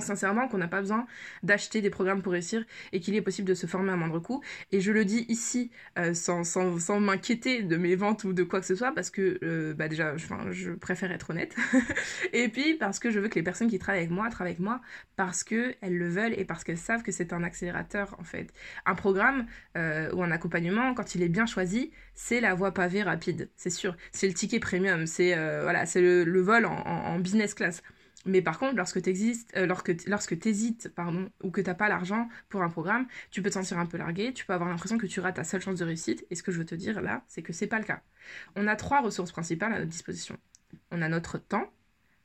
Sincèrement 0.00 0.48
qu'on 0.48 0.58
n'a 0.58 0.68
pas 0.68 0.80
besoin 0.80 1.06
d'acheter 1.42 1.80
des 1.80 1.90
programmes 1.90 2.22
pour 2.22 2.32
réussir 2.32 2.64
et 2.92 3.00
qu'il 3.00 3.14
est 3.14 3.22
possible 3.22 3.48
de 3.48 3.54
se 3.54 3.66
former 3.66 3.92
à 3.92 3.96
moindre 3.96 4.18
coût. 4.18 4.42
Et 4.72 4.80
je 4.80 4.92
le 4.92 5.04
dis 5.04 5.26
ici 5.28 5.70
euh, 5.98 6.14
sans, 6.14 6.44
sans, 6.44 7.00
m'inquiéter 7.00 7.62
de 7.62 7.76
mes 7.76 7.96
ventes 7.96 8.24
ou 8.24 8.32
de 8.32 8.42
quoi 8.42 8.60
que 8.60 8.66
ce 8.66 8.74
soit 8.74 8.92
parce 8.92 9.10
que 9.10 9.38
euh, 9.42 9.74
bah 9.74 9.88
déjà, 9.88 10.16
je, 10.16 10.72
préfère 10.72 11.12
être 11.12 11.30
honnête. 11.30 11.54
et 12.32 12.48
puis 12.48 12.74
parce 12.74 12.98
que 12.98 13.10
je 13.10 13.20
veux 13.20 13.28
que 13.28 13.36
les 13.36 13.42
personnes 13.42 13.68
qui 13.68 13.78
travaillent 13.78 14.02
avec 14.02 14.10
moi 14.10 14.28
travaillent 14.30 14.52
avec 14.52 14.60
moi 14.60 14.80
parce 15.16 15.44
qu'elles 15.44 15.76
le 15.82 16.08
veulent 16.08 16.34
et 16.38 16.44
parce 16.44 16.64
qu'elles 16.64 16.78
savent 16.78 17.02
que 17.02 17.12
c'est 17.12 17.32
un 17.32 17.42
accélérateur 17.42 18.16
en 18.18 18.24
fait. 18.24 18.52
Un 18.86 18.94
programme 18.94 19.46
euh, 19.76 20.10
ou 20.12 20.22
un 20.22 20.30
accompagnement, 20.30 20.94
quand 20.94 21.14
il 21.14 21.22
est 21.22 21.28
bien 21.28 21.46
choisi, 21.46 21.92
c'est 22.14 22.40
la 22.40 22.54
voie 22.54 22.72
pavée 22.72 23.02
rapide, 23.02 23.50
c'est 23.56 23.70
sûr. 23.70 23.96
C'est 24.12 24.28
le 24.28 24.34
ticket 24.34 24.60
premium, 24.60 25.06
c'est 25.06 25.34
voilà, 25.62 25.86
c'est 25.86 26.00
le, 26.00 26.40
vol 26.40 26.66
en 26.66 27.18
business 27.18 27.54
class. 27.54 27.82
Mais 28.24 28.40
par 28.42 28.58
contre, 28.58 28.76
lorsque 28.76 29.02
tu 29.02 29.32
euh, 29.56 29.66
lorsque, 29.66 30.06
lorsque 30.06 30.46
hésites, 30.46 30.88
pardon, 30.94 31.30
ou 31.42 31.50
que 31.50 31.60
t'as 31.60 31.74
pas 31.74 31.88
l'argent 31.88 32.28
pour 32.48 32.62
un 32.62 32.70
programme, 32.70 33.06
tu 33.30 33.42
peux 33.42 33.50
te 33.50 33.54
sentir 33.54 33.78
un 33.78 33.86
peu 33.86 33.98
largué, 33.98 34.32
tu 34.32 34.46
peux 34.46 34.54
avoir 34.54 34.70
l'impression 34.70 34.96
que 34.98 35.06
tu 35.06 35.20
rates 35.20 35.36
ta 35.36 35.44
seule 35.44 35.60
chance 35.60 35.78
de 35.78 35.84
réussite. 35.84 36.26
Et 36.30 36.34
ce 36.34 36.42
que 36.42 36.50
je 36.52 36.58
veux 36.58 36.66
te 36.66 36.74
dire 36.74 37.02
là, 37.02 37.22
c'est 37.28 37.42
que 37.42 37.52
c'est 37.52 37.66
pas 37.66 37.78
le 37.78 37.84
cas. 37.84 38.02
On 38.56 38.66
a 38.66 38.76
trois 38.76 39.02
ressources 39.02 39.32
principales 39.32 39.72
à 39.72 39.78
notre 39.78 39.90
disposition. 39.90 40.38
On 40.90 41.02
a 41.02 41.08
notre 41.08 41.38
temps, 41.38 41.70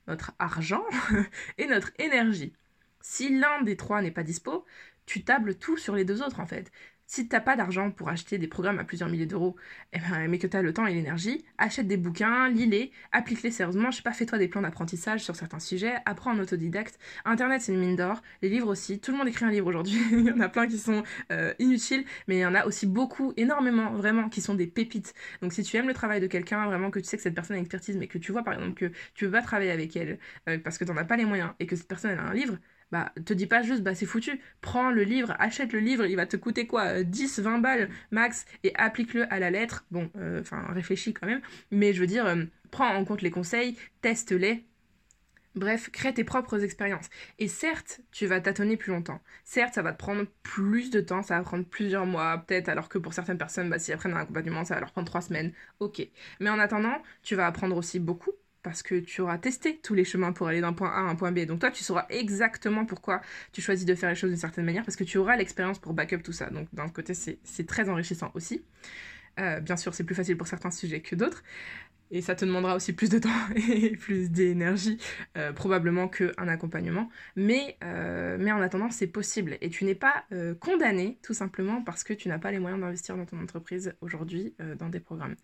notre 0.08 0.32
argent 0.38 0.84
et 1.58 1.66
notre 1.66 1.92
énergie. 1.98 2.54
Si 3.02 3.38
l'un 3.38 3.62
des 3.62 3.76
trois 3.76 4.02
n'est 4.02 4.10
pas 4.10 4.22
dispo, 4.22 4.64
tu 5.06 5.24
tables 5.24 5.54
tout 5.56 5.76
sur 5.76 5.94
les 5.94 6.04
deux 6.04 6.22
autres 6.22 6.40
en 6.40 6.46
fait 6.46 6.70
Si 7.12 7.26
t'as 7.26 7.40
pas 7.40 7.56
d'argent 7.56 7.90
pour 7.90 8.08
acheter 8.08 8.38
des 8.38 8.46
programmes 8.46 8.78
à 8.78 8.84
plusieurs 8.84 9.08
milliers 9.08 9.26
d'euros, 9.26 9.56
eh 9.92 9.98
ben, 9.98 10.28
mais 10.28 10.38
que 10.38 10.46
tu 10.46 10.56
as 10.56 10.62
le 10.62 10.72
temps 10.72 10.86
et 10.86 10.94
l'énergie, 10.94 11.44
achète 11.58 11.88
des 11.88 11.96
bouquins, 11.96 12.48
lis-les, 12.48 12.92
applique-les 13.10 13.50
sérieusement, 13.50 13.90
je 13.90 13.96
sais 13.96 14.02
pas, 14.04 14.12
fais-toi 14.12 14.38
des 14.38 14.46
plans 14.46 14.62
d'apprentissage 14.62 15.24
sur 15.24 15.34
certains 15.34 15.58
sujets, 15.58 15.96
apprends 16.04 16.30
en 16.30 16.38
autodidacte. 16.38 17.00
Internet, 17.24 17.62
c'est 17.62 17.72
une 17.72 17.80
mine 17.80 17.96
d'or, 17.96 18.22
les 18.42 18.48
livres 18.48 18.68
aussi, 18.68 19.00
tout 19.00 19.10
le 19.10 19.18
monde 19.18 19.26
écrit 19.26 19.44
un 19.44 19.50
livre 19.50 19.66
aujourd'hui, 19.66 20.00
il 20.12 20.24
y 20.24 20.30
en 20.30 20.38
a 20.38 20.48
plein 20.48 20.68
qui 20.68 20.78
sont 20.78 21.02
euh, 21.32 21.52
inutiles, 21.58 22.04
mais 22.28 22.36
il 22.36 22.40
y 22.42 22.46
en 22.46 22.54
a 22.54 22.64
aussi 22.64 22.86
beaucoup, 22.86 23.32
énormément, 23.36 23.90
vraiment, 23.90 24.28
qui 24.28 24.40
sont 24.40 24.54
des 24.54 24.68
pépites. 24.68 25.12
Donc 25.42 25.52
si 25.52 25.64
tu 25.64 25.76
aimes 25.76 25.88
le 25.88 25.94
travail 25.94 26.20
de 26.20 26.28
quelqu'un, 26.28 26.64
vraiment 26.66 26.92
que 26.92 27.00
tu 27.00 27.06
sais 27.06 27.16
que 27.16 27.24
cette 27.24 27.34
personne 27.34 27.56
a 27.56 27.58
une 27.58 27.64
expertise, 27.64 27.96
mais 27.96 28.06
que 28.06 28.18
tu 28.18 28.30
vois 28.30 28.44
par 28.44 28.54
exemple 28.54 28.74
que 28.74 28.92
tu 29.14 29.24
veux 29.24 29.32
pas 29.32 29.42
travailler 29.42 29.72
avec 29.72 29.96
elle 29.96 30.20
euh, 30.48 30.58
parce 30.60 30.78
que 30.78 30.84
t'en 30.84 30.96
as 30.96 31.04
pas 31.04 31.16
les 31.16 31.24
moyens 31.24 31.50
et 31.58 31.66
que 31.66 31.74
cette 31.74 31.88
personne 31.88 32.16
a 32.16 32.22
un 32.22 32.34
livre, 32.34 32.56
bah 32.92 33.12
te 33.24 33.32
dis 33.32 33.46
pas 33.46 33.62
juste 33.62 33.82
bah 33.82 33.94
c'est 33.94 34.06
foutu, 34.06 34.40
prends 34.60 34.90
le 34.90 35.02
livre, 35.02 35.34
achète 35.38 35.72
le 35.72 35.78
livre, 35.80 36.06
il 36.06 36.16
va 36.16 36.26
te 36.26 36.36
coûter 36.36 36.66
quoi 36.66 37.02
10, 37.02 37.38
euh, 37.38 37.42
20 37.42 37.58
balles 37.58 37.90
max 38.10 38.46
et 38.64 38.74
applique-le 38.76 39.32
à 39.32 39.38
la 39.38 39.50
lettre. 39.50 39.84
Bon, 39.90 40.10
euh, 40.16 40.40
enfin 40.40 40.64
réfléchis 40.72 41.14
quand 41.14 41.26
même, 41.26 41.40
mais 41.70 41.92
je 41.92 42.00
veux 42.00 42.06
dire, 42.06 42.26
euh, 42.26 42.44
prends 42.70 42.94
en 42.94 43.04
compte 43.04 43.22
les 43.22 43.30
conseils, 43.30 43.76
teste-les. 44.02 44.64
Bref, 45.56 45.90
crée 45.90 46.14
tes 46.14 46.22
propres 46.22 46.62
expériences. 46.62 47.10
Et 47.40 47.48
certes, 47.48 48.00
tu 48.12 48.26
vas 48.26 48.40
tâtonner 48.40 48.76
plus 48.76 48.92
longtemps. 48.92 49.20
Certes, 49.44 49.74
ça 49.74 49.82
va 49.82 49.92
te 49.92 49.98
prendre 49.98 50.24
plus 50.44 50.90
de 50.90 51.00
temps, 51.00 51.24
ça 51.24 51.36
va 51.36 51.42
prendre 51.42 51.64
plusieurs 51.64 52.06
mois, 52.06 52.38
peut-être, 52.38 52.68
alors 52.68 52.88
que 52.88 52.98
pour 52.98 53.14
certaines 53.14 53.38
personnes, 53.38 53.68
bah, 53.68 53.80
si 53.80 53.90
elles 53.90 53.98
prennent 53.98 54.14
un 54.14 54.20
accompagnement, 54.20 54.64
ça 54.64 54.74
va 54.74 54.80
leur 54.80 54.92
prendre 54.92 55.08
trois 55.08 55.22
semaines. 55.22 55.52
Ok. 55.80 56.06
Mais 56.38 56.50
en 56.50 56.58
attendant, 56.60 57.02
tu 57.24 57.34
vas 57.34 57.46
apprendre 57.46 57.76
aussi 57.76 57.98
beaucoup 57.98 58.30
parce 58.62 58.82
que 58.82 58.96
tu 59.00 59.20
auras 59.20 59.38
testé 59.38 59.78
tous 59.78 59.94
les 59.94 60.04
chemins 60.04 60.32
pour 60.32 60.48
aller 60.48 60.60
d'un 60.60 60.72
point 60.72 60.90
A 60.90 60.98
à 60.98 61.02
un 61.02 61.14
point 61.14 61.32
B. 61.32 61.40
Donc 61.40 61.60
toi, 61.60 61.70
tu 61.70 61.84
sauras 61.84 62.06
exactement 62.10 62.84
pourquoi 62.84 63.20
tu 63.52 63.60
choisis 63.60 63.86
de 63.86 63.94
faire 63.94 64.10
les 64.10 64.14
choses 64.14 64.30
d'une 64.30 64.38
certaine 64.38 64.64
manière, 64.64 64.84
parce 64.84 64.96
que 64.96 65.04
tu 65.04 65.18
auras 65.18 65.36
l'expérience 65.36 65.78
pour 65.78 65.94
backup 65.94 66.22
tout 66.22 66.32
ça. 66.32 66.50
Donc 66.50 66.68
d'un 66.72 66.88
côté, 66.88 67.14
c'est 67.14 67.66
très 67.66 67.88
enrichissant 67.88 68.30
aussi. 68.34 68.62
Euh, 69.38 69.60
bien 69.60 69.76
sûr, 69.76 69.94
c'est 69.94 70.04
plus 70.04 70.14
facile 70.14 70.36
pour 70.36 70.46
certains 70.46 70.70
sujets 70.70 71.00
que 71.00 71.14
d'autres. 71.14 71.42
Et 72.10 72.22
ça 72.22 72.34
te 72.34 72.44
demandera 72.44 72.74
aussi 72.74 72.92
plus 72.92 73.08
de 73.08 73.18
temps 73.18 73.28
et 73.56 73.96
plus 73.96 74.30
d'énergie, 74.30 74.98
euh, 75.36 75.52
probablement 75.52 76.08
qu'un 76.08 76.48
accompagnement. 76.48 77.08
Mais, 77.36 77.76
euh, 77.84 78.36
mais 78.38 78.50
en 78.52 78.60
attendant, 78.60 78.90
c'est 78.90 79.06
possible. 79.06 79.56
Et 79.60 79.70
tu 79.70 79.84
n'es 79.84 79.94
pas 79.94 80.24
euh, 80.32 80.54
condamné, 80.54 81.18
tout 81.22 81.34
simplement, 81.34 81.82
parce 81.82 82.02
que 82.02 82.12
tu 82.12 82.28
n'as 82.28 82.38
pas 82.38 82.50
les 82.50 82.58
moyens 82.58 82.80
d'investir 82.80 83.16
dans 83.16 83.26
ton 83.26 83.40
entreprise 83.40 83.94
aujourd'hui 84.00 84.54
dans 84.78 84.88
des 84.88 85.00
programmes. 85.00 85.36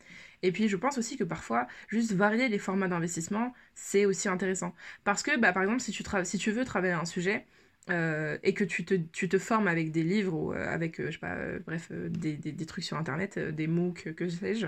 Et 0.43 0.53
puis, 0.53 0.69
je 0.69 0.77
pense 0.77 0.99
aussi 0.99 1.17
que 1.17 1.25
parfois, 1.25 1.67
juste 1.89 2.13
varier 2.13 2.49
les 2.49 2.59
formats 2.59 2.89
d'investissement, 2.89 3.53
c'est 3.75 4.07
aussi 4.07 4.29
intéressant. 4.29 4.75
Parce 5.05 5.23
que, 5.23 5.39
bah, 5.39 5.53
par 5.53 5.63
exemple, 5.63 5.81
si 5.81 5.93
tu, 5.93 6.03
si 6.25 6.39
tu 6.39 6.51
veux 6.51 6.65
travailler 6.65 6.93
un 6.93 7.05
sujet, 7.05 7.47
euh, 7.89 8.37
et 8.43 8.53
que 8.53 8.65
tu 8.65 8.85
te, 8.85 8.95
tu 8.95 9.29
te, 9.29 9.39
formes 9.39 9.69
avec 9.69 9.93
des 9.93 10.03
livres 10.03 10.35
ou 10.35 10.53
euh, 10.53 10.67
avec, 10.69 10.99
euh, 11.01 11.07
je 11.07 11.13
sais 11.13 11.19
pas, 11.19 11.37
bref, 11.65 11.93
des, 11.93 12.37
des, 12.37 12.51
des, 12.51 12.67
trucs 12.67 12.83
sur 12.83 12.97
Internet, 12.97 13.39
des 13.39 13.69
MOOC, 13.69 14.15
que 14.15 14.29
sais-je, 14.29 14.67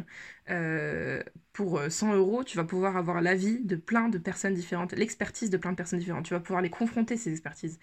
pour 1.52 1.81
100 1.88 2.14
euros, 2.14 2.44
tu 2.44 2.57
vas 2.57 2.64
pouvoir 2.64 2.96
avoir 2.96 3.20
l'avis 3.20 3.61
de 3.64 3.74
plein 3.74 4.09
de 4.09 4.18
personnes 4.18 4.54
différentes, 4.54 4.92
l'expertise 4.92 5.50
de 5.50 5.57
plein 5.57 5.72
de 5.72 5.76
personnes 5.76 5.98
différentes. 5.98 6.26
Tu 6.26 6.35
vas 6.35 6.40
pouvoir 6.40 6.62
les 6.62 6.70
confronter, 6.70 7.16
ces 7.16 7.33
expertises. 7.33 7.81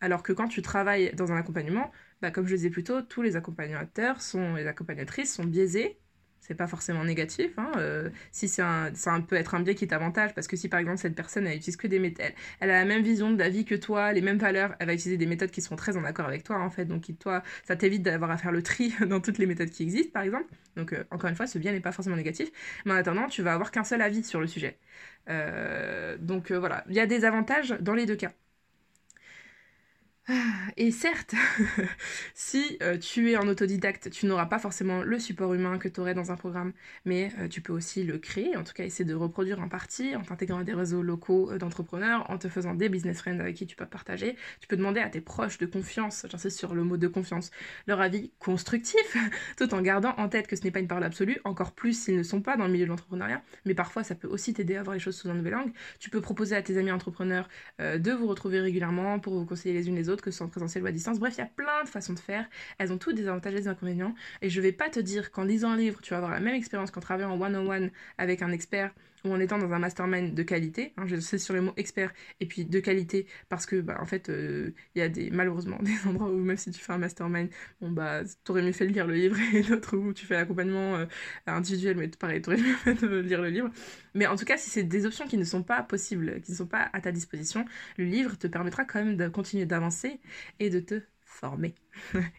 Alors 0.00 0.22
que 0.22 0.32
quand 0.32 0.48
tu 0.48 0.62
travailles 0.62 1.12
dans 1.14 1.32
un 1.32 1.36
accompagnement, 1.36 1.90
bah, 2.22 2.30
comme 2.30 2.46
je 2.46 2.52
le 2.52 2.58
disais 2.58 2.70
plus 2.70 2.84
tôt, 2.84 3.02
tous 3.02 3.22
les 3.22 3.36
accompagnateurs 3.36 4.22
sont, 4.22 4.54
les 4.54 4.66
accompagnatrices 4.66 5.34
sont 5.34 5.44
biaisés 5.44 5.98
c'est 6.46 6.54
pas 6.54 6.66
forcément 6.66 7.04
négatif. 7.04 7.52
Hein, 7.58 7.72
euh, 7.76 8.10
si 8.30 8.48
c'est 8.48 8.62
un, 8.62 8.94
ça 8.94 9.18
peut 9.26 9.36
être 9.36 9.54
un 9.54 9.60
biais 9.60 9.74
qui 9.74 9.86
t'avantage, 9.88 10.34
parce 10.34 10.46
que 10.46 10.56
si 10.56 10.68
par 10.68 10.80
exemple 10.80 10.98
cette 10.98 11.14
personne 11.14 11.46
elle 11.46 11.56
utilise 11.56 11.76
que 11.76 11.86
des 11.86 11.98
méthodes, 11.98 12.26
elle, 12.60 12.70
a 12.70 12.78
la 12.78 12.84
même 12.84 13.02
vision 13.02 13.30
de 13.32 13.38
la 13.38 13.48
vie 13.48 13.64
que 13.64 13.74
toi, 13.74 14.12
les 14.12 14.20
mêmes 14.20 14.38
valeurs, 14.38 14.74
elle 14.78 14.86
va 14.86 14.94
utiliser 14.94 15.16
des 15.16 15.26
méthodes 15.26 15.50
qui 15.50 15.60
seront 15.60 15.76
très 15.76 15.96
en 15.96 16.04
accord 16.04 16.26
avec 16.26 16.44
toi 16.44 16.58
en 16.58 16.70
fait. 16.70 16.84
Donc 16.84 17.04
toi, 17.18 17.42
ça 17.64 17.76
t'évite 17.76 18.02
d'avoir 18.02 18.30
à 18.30 18.36
faire 18.36 18.52
le 18.52 18.62
tri 18.62 18.94
dans 19.06 19.20
toutes 19.20 19.38
les 19.38 19.46
méthodes 19.46 19.70
qui 19.70 19.82
existent 19.82 20.12
par 20.12 20.22
exemple. 20.22 20.46
Donc 20.76 20.92
euh, 20.92 21.04
encore 21.10 21.30
une 21.30 21.36
fois, 21.36 21.46
ce 21.46 21.58
biais 21.58 21.72
n'est 21.72 21.80
pas 21.80 21.92
forcément 21.92 22.16
négatif, 22.16 22.50
mais 22.84 22.92
en 22.92 22.96
attendant, 22.96 23.26
tu 23.28 23.42
vas 23.42 23.54
avoir 23.54 23.70
qu'un 23.70 23.84
seul 23.84 24.02
avis 24.02 24.22
sur 24.22 24.40
le 24.40 24.46
sujet. 24.46 24.78
Euh, 25.28 26.16
donc 26.18 26.52
voilà, 26.52 26.84
il 26.88 26.94
y 26.94 27.00
a 27.00 27.06
des 27.06 27.24
avantages 27.24 27.70
dans 27.80 27.94
les 27.94 28.06
deux 28.06 28.16
cas. 28.16 28.32
Et 30.76 30.90
certes, 30.90 31.34
si 32.34 32.78
euh, 32.82 32.98
tu 32.98 33.30
es 33.30 33.36
en 33.36 33.46
autodidacte, 33.46 34.10
tu 34.10 34.26
n'auras 34.26 34.46
pas 34.46 34.58
forcément 34.58 35.02
le 35.02 35.18
support 35.20 35.54
humain 35.54 35.78
que 35.78 35.88
tu 35.88 36.00
aurais 36.00 36.14
dans 36.14 36.32
un 36.32 36.36
programme, 36.36 36.72
mais 37.04 37.30
euh, 37.38 37.48
tu 37.48 37.60
peux 37.60 37.72
aussi 37.72 38.02
le 38.02 38.18
créer, 38.18 38.56
en 38.56 38.64
tout 38.64 38.72
cas 38.72 38.84
essayer 38.84 39.04
de 39.04 39.14
reproduire 39.14 39.60
en 39.60 39.68
partie 39.68 40.16
en 40.16 40.22
t'intégrant 40.22 40.58
à 40.58 40.64
des 40.64 40.74
réseaux 40.74 41.02
locaux 41.02 41.50
euh, 41.52 41.58
d'entrepreneurs, 41.58 42.28
en 42.28 42.38
te 42.38 42.48
faisant 42.48 42.74
des 42.74 42.88
business 42.88 43.18
friends 43.18 43.38
avec 43.38 43.56
qui 43.56 43.66
tu 43.66 43.76
peux 43.76 43.86
partager. 43.86 44.36
Tu 44.60 44.66
peux 44.66 44.76
demander 44.76 45.00
à 45.00 45.08
tes 45.08 45.20
proches 45.20 45.58
de 45.58 45.66
confiance, 45.66 46.26
j'insiste 46.28 46.58
sur 46.58 46.74
le 46.74 46.82
mot 46.82 46.96
de 46.96 47.08
confiance, 47.08 47.52
leur 47.86 48.00
avis 48.00 48.32
constructif, 48.40 49.16
tout 49.56 49.72
en 49.74 49.80
gardant 49.80 50.14
en 50.18 50.28
tête 50.28 50.48
que 50.48 50.56
ce 50.56 50.64
n'est 50.64 50.72
pas 50.72 50.80
une 50.80 50.88
parole 50.88 51.04
absolue, 51.04 51.38
encore 51.44 51.72
plus 51.72 51.98
s'ils 51.98 52.16
ne 52.16 52.24
sont 52.24 52.42
pas 52.42 52.56
dans 52.56 52.66
le 52.66 52.72
milieu 52.72 52.84
de 52.84 52.90
l'entrepreneuriat, 52.90 53.42
mais 53.64 53.74
parfois 53.74 54.02
ça 54.02 54.16
peut 54.16 54.28
aussi 54.28 54.52
t'aider 54.52 54.74
à 54.74 54.82
voir 54.82 54.94
les 54.94 55.00
choses 55.00 55.16
sous 55.16 55.30
un 55.30 55.34
nouvel 55.34 55.54
angle. 55.54 55.72
Tu 56.00 56.10
peux 56.10 56.20
proposer 56.20 56.56
à 56.56 56.62
tes 56.62 56.76
amis 56.78 56.90
entrepreneurs 56.90 57.48
de 57.78 58.12
vous 58.12 58.26
retrouver 58.26 58.60
régulièrement 58.60 59.20
pour 59.20 59.34
vous 59.34 59.46
conseiller 59.46 59.74
les 59.74 59.88
unes 59.88 59.96
les 59.96 60.08
autres 60.08 60.15
que 60.22 60.30
ce 60.30 60.38
soit 60.38 60.46
en 60.46 60.50
présentiel 60.50 60.82
ou 60.84 60.86
à 60.86 60.92
distance. 60.92 61.18
Bref, 61.18 61.34
il 61.36 61.40
y 61.40 61.44
a 61.44 61.46
plein 61.46 61.84
de 61.84 61.88
façons 61.88 62.12
de 62.12 62.18
faire. 62.18 62.48
Elles 62.78 62.92
ont 62.92 62.98
toutes 62.98 63.16
des 63.16 63.28
avantages 63.28 63.54
et 63.54 63.60
des 63.60 63.68
inconvénients. 63.68 64.14
Et 64.42 64.50
je 64.50 64.60
vais 64.60 64.72
pas 64.72 64.88
te 64.88 65.00
dire 65.00 65.30
qu'en 65.30 65.44
lisant 65.44 65.70
un 65.70 65.76
livre, 65.76 66.00
tu 66.02 66.10
vas 66.10 66.18
avoir 66.18 66.32
la 66.32 66.40
même 66.40 66.54
expérience 66.54 66.90
qu'en 66.90 67.00
travaillant 67.00 67.30
en 67.30 67.40
one-on-one 67.40 67.90
avec 68.18 68.42
un 68.42 68.52
expert 68.52 68.92
ou 69.26 69.32
en 69.32 69.40
étant 69.40 69.58
dans 69.58 69.72
un 69.72 69.78
mastermind 69.78 70.34
de 70.34 70.42
qualité. 70.42 70.92
Hein, 70.96 71.06
je 71.06 71.16
sais 71.16 71.38
sur 71.38 71.54
le 71.54 71.60
mot 71.62 71.72
expert 71.76 72.12
et 72.40 72.46
puis 72.46 72.64
de 72.64 72.80
qualité 72.80 73.26
parce 73.48 73.66
que, 73.66 73.80
bah, 73.80 73.98
en 74.00 74.06
fait, 74.06 74.28
euh, 74.28 74.72
il 74.94 75.00
y 75.00 75.02
a 75.02 75.08
des, 75.08 75.30
malheureusement 75.30 75.78
des 75.82 75.96
endroits 76.06 76.28
où 76.28 76.36
même 76.38 76.56
si 76.56 76.70
tu 76.70 76.80
fais 76.80 76.92
un 76.92 76.98
mastermind, 76.98 77.50
bon, 77.80 77.90
bah, 77.90 78.22
t'aurais 78.44 78.62
mieux 78.62 78.72
fait 78.72 78.86
de 78.86 78.92
lire 78.92 79.06
le 79.06 79.14
livre 79.14 79.36
et 79.54 79.62
d'autres 79.62 79.96
où 79.96 80.12
tu 80.12 80.26
fais 80.26 80.34
l'accompagnement 80.34 80.96
euh, 80.96 81.06
individuel, 81.46 81.96
mais 81.96 82.08
pareil, 82.08 82.40
t'aurais 82.42 82.56
mieux 82.62 82.74
fait 82.74 82.94
de 82.94 83.18
lire 83.20 83.42
le 83.42 83.50
livre. 83.50 83.70
Mais 84.14 84.26
en 84.26 84.36
tout 84.36 84.44
cas, 84.44 84.56
si 84.56 84.70
c'est 84.70 84.84
des 84.84 85.06
options 85.06 85.26
qui 85.26 85.36
ne 85.36 85.44
sont 85.44 85.62
pas 85.62 85.82
possibles, 85.82 86.40
qui 86.42 86.52
ne 86.52 86.56
sont 86.56 86.66
pas 86.66 86.88
à 86.92 87.00
ta 87.00 87.12
disposition, 87.12 87.64
le 87.98 88.04
livre 88.04 88.36
te 88.38 88.46
permettra 88.46 88.84
quand 88.84 89.02
même 89.04 89.16
de 89.16 89.28
continuer 89.28 89.66
d'avancer 89.66 90.20
et 90.58 90.70
de 90.70 90.80
te 90.80 91.02
former. 91.26 91.74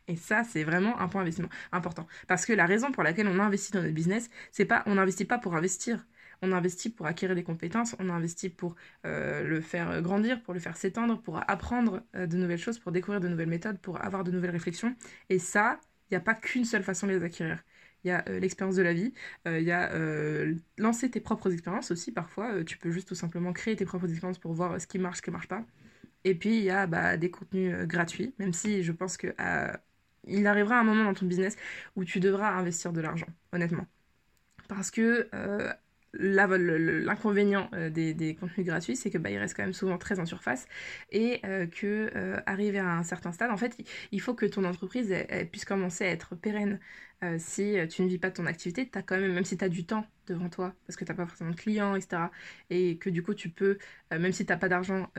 et 0.08 0.16
ça, 0.16 0.44
c'est 0.44 0.64
vraiment 0.64 1.00
un 1.00 1.08
point 1.08 1.22
d'investissement 1.22 1.52
important. 1.72 2.08
Parce 2.28 2.46
que 2.46 2.54
la 2.54 2.66
raison 2.66 2.92
pour 2.92 3.04
laquelle 3.04 3.28
on 3.28 3.40
investit 3.40 3.72
dans 3.72 3.82
notre 3.82 3.94
business, 3.94 4.30
c'est 4.52 4.66
pas, 4.66 4.84
on 4.88 4.96
n'investit 4.96 5.26
pas 5.26 5.38
pour 5.38 5.56
investir 5.56 6.06
on 6.42 6.52
investit 6.52 6.90
pour 6.90 7.06
acquérir 7.06 7.36
des 7.36 7.44
compétences, 7.44 7.96
on 8.00 8.10
investit 8.10 8.50
pour 8.50 8.76
euh, 9.06 9.44
le 9.44 9.62
faire 9.62 10.02
grandir, 10.02 10.42
pour 10.42 10.54
le 10.54 10.60
faire 10.60 10.78
s'étendre, 10.78 11.22
pour 11.22 11.40
apprendre 11.50 12.04
euh, 12.16 12.28
de 12.28 12.38
nouvelles 12.38 12.60
choses, 12.60 12.80
pour 12.80 12.92
découvrir 12.92 13.20
de 13.22 13.28
nouvelles 13.28 13.50
méthodes, 13.50 13.80
pour 13.80 14.04
avoir 14.04 14.24
de 14.24 14.32
nouvelles 14.32 14.52
réflexions. 14.52 14.96
Et 15.30 15.40
ça, 15.40 15.80
il 16.10 16.14
n'y 16.14 16.18
a 16.18 16.22
pas 16.22 16.36
qu'une 16.36 16.66
seule 16.66 16.84
façon 16.84 17.08
de 17.08 17.14
les 17.14 17.24
acquérir. 17.24 17.64
Il 18.04 18.10
y 18.10 18.12
a 18.12 18.24
euh, 18.30 18.40
l'expérience 18.40 18.76
de 18.76 18.84
la 18.84 18.94
vie, 18.94 19.14
il 19.46 19.64
y 19.64 19.72
a 19.72 19.92
lancer 20.78 21.10
tes 21.10 21.20
propres 21.20 21.52
expériences 21.52 21.92
aussi 21.92 22.12
parfois. 22.12 22.64
tu 22.64 22.78
peux 22.78 22.92
juste 22.92 23.08
tout 23.08 23.16
simplement 23.16 23.54
créer 23.54 23.76
tes 23.76 23.86
propres 23.86 24.10
expériences 24.10 24.40
pour 24.40 24.54
voir 24.54 24.80
ce 24.80 24.88
qui 24.88 25.00
marche, 25.00 25.18
ce 25.18 25.22
qui 25.24 25.30
ne 25.30 25.34
marche 25.34 25.48
pas. 25.48 25.66
Et 26.24 26.36
puis 26.36 26.58
il 26.58 26.64
y 26.64 26.70
a 26.70 26.88
bah, 26.88 27.18
des 27.18 27.32
contenus 27.32 27.76
gratuits, 27.88 28.34
même 28.40 28.54
si 28.54 28.84
je 28.84 28.92
pense 28.92 29.18
que 29.18 29.34
il 30.28 30.46
arrivera 30.48 30.80
un 30.80 30.84
moment 30.84 31.06
dans 31.06 31.14
ton 31.14 31.26
business 31.26 31.56
où 31.96 32.04
tu 32.04 32.20
devras 32.20 32.52
investir 32.52 32.94
de 32.94 33.02
l'argent, 33.02 33.28
honnêtement. 33.54 33.86
Parce 34.68 34.92
que 34.92 35.30
l'inconvénient 36.14 37.70
euh, 37.74 37.90
des, 37.90 38.36
contenus 38.40 38.66
gratuits, 38.66 38.96
c'est 38.96 39.10
que 39.10 39.18
bah, 39.18 39.30
ils 39.30 39.38
restent 39.38 39.56
quand 39.56 39.64
même 39.64 39.74
souvent 39.74 39.98
très 39.98 40.20
en 40.20 40.26
surface 40.26 40.68
et 41.12 41.42
euh, 41.46 41.68
que 41.68 42.12
euh, 42.16 42.40
arrivé 42.46 42.80
à 42.80 42.98
un 42.98 43.04
certain 43.04 43.32
stade, 43.32 43.52
en 43.52 43.58
fait, 43.58 43.78
il 44.12 44.22
faut 44.22 44.34
que 44.34 44.46
ton 44.46 44.64
entreprise 44.66 45.14
puisse 45.52 45.66
commencer 45.66 46.06
à 46.06 46.10
être 46.10 46.36
pérenne. 46.36 46.80
si 47.38 47.76
tu 47.90 48.04
ne 48.04 48.08
vis 48.08 48.20
pas 48.20 48.32
ton 48.32 48.46
activité, 48.46 48.90
as 48.94 49.02
quand 49.02 49.18
même, 49.18 49.34
même 49.34 49.46
si 49.46 49.58
tu 49.58 49.66
as 49.66 49.70
du 49.70 49.86
temps 49.86 50.06
devant 50.28 50.50
toi, 50.50 50.74
parce 50.86 50.96
que 50.98 51.06
tu 51.06 51.12
n'as 51.12 51.16
pas 51.16 51.26
forcément 51.26 51.52
de 51.52 51.56
clients, 51.56 51.96
etc., 51.96 52.24
et 52.70 52.98
que 52.98 53.10
du 53.10 53.24
coup 53.24 53.34
tu 53.34 53.50
peux, 53.50 53.78
même 54.12 54.32
si 54.32 54.46
tu 54.46 54.52
n'as 54.52 54.58
pas 54.58 54.70
d'argent, 54.70 55.10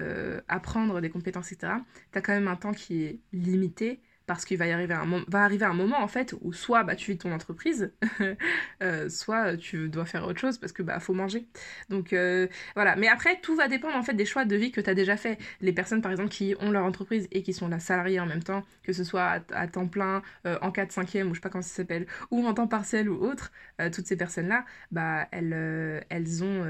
apprendre 0.49 1.01
des 1.01 1.11
compétences, 1.11 1.53
etc., 1.53 1.73
tu 2.13 2.19
as 2.19 2.23
quand 2.23 2.33
même 2.33 2.49
un 2.49 2.57
temps 2.57 2.73
qui 2.73 3.05
est 3.05 3.21
limité 3.33 4.01
parce 4.29 4.45
qu'il 4.45 4.59
va 4.59 4.67
arriver 4.67 5.65
un 5.65 5.73
moment 5.73 5.99
en 5.99 6.07
fait 6.07 6.35
où 6.43 6.53
soit 6.53 6.85
bah, 6.85 6.95
tu 6.95 7.13
vis 7.13 7.19
ton 7.19 7.33
entreprise, 7.33 7.93
euh, 8.83 9.09
soit 9.09 9.57
tu 9.57 9.89
dois 9.89 10.05
faire 10.05 10.27
autre 10.27 10.39
chose 10.39 10.59
parce 10.59 10.73
que 10.73 10.83
bah 10.83 11.01
faut 11.01 11.15
manger. 11.15 11.49
Donc 11.89 12.13
euh, 12.13 12.47
voilà. 12.75 12.95
Mais 12.95 13.09
après 13.09 13.41
tout 13.41 13.57
va 13.57 13.69
dépendre 13.69 13.97
en 13.97 14.03
fait 14.03 14.13
des 14.13 14.27
choix 14.27 14.45
de 14.45 14.55
vie 14.55 14.71
que 14.71 14.83
tu 14.83 14.91
as 14.91 14.95
déjà 14.95 15.17
fait. 15.17 15.39
Les 15.63 15.73
personnes 15.73 16.03
par 16.03 16.11
exemple 16.11 16.31
qui 16.31 16.55
ont 16.61 16.71
leur 16.71 16.85
entreprise 16.85 17.27
et 17.33 17.43
qui 17.43 17.55
sont 17.55 17.69
la 17.69 17.81
salariée 17.81 18.21
en 18.21 18.27
même 18.27 18.43
temps, 18.43 18.65
que 18.83 18.93
ce 18.93 19.03
soit 19.03 19.41
à, 19.51 19.67
temps 19.67 19.89
plein, 19.89 20.23
euh, 20.47 20.59
en 20.61 20.71
4 20.71 20.93
5 20.93 21.09
ou 21.25 21.31
je 21.31 21.35
sais 21.35 21.41
pas 21.41 21.49
comment 21.49 21.63
ça 21.63 21.75
s'appelle, 21.75 22.07
ou 22.31 22.47
en 22.47 22.53
temps 22.53 22.69
partiel 22.69 23.09
ou 23.09 23.15
autre, 23.25 23.51
toutes 23.93 24.07
ces 24.07 24.17
personnes 24.17 24.49
là, 24.49 24.67
bah 24.91 25.27
elles 25.33 26.05
elles 26.11 26.45
ont 26.45 26.65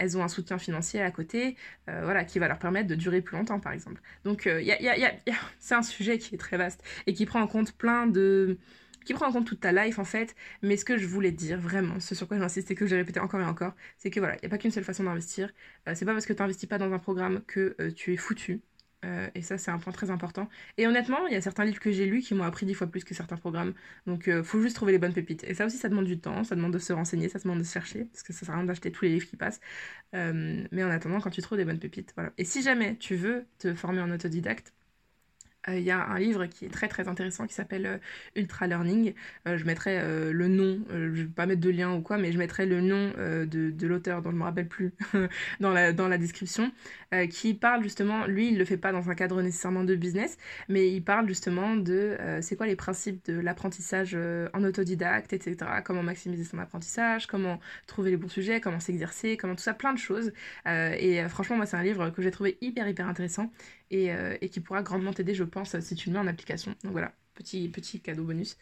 elles 0.00 0.16
ont 0.16 0.24
un 0.24 0.28
soutien 0.28 0.58
financier 0.58 1.02
à 1.02 1.10
côté, 1.10 1.56
euh, 1.88 2.00
voilà, 2.04 2.24
qui 2.24 2.38
va 2.38 2.48
leur 2.48 2.58
permettre 2.58 2.88
de 2.88 2.94
durer 2.94 3.20
plus 3.20 3.36
longtemps, 3.36 3.60
par 3.60 3.72
exemple. 3.72 4.00
Donc, 4.24 4.46
euh, 4.46 4.62
c'est 5.58 5.74
un 5.74 5.82
sujet 5.82 6.18
qui 6.18 6.34
est 6.34 6.38
très 6.38 6.56
vaste 6.56 6.82
et 7.06 7.12
qui 7.12 7.26
prend 7.26 7.40
en 7.40 7.46
compte 7.46 7.72
plein 7.72 8.06
de 8.06 8.58
qui 9.04 9.14
prend 9.14 9.26
en 9.28 9.32
compte 9.32 9.46
toute 9.46 9.60
ta 9.60 9.72
life 9.72 9.98
en 9.98 10.04
fait, 10.04 10.36
mais 10.62 10.76
ce 10.76 10.84
que 10.84 10.98
je 10.98 11.06
voulais 11.06 11.32
dire 11.32 11.58
vraiment, 11.58 11.98
ce 12.00 12.14
sur 12.14 12.28
quoi 12.28 12.38
j'insiste 12.38 12.70
et 12.70 12.74
que 12.74 12.86
j'ai 12.86 12.96
répété 12.96 13.18
encore 13.18 13.40
et 13.40 13.44
encore, 13.44 13.72
c'est 13.96 14.10
que 14.10 14.20
voilà, 14.20 14.36
il 14.36 14.40
n'y 14.42 14.46
a 14.46 14.50
pas 14.50 14.58
qu'une 14.58 14.70
seule 14.70 14.84
façon 14.84 15.04
d'investir. 15.04 15.50
Euh, 15.88 15.94
c'est 15.94 16.04
pas 16.04 16.12
parce 16.12 16.26
que 16.26 16.34
tu 16.34 16.42
n'investis 16.42 16.68
pas 16.68 16.76
dans 16.78 16.92
un 16.92 16.98
programme 16.98 17.42
que 17.46 17.74
tu 17.96 18.12
es 18.12 18.16
foutu. 18.18 18.60
Euh, 19.04 19.28
et 19.34 19.42
ça, 19.42 19.58
c'est 19.58 19.70
un 19.70 19.78
point 19.78 19.92
très 19.92 20.10
important. 20.10 20.48
Et 20.76 20.86
honnêtement, 20.86 21.26
il 21.26 21.32
y 21.32 21.36
a 21.36 21.40
certains 21.40 21.64
livres 21.64 21.80
que 21.80 21.90
j'ai 21.90 22.06
lus 22.06 22.20
qui 22.20 22.34
m'ont 22.34 22.44
appris 22.44 22.66
dix 22.66 22.74
fois 22.74 22.86
plus 22.86 23.04
que 23.04 23.14
certains 23.14 23.36
programmes. 23.36 23.74
Donc, 24.06 24.24
il 24.26 24.42
faut 24.44 24.60
juste 24.60 24.76
trouver 24.76 24.92
les 24.92 24.98
bonnes 24.98 25.14
pépites. 25.14 25.44
Et 25.44 25.54
ça 25.54 25.66
aussi, 25.66 25.78
ça 25.78 25.88
demande 25.88 26.06
du 26.06 26.18
temps, 26.20 26.44
ça 26.44 26.54
demande 26.56 26.72
de 26.72 26.78
se 26.78 26.92
renseigner, 26.92 27.28
ça 27.28 27.38
demande 27.38 27.58
de 27.60 27.64
se 27.64 27.72
chercher, 27.72 28.04
parce 28.06 28.22
que 28.22 28.32
ça 28.32 28.46
sert 28.46 28.54
à 28.54 28.58
rien 28.58 28.66
d'acheter 28.66 28.92
tous 28.92 29.04
les 29.04 29.12
livres 29.12 29.26
qui 29.26 29.36
passent. 29.36 29.60
mais 30.12 30.84
en 30.84 30.90
attendant, 30.90 31.20
quand 31.20 31.30
tu 31.30 31.42
trouves 31.42 31.58
des 31.58 31.64
bonnes 31.64 31.78
pépites, 31.78 32.12
voilà. 32.16 32.32
Et 32.38 32.44
si 32.44 32.62
jamais 32.62 32.96
tu 32.96 33.16
veux 33.16 33.46
te 33.58 33.74
former 33.74 34.00
en 34.00 34.10
autodidacte, 34.10 34.74
euh, 34.74 34.79
il 35.76 35.82
y 35.82 35.90
a 35.90 36.06
un 36.06 36.18
livre 36.18 36.46
qui 36.46 36.64
est 36.64 36.68
très 36.68 36.88
très 36.88 37.08
intéressant 37.08 37.46
qui 37.46 37.54
s'appelle 37.54 37.86
euh, 37.86 37.98
Ultra 38.36 38.66
Learning. 38.66 39.14
Euh, 39.46 39.56
je 39.56 39.64
mettrai 39.64 40.00
le 40.32 40.48
nom, 40.48 40.80
je 40.90 41.22
vais 41.22 41.24
pas 41.24 41.46
mettre 41.46 41.60
de 41.60 41.70
lien 41.70 41.94
ou 41.94 42.00
quoi, 42.00 42.16
mais 42.18 42.32
je 42.32 42.38
mettrai 42.38 42.66
le 42.66 42.80
nom 42.80 43.12
de, 43.16 43.44
de 43.70 43.86
l'auteur 43.86 44.22
dont 44.22 44.30
je 44.30 44.36
me 44.36 44.42
rappelle 44.42 44.68
plus 44.68 44.92
dans, 45.60 45.70
la, 45.70 45.92
dans 45.92 46.08
la 46.08 46.18
description, 46.18 46.72
qui 47.30 47.54
parle 47.54 47.82
justement, 47.82 48.26
lui 48.26 48.48
il 48.48 48.58
le 48.58 48.64
fait 48.64 48.76
pas 48.76 48.92
dans 48.92 49.10
un 49.10 49.14
cadre 49.14 49.42
nécessairement 49.42 49.84
de 49.84 49.94
business, 49.94 50.38
mais 50.68 50.90
il 50.90 51.02
parle 51.02 51.28
justement 51.28 51.76
de 51.76 52.16
c'est 52.40 52.56
quoi 52.56 52.66
les 52.66 52.76
principes 52.76 53.24
de 53.26 53.38
l'apprentissage 53.38 54.16
en 54.52 54.64
autodidacte, 54.64 55.32
etc. 55.32 55.56
Comment 55.84 56.02
maximiser 56.02 56.44
son 56.44 56.58
apprentissage, 56.58 57.26
comment 57.26 57.60
trouver 57.86 58.10
les 58.10 58.16
bons 58.16 58.28
sujets, 58.28 58.60
comment 58.60 58.80
s'exercer, 58.80 59.36
comment 59.36 59.54
tout 59.54 59.62
ça, 59.62 59.74
plein 59.74 59.92
de 59.92 59.98
choses. 59.98 60.32
et 60.66 61.22
franchement 61.28 61.56
moi 61.56 61.66
c'est 61.66 61.76
un 61.76 61.82
livre 61.82 62.10
que 62.10 62.22
j'ai 62.22 62.30
trouvé 62.30 62.58
hyper 62.60 62.88
hyper 62.88 63.08
intéressant 63.08 63.50
et, 63.90 64.10
et 64.40 64.48
qui 64.48 64.60
pourra 64.60 64.82
grandement 64.82 65.12
t'aider 65.12 65.34
je 65.34 65.44
pense, 65.44 65.78
si 65.80 65.94
tu 65.94 66.08
le 66.08 66.14
mets 66.14 66.20
en 66.20 66.26
application. 66.26 66.74
Donc 66.84 66.92
voilà, 66.92 67.12
petit, 67.40 67.68
petit 67.68 68.00
cadeau 68.00 68.24
bonus. 68.24 68.56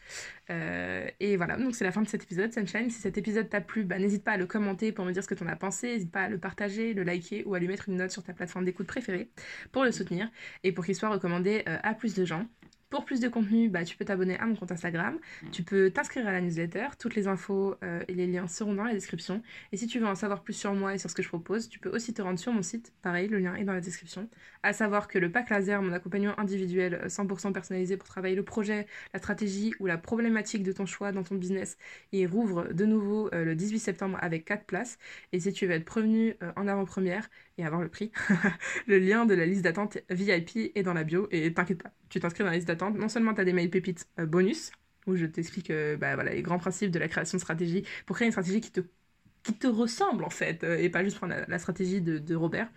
Euh, 0.50 1.08
et 1.20 1.36
voilà, 1.36 1.56
donc 1.56 1.74
c'est 1.74 1.84
la 1.84 1.92
fin 1.92 2.02
de 2.02 2.08
cet 2.08 2.22
épisode, 2.22 2.52
Sunshine. 2.52 2.90
Si 2.90 3.00
cet 3.00 3.18
épisode 3.18 3.48
t'a 3.48 3.60
plu, 3.60 3.84
bah, 3.84 3.98
n'hésite 3.98 4.24
pas 4.24 4.32
à 4.32 4.36
le 4.36 4.46
commenter 4.46 4.92
pour 4.92 5.04
me 5.04 5.12
dire 5.12 5.22
ce 5.22 5.28
que 5.28 5.34
tu 5.34 5.42
en 5.42 5.48
as 5.48 5.56
pensé. 5.56 5.94
N'hésite 5.94 6.12
pas 6.12 6.22
à 6.22 6.28
le 6.28 6.38
partager, 6.38 6.94
le 6.94 7.02
liker 7.02 7.44
ou 7.44 7.54
à 7.54 7.58
lui 7.58 7.68
mettre 7.68 7.88
une 7.88 7.96
note 7.96 8.10
sur 8.10 8.22
ta 8.22 8.32
plateforme 8.32 8.64
d'écoute 8.64 8.86
préférée 8.86 9.30
pour 9.72 9.84
le 9.84 9.92
soutenir 9.92 10.30
et 10.64 10.72
pour 10.72 10.84
qu'il 10.84 10.94
soit 10.94 11.10
recommandé 11.10 11.64
euh, 11.68 11.76
à 11.82 11.94
plus 11.94 12.14
de 12.14 12.24
gens. 12.24 12.46
Pour 12.90 13.04
plus 13.04 13.20
de 13.20 13.28
contenu, 13.28 13.68
bah, 13.68 13.84
tu 13.84 13.98
peux 13.98 14.06
t'abonner 14.06 14.38
à 14.38 14.46
mon 14.46 14.56
compte 14.56 14.72
Instagram, 14.72 15.18
tu 15.52 15.62
peux 15.62 15.90
t'inscrire 15.90 16.26
à 16.26 16.32
la 16.32 16.40
newsletter, 16.40 16.86
toutes 16.98 17.16
les 17.16 17.28
infos 17.28 17.74
euh, 17.84 18.00
et 18.08 18.14
les 18.14 18.26
liens 18.26 18.48
seront 18.48 18.72
dans 18.72 18.84
la 18.84 18.94
description. 18.94 19.42
Et 19.72 19.76
si 19.76 19.86
tu 19.86 19.98
veux 19.98 20.06
en 20.06 20.14
savoir 20.14 20.42
plus 20.42 20.54
sur 20.54 20.72
moi 20.72 20.94
et 20.94 20.98
sur 20.98 21.10
ce 21.10 21.14
que 21.14 21.22
je 21.22 21.28
propose, 21.28 21.68
tu 21.68 21.78
peux 21.78 21.90
aussi 21.90 22.14
te 22.14 22.22
rendre 22.22 22.38
sur 22.38 22.50
mon 22.50 22.62
site, 22.62 22.94
pareil, 23.02 23.28
le 23.28 23.40
lien 23.40 23.54
est 23.56 23.64
dans 23.64 23.74
la 23.74 23.82
description. 23.82 24.30
À 24.62 24.72
savoir 24.72 25.06
que 25.06 25.18
le 25.18 25.30
pack 25.30 25.50
laser, 25.50 25.82
mon 25.82 25.92
accompagnement 25.92 26.38
individuel 26.40 27.02
100% 27.08 27.48
euh, 27.48 27.52
personnalisé 27.52 27.98
pour 27.98 28.08
travailler 28.08 28.34
le 28.34 28.42
projet, 28.42 28.86
la 29.12 29.18
stratégie 29.18 29.74
ou 29.80 29.86
la 29.86 29.98
problématique 29.98 30.62
de 30.62 30.72
ton 30.72 30.86
choix 30.86 31.12
dans 31.12 31.22
ton 31.22 31.34
business, 31.34 31.76
il 32.12 32.26
rouvre 32.26 32.72
de 32.72 32.86
nouveau 32.86 33.28
euh, 33.34 33.44
le 33.44 33.54
18 33.54 33.80
septembre 33.80 34.16
avec 34.22 34.46
4 34.46 34.64
places. 34.64 34.98
Et 35.32 35.40
si 35.40 35.52
tu 35.52 35.66
veux 35.66 35.72
être 35.72 35.84
prévenu 35.84 36.36
en 36.56 36.66
avant-première 36.66 37.28
et 37.58 37.64
avoir 37.64 37.82
le 37.82 37.88
prix, 37.88 38.10
le 38.86 38.98
lien 38.98 39.26
de 39.26 39.34
la 39.34 39.44
liste 39.44 39.62
d'attente 39.62 39.98
VIP 40.10 40.72
est 40.74 40.82
dans 40.82 40.94
la 40.94 41.04
bio 41.04 41.28
et 41.30 41.52
t'inquiète 41.52 41.82
pas 41.82 41.92
tu 42.08 42.20
t'inscris 42.20 42.44
dans 42.44 42.50
la 42.50 42.56
liste 42.56 42.68
d'attente. 42.68 42.96
Non 42.98 43.08
seulement 43.08 43.34
tu 43.34 43.40
as 43.40 43.44
des 43.44 43.52
mails 43.52 43.70
pépites 43.70 44.08
euh, 44.18 44.26
bonus, 44.26 44.72
où 45.06 45.16
je 45.16 45.26
t'explique 45.26 45.70
euh, 45.70 45.96
bah, 45.96 46.22
les 46.24 46.42
grands 46.42 46.58
principes 46.58 46.90
de 46.90 46.98
la 46.98 47.08
création 47.08 47.36
de 47.36 47.42
stratégie, 47.42 47.84
pour 48.06 48.16
créer 48.16 48.26
une 48.26 48.32
stratégie 48.32 48.60
qui 48.60 48.70
te 48.72 48.80
qui 49.44 49.54
te 49.54 49.68
ressemble 49.68 50.24
en 50.24 50.30
fait, 50.30 50.64
euh, 50.64 50.76
et 50.78 50.90
pas 50.90 51.04
juste 51.04 51.16
prendre 51.16 51.34
la, 51.46 51.58
stratégie 51.58 52.02
de, 52.02 52.34
Robert. 52.34 52.68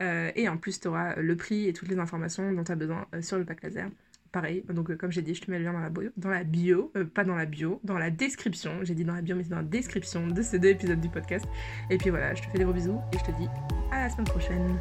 et 0.00 0.48
en 0.48 0.56
plus, 0.56 0.80
tu 0.80 0.88
auras 0.88 1.16
le 1.16 1.36
prix 1.36 1.68
et 1.68 1.72
toutes 1.72 1.88
les 1.88 1.98
informations 1.98 2.52
dont 2.52 2.64
tu 2.64 2.72
as 2.72 2.76
besoin 2.76 3.06
sur 3.20 3.36
le 3.36 3.44
pack 3.44 3.62
laser. 3.62 3.90
Pareil, 4.34 4.64
donc 4.68 4.96
comme 4.96 5.12
j'ai 5.12 5.22
dit, 5.22 5.32
je 5.32 5.42
te 5.42 5.48
mets 5.48 5.60
le 5.60 5.64
lien 5.64 5.72
dans 5.72 5.78
la 6.28 6.42
bio, 6.42 6.90
bio 6.92 7.04
pas 7.14 7.22
dans 7.22 7.36
la 7.36 7.46
bio, 7.46 7.78
dans 7.84 7.96
la 7.96 8.10
description. 8.10 8.80
J'ai 8.82 8.96
dit 8.96 9.04
dans 9.04 9.14
la 9.14 9.22
bio, 9.22 9.36
mais 9.36 9.44
c'est 9.44 9.50
dans 9.50 9.58
la 9.58 9.62
description 9.62 10.26
de 10.26 10.42
ces 10.42 10.58
deux 10.58 10.70
épisodes 10.70 11.00
du 11.00 11.08
podcast. 11.08 11.44
Et 11.88 11.98
puis 11.98 12.10
voilà, 12.10 12.34
je 12.34 12.42
te 12.42 12.48
fais 12.48 12.58
des 12.58 12.64
gros 12.64 12.72
bisous 12.72 12.98
et 13.12 13.18
je 13.18 13.22
te 13.22 13.30
dis 13.38 13.46
à 13.92 14.00
la 14.00 14.10
semaine 14.10 14.26
prochaine. 14.26 14.80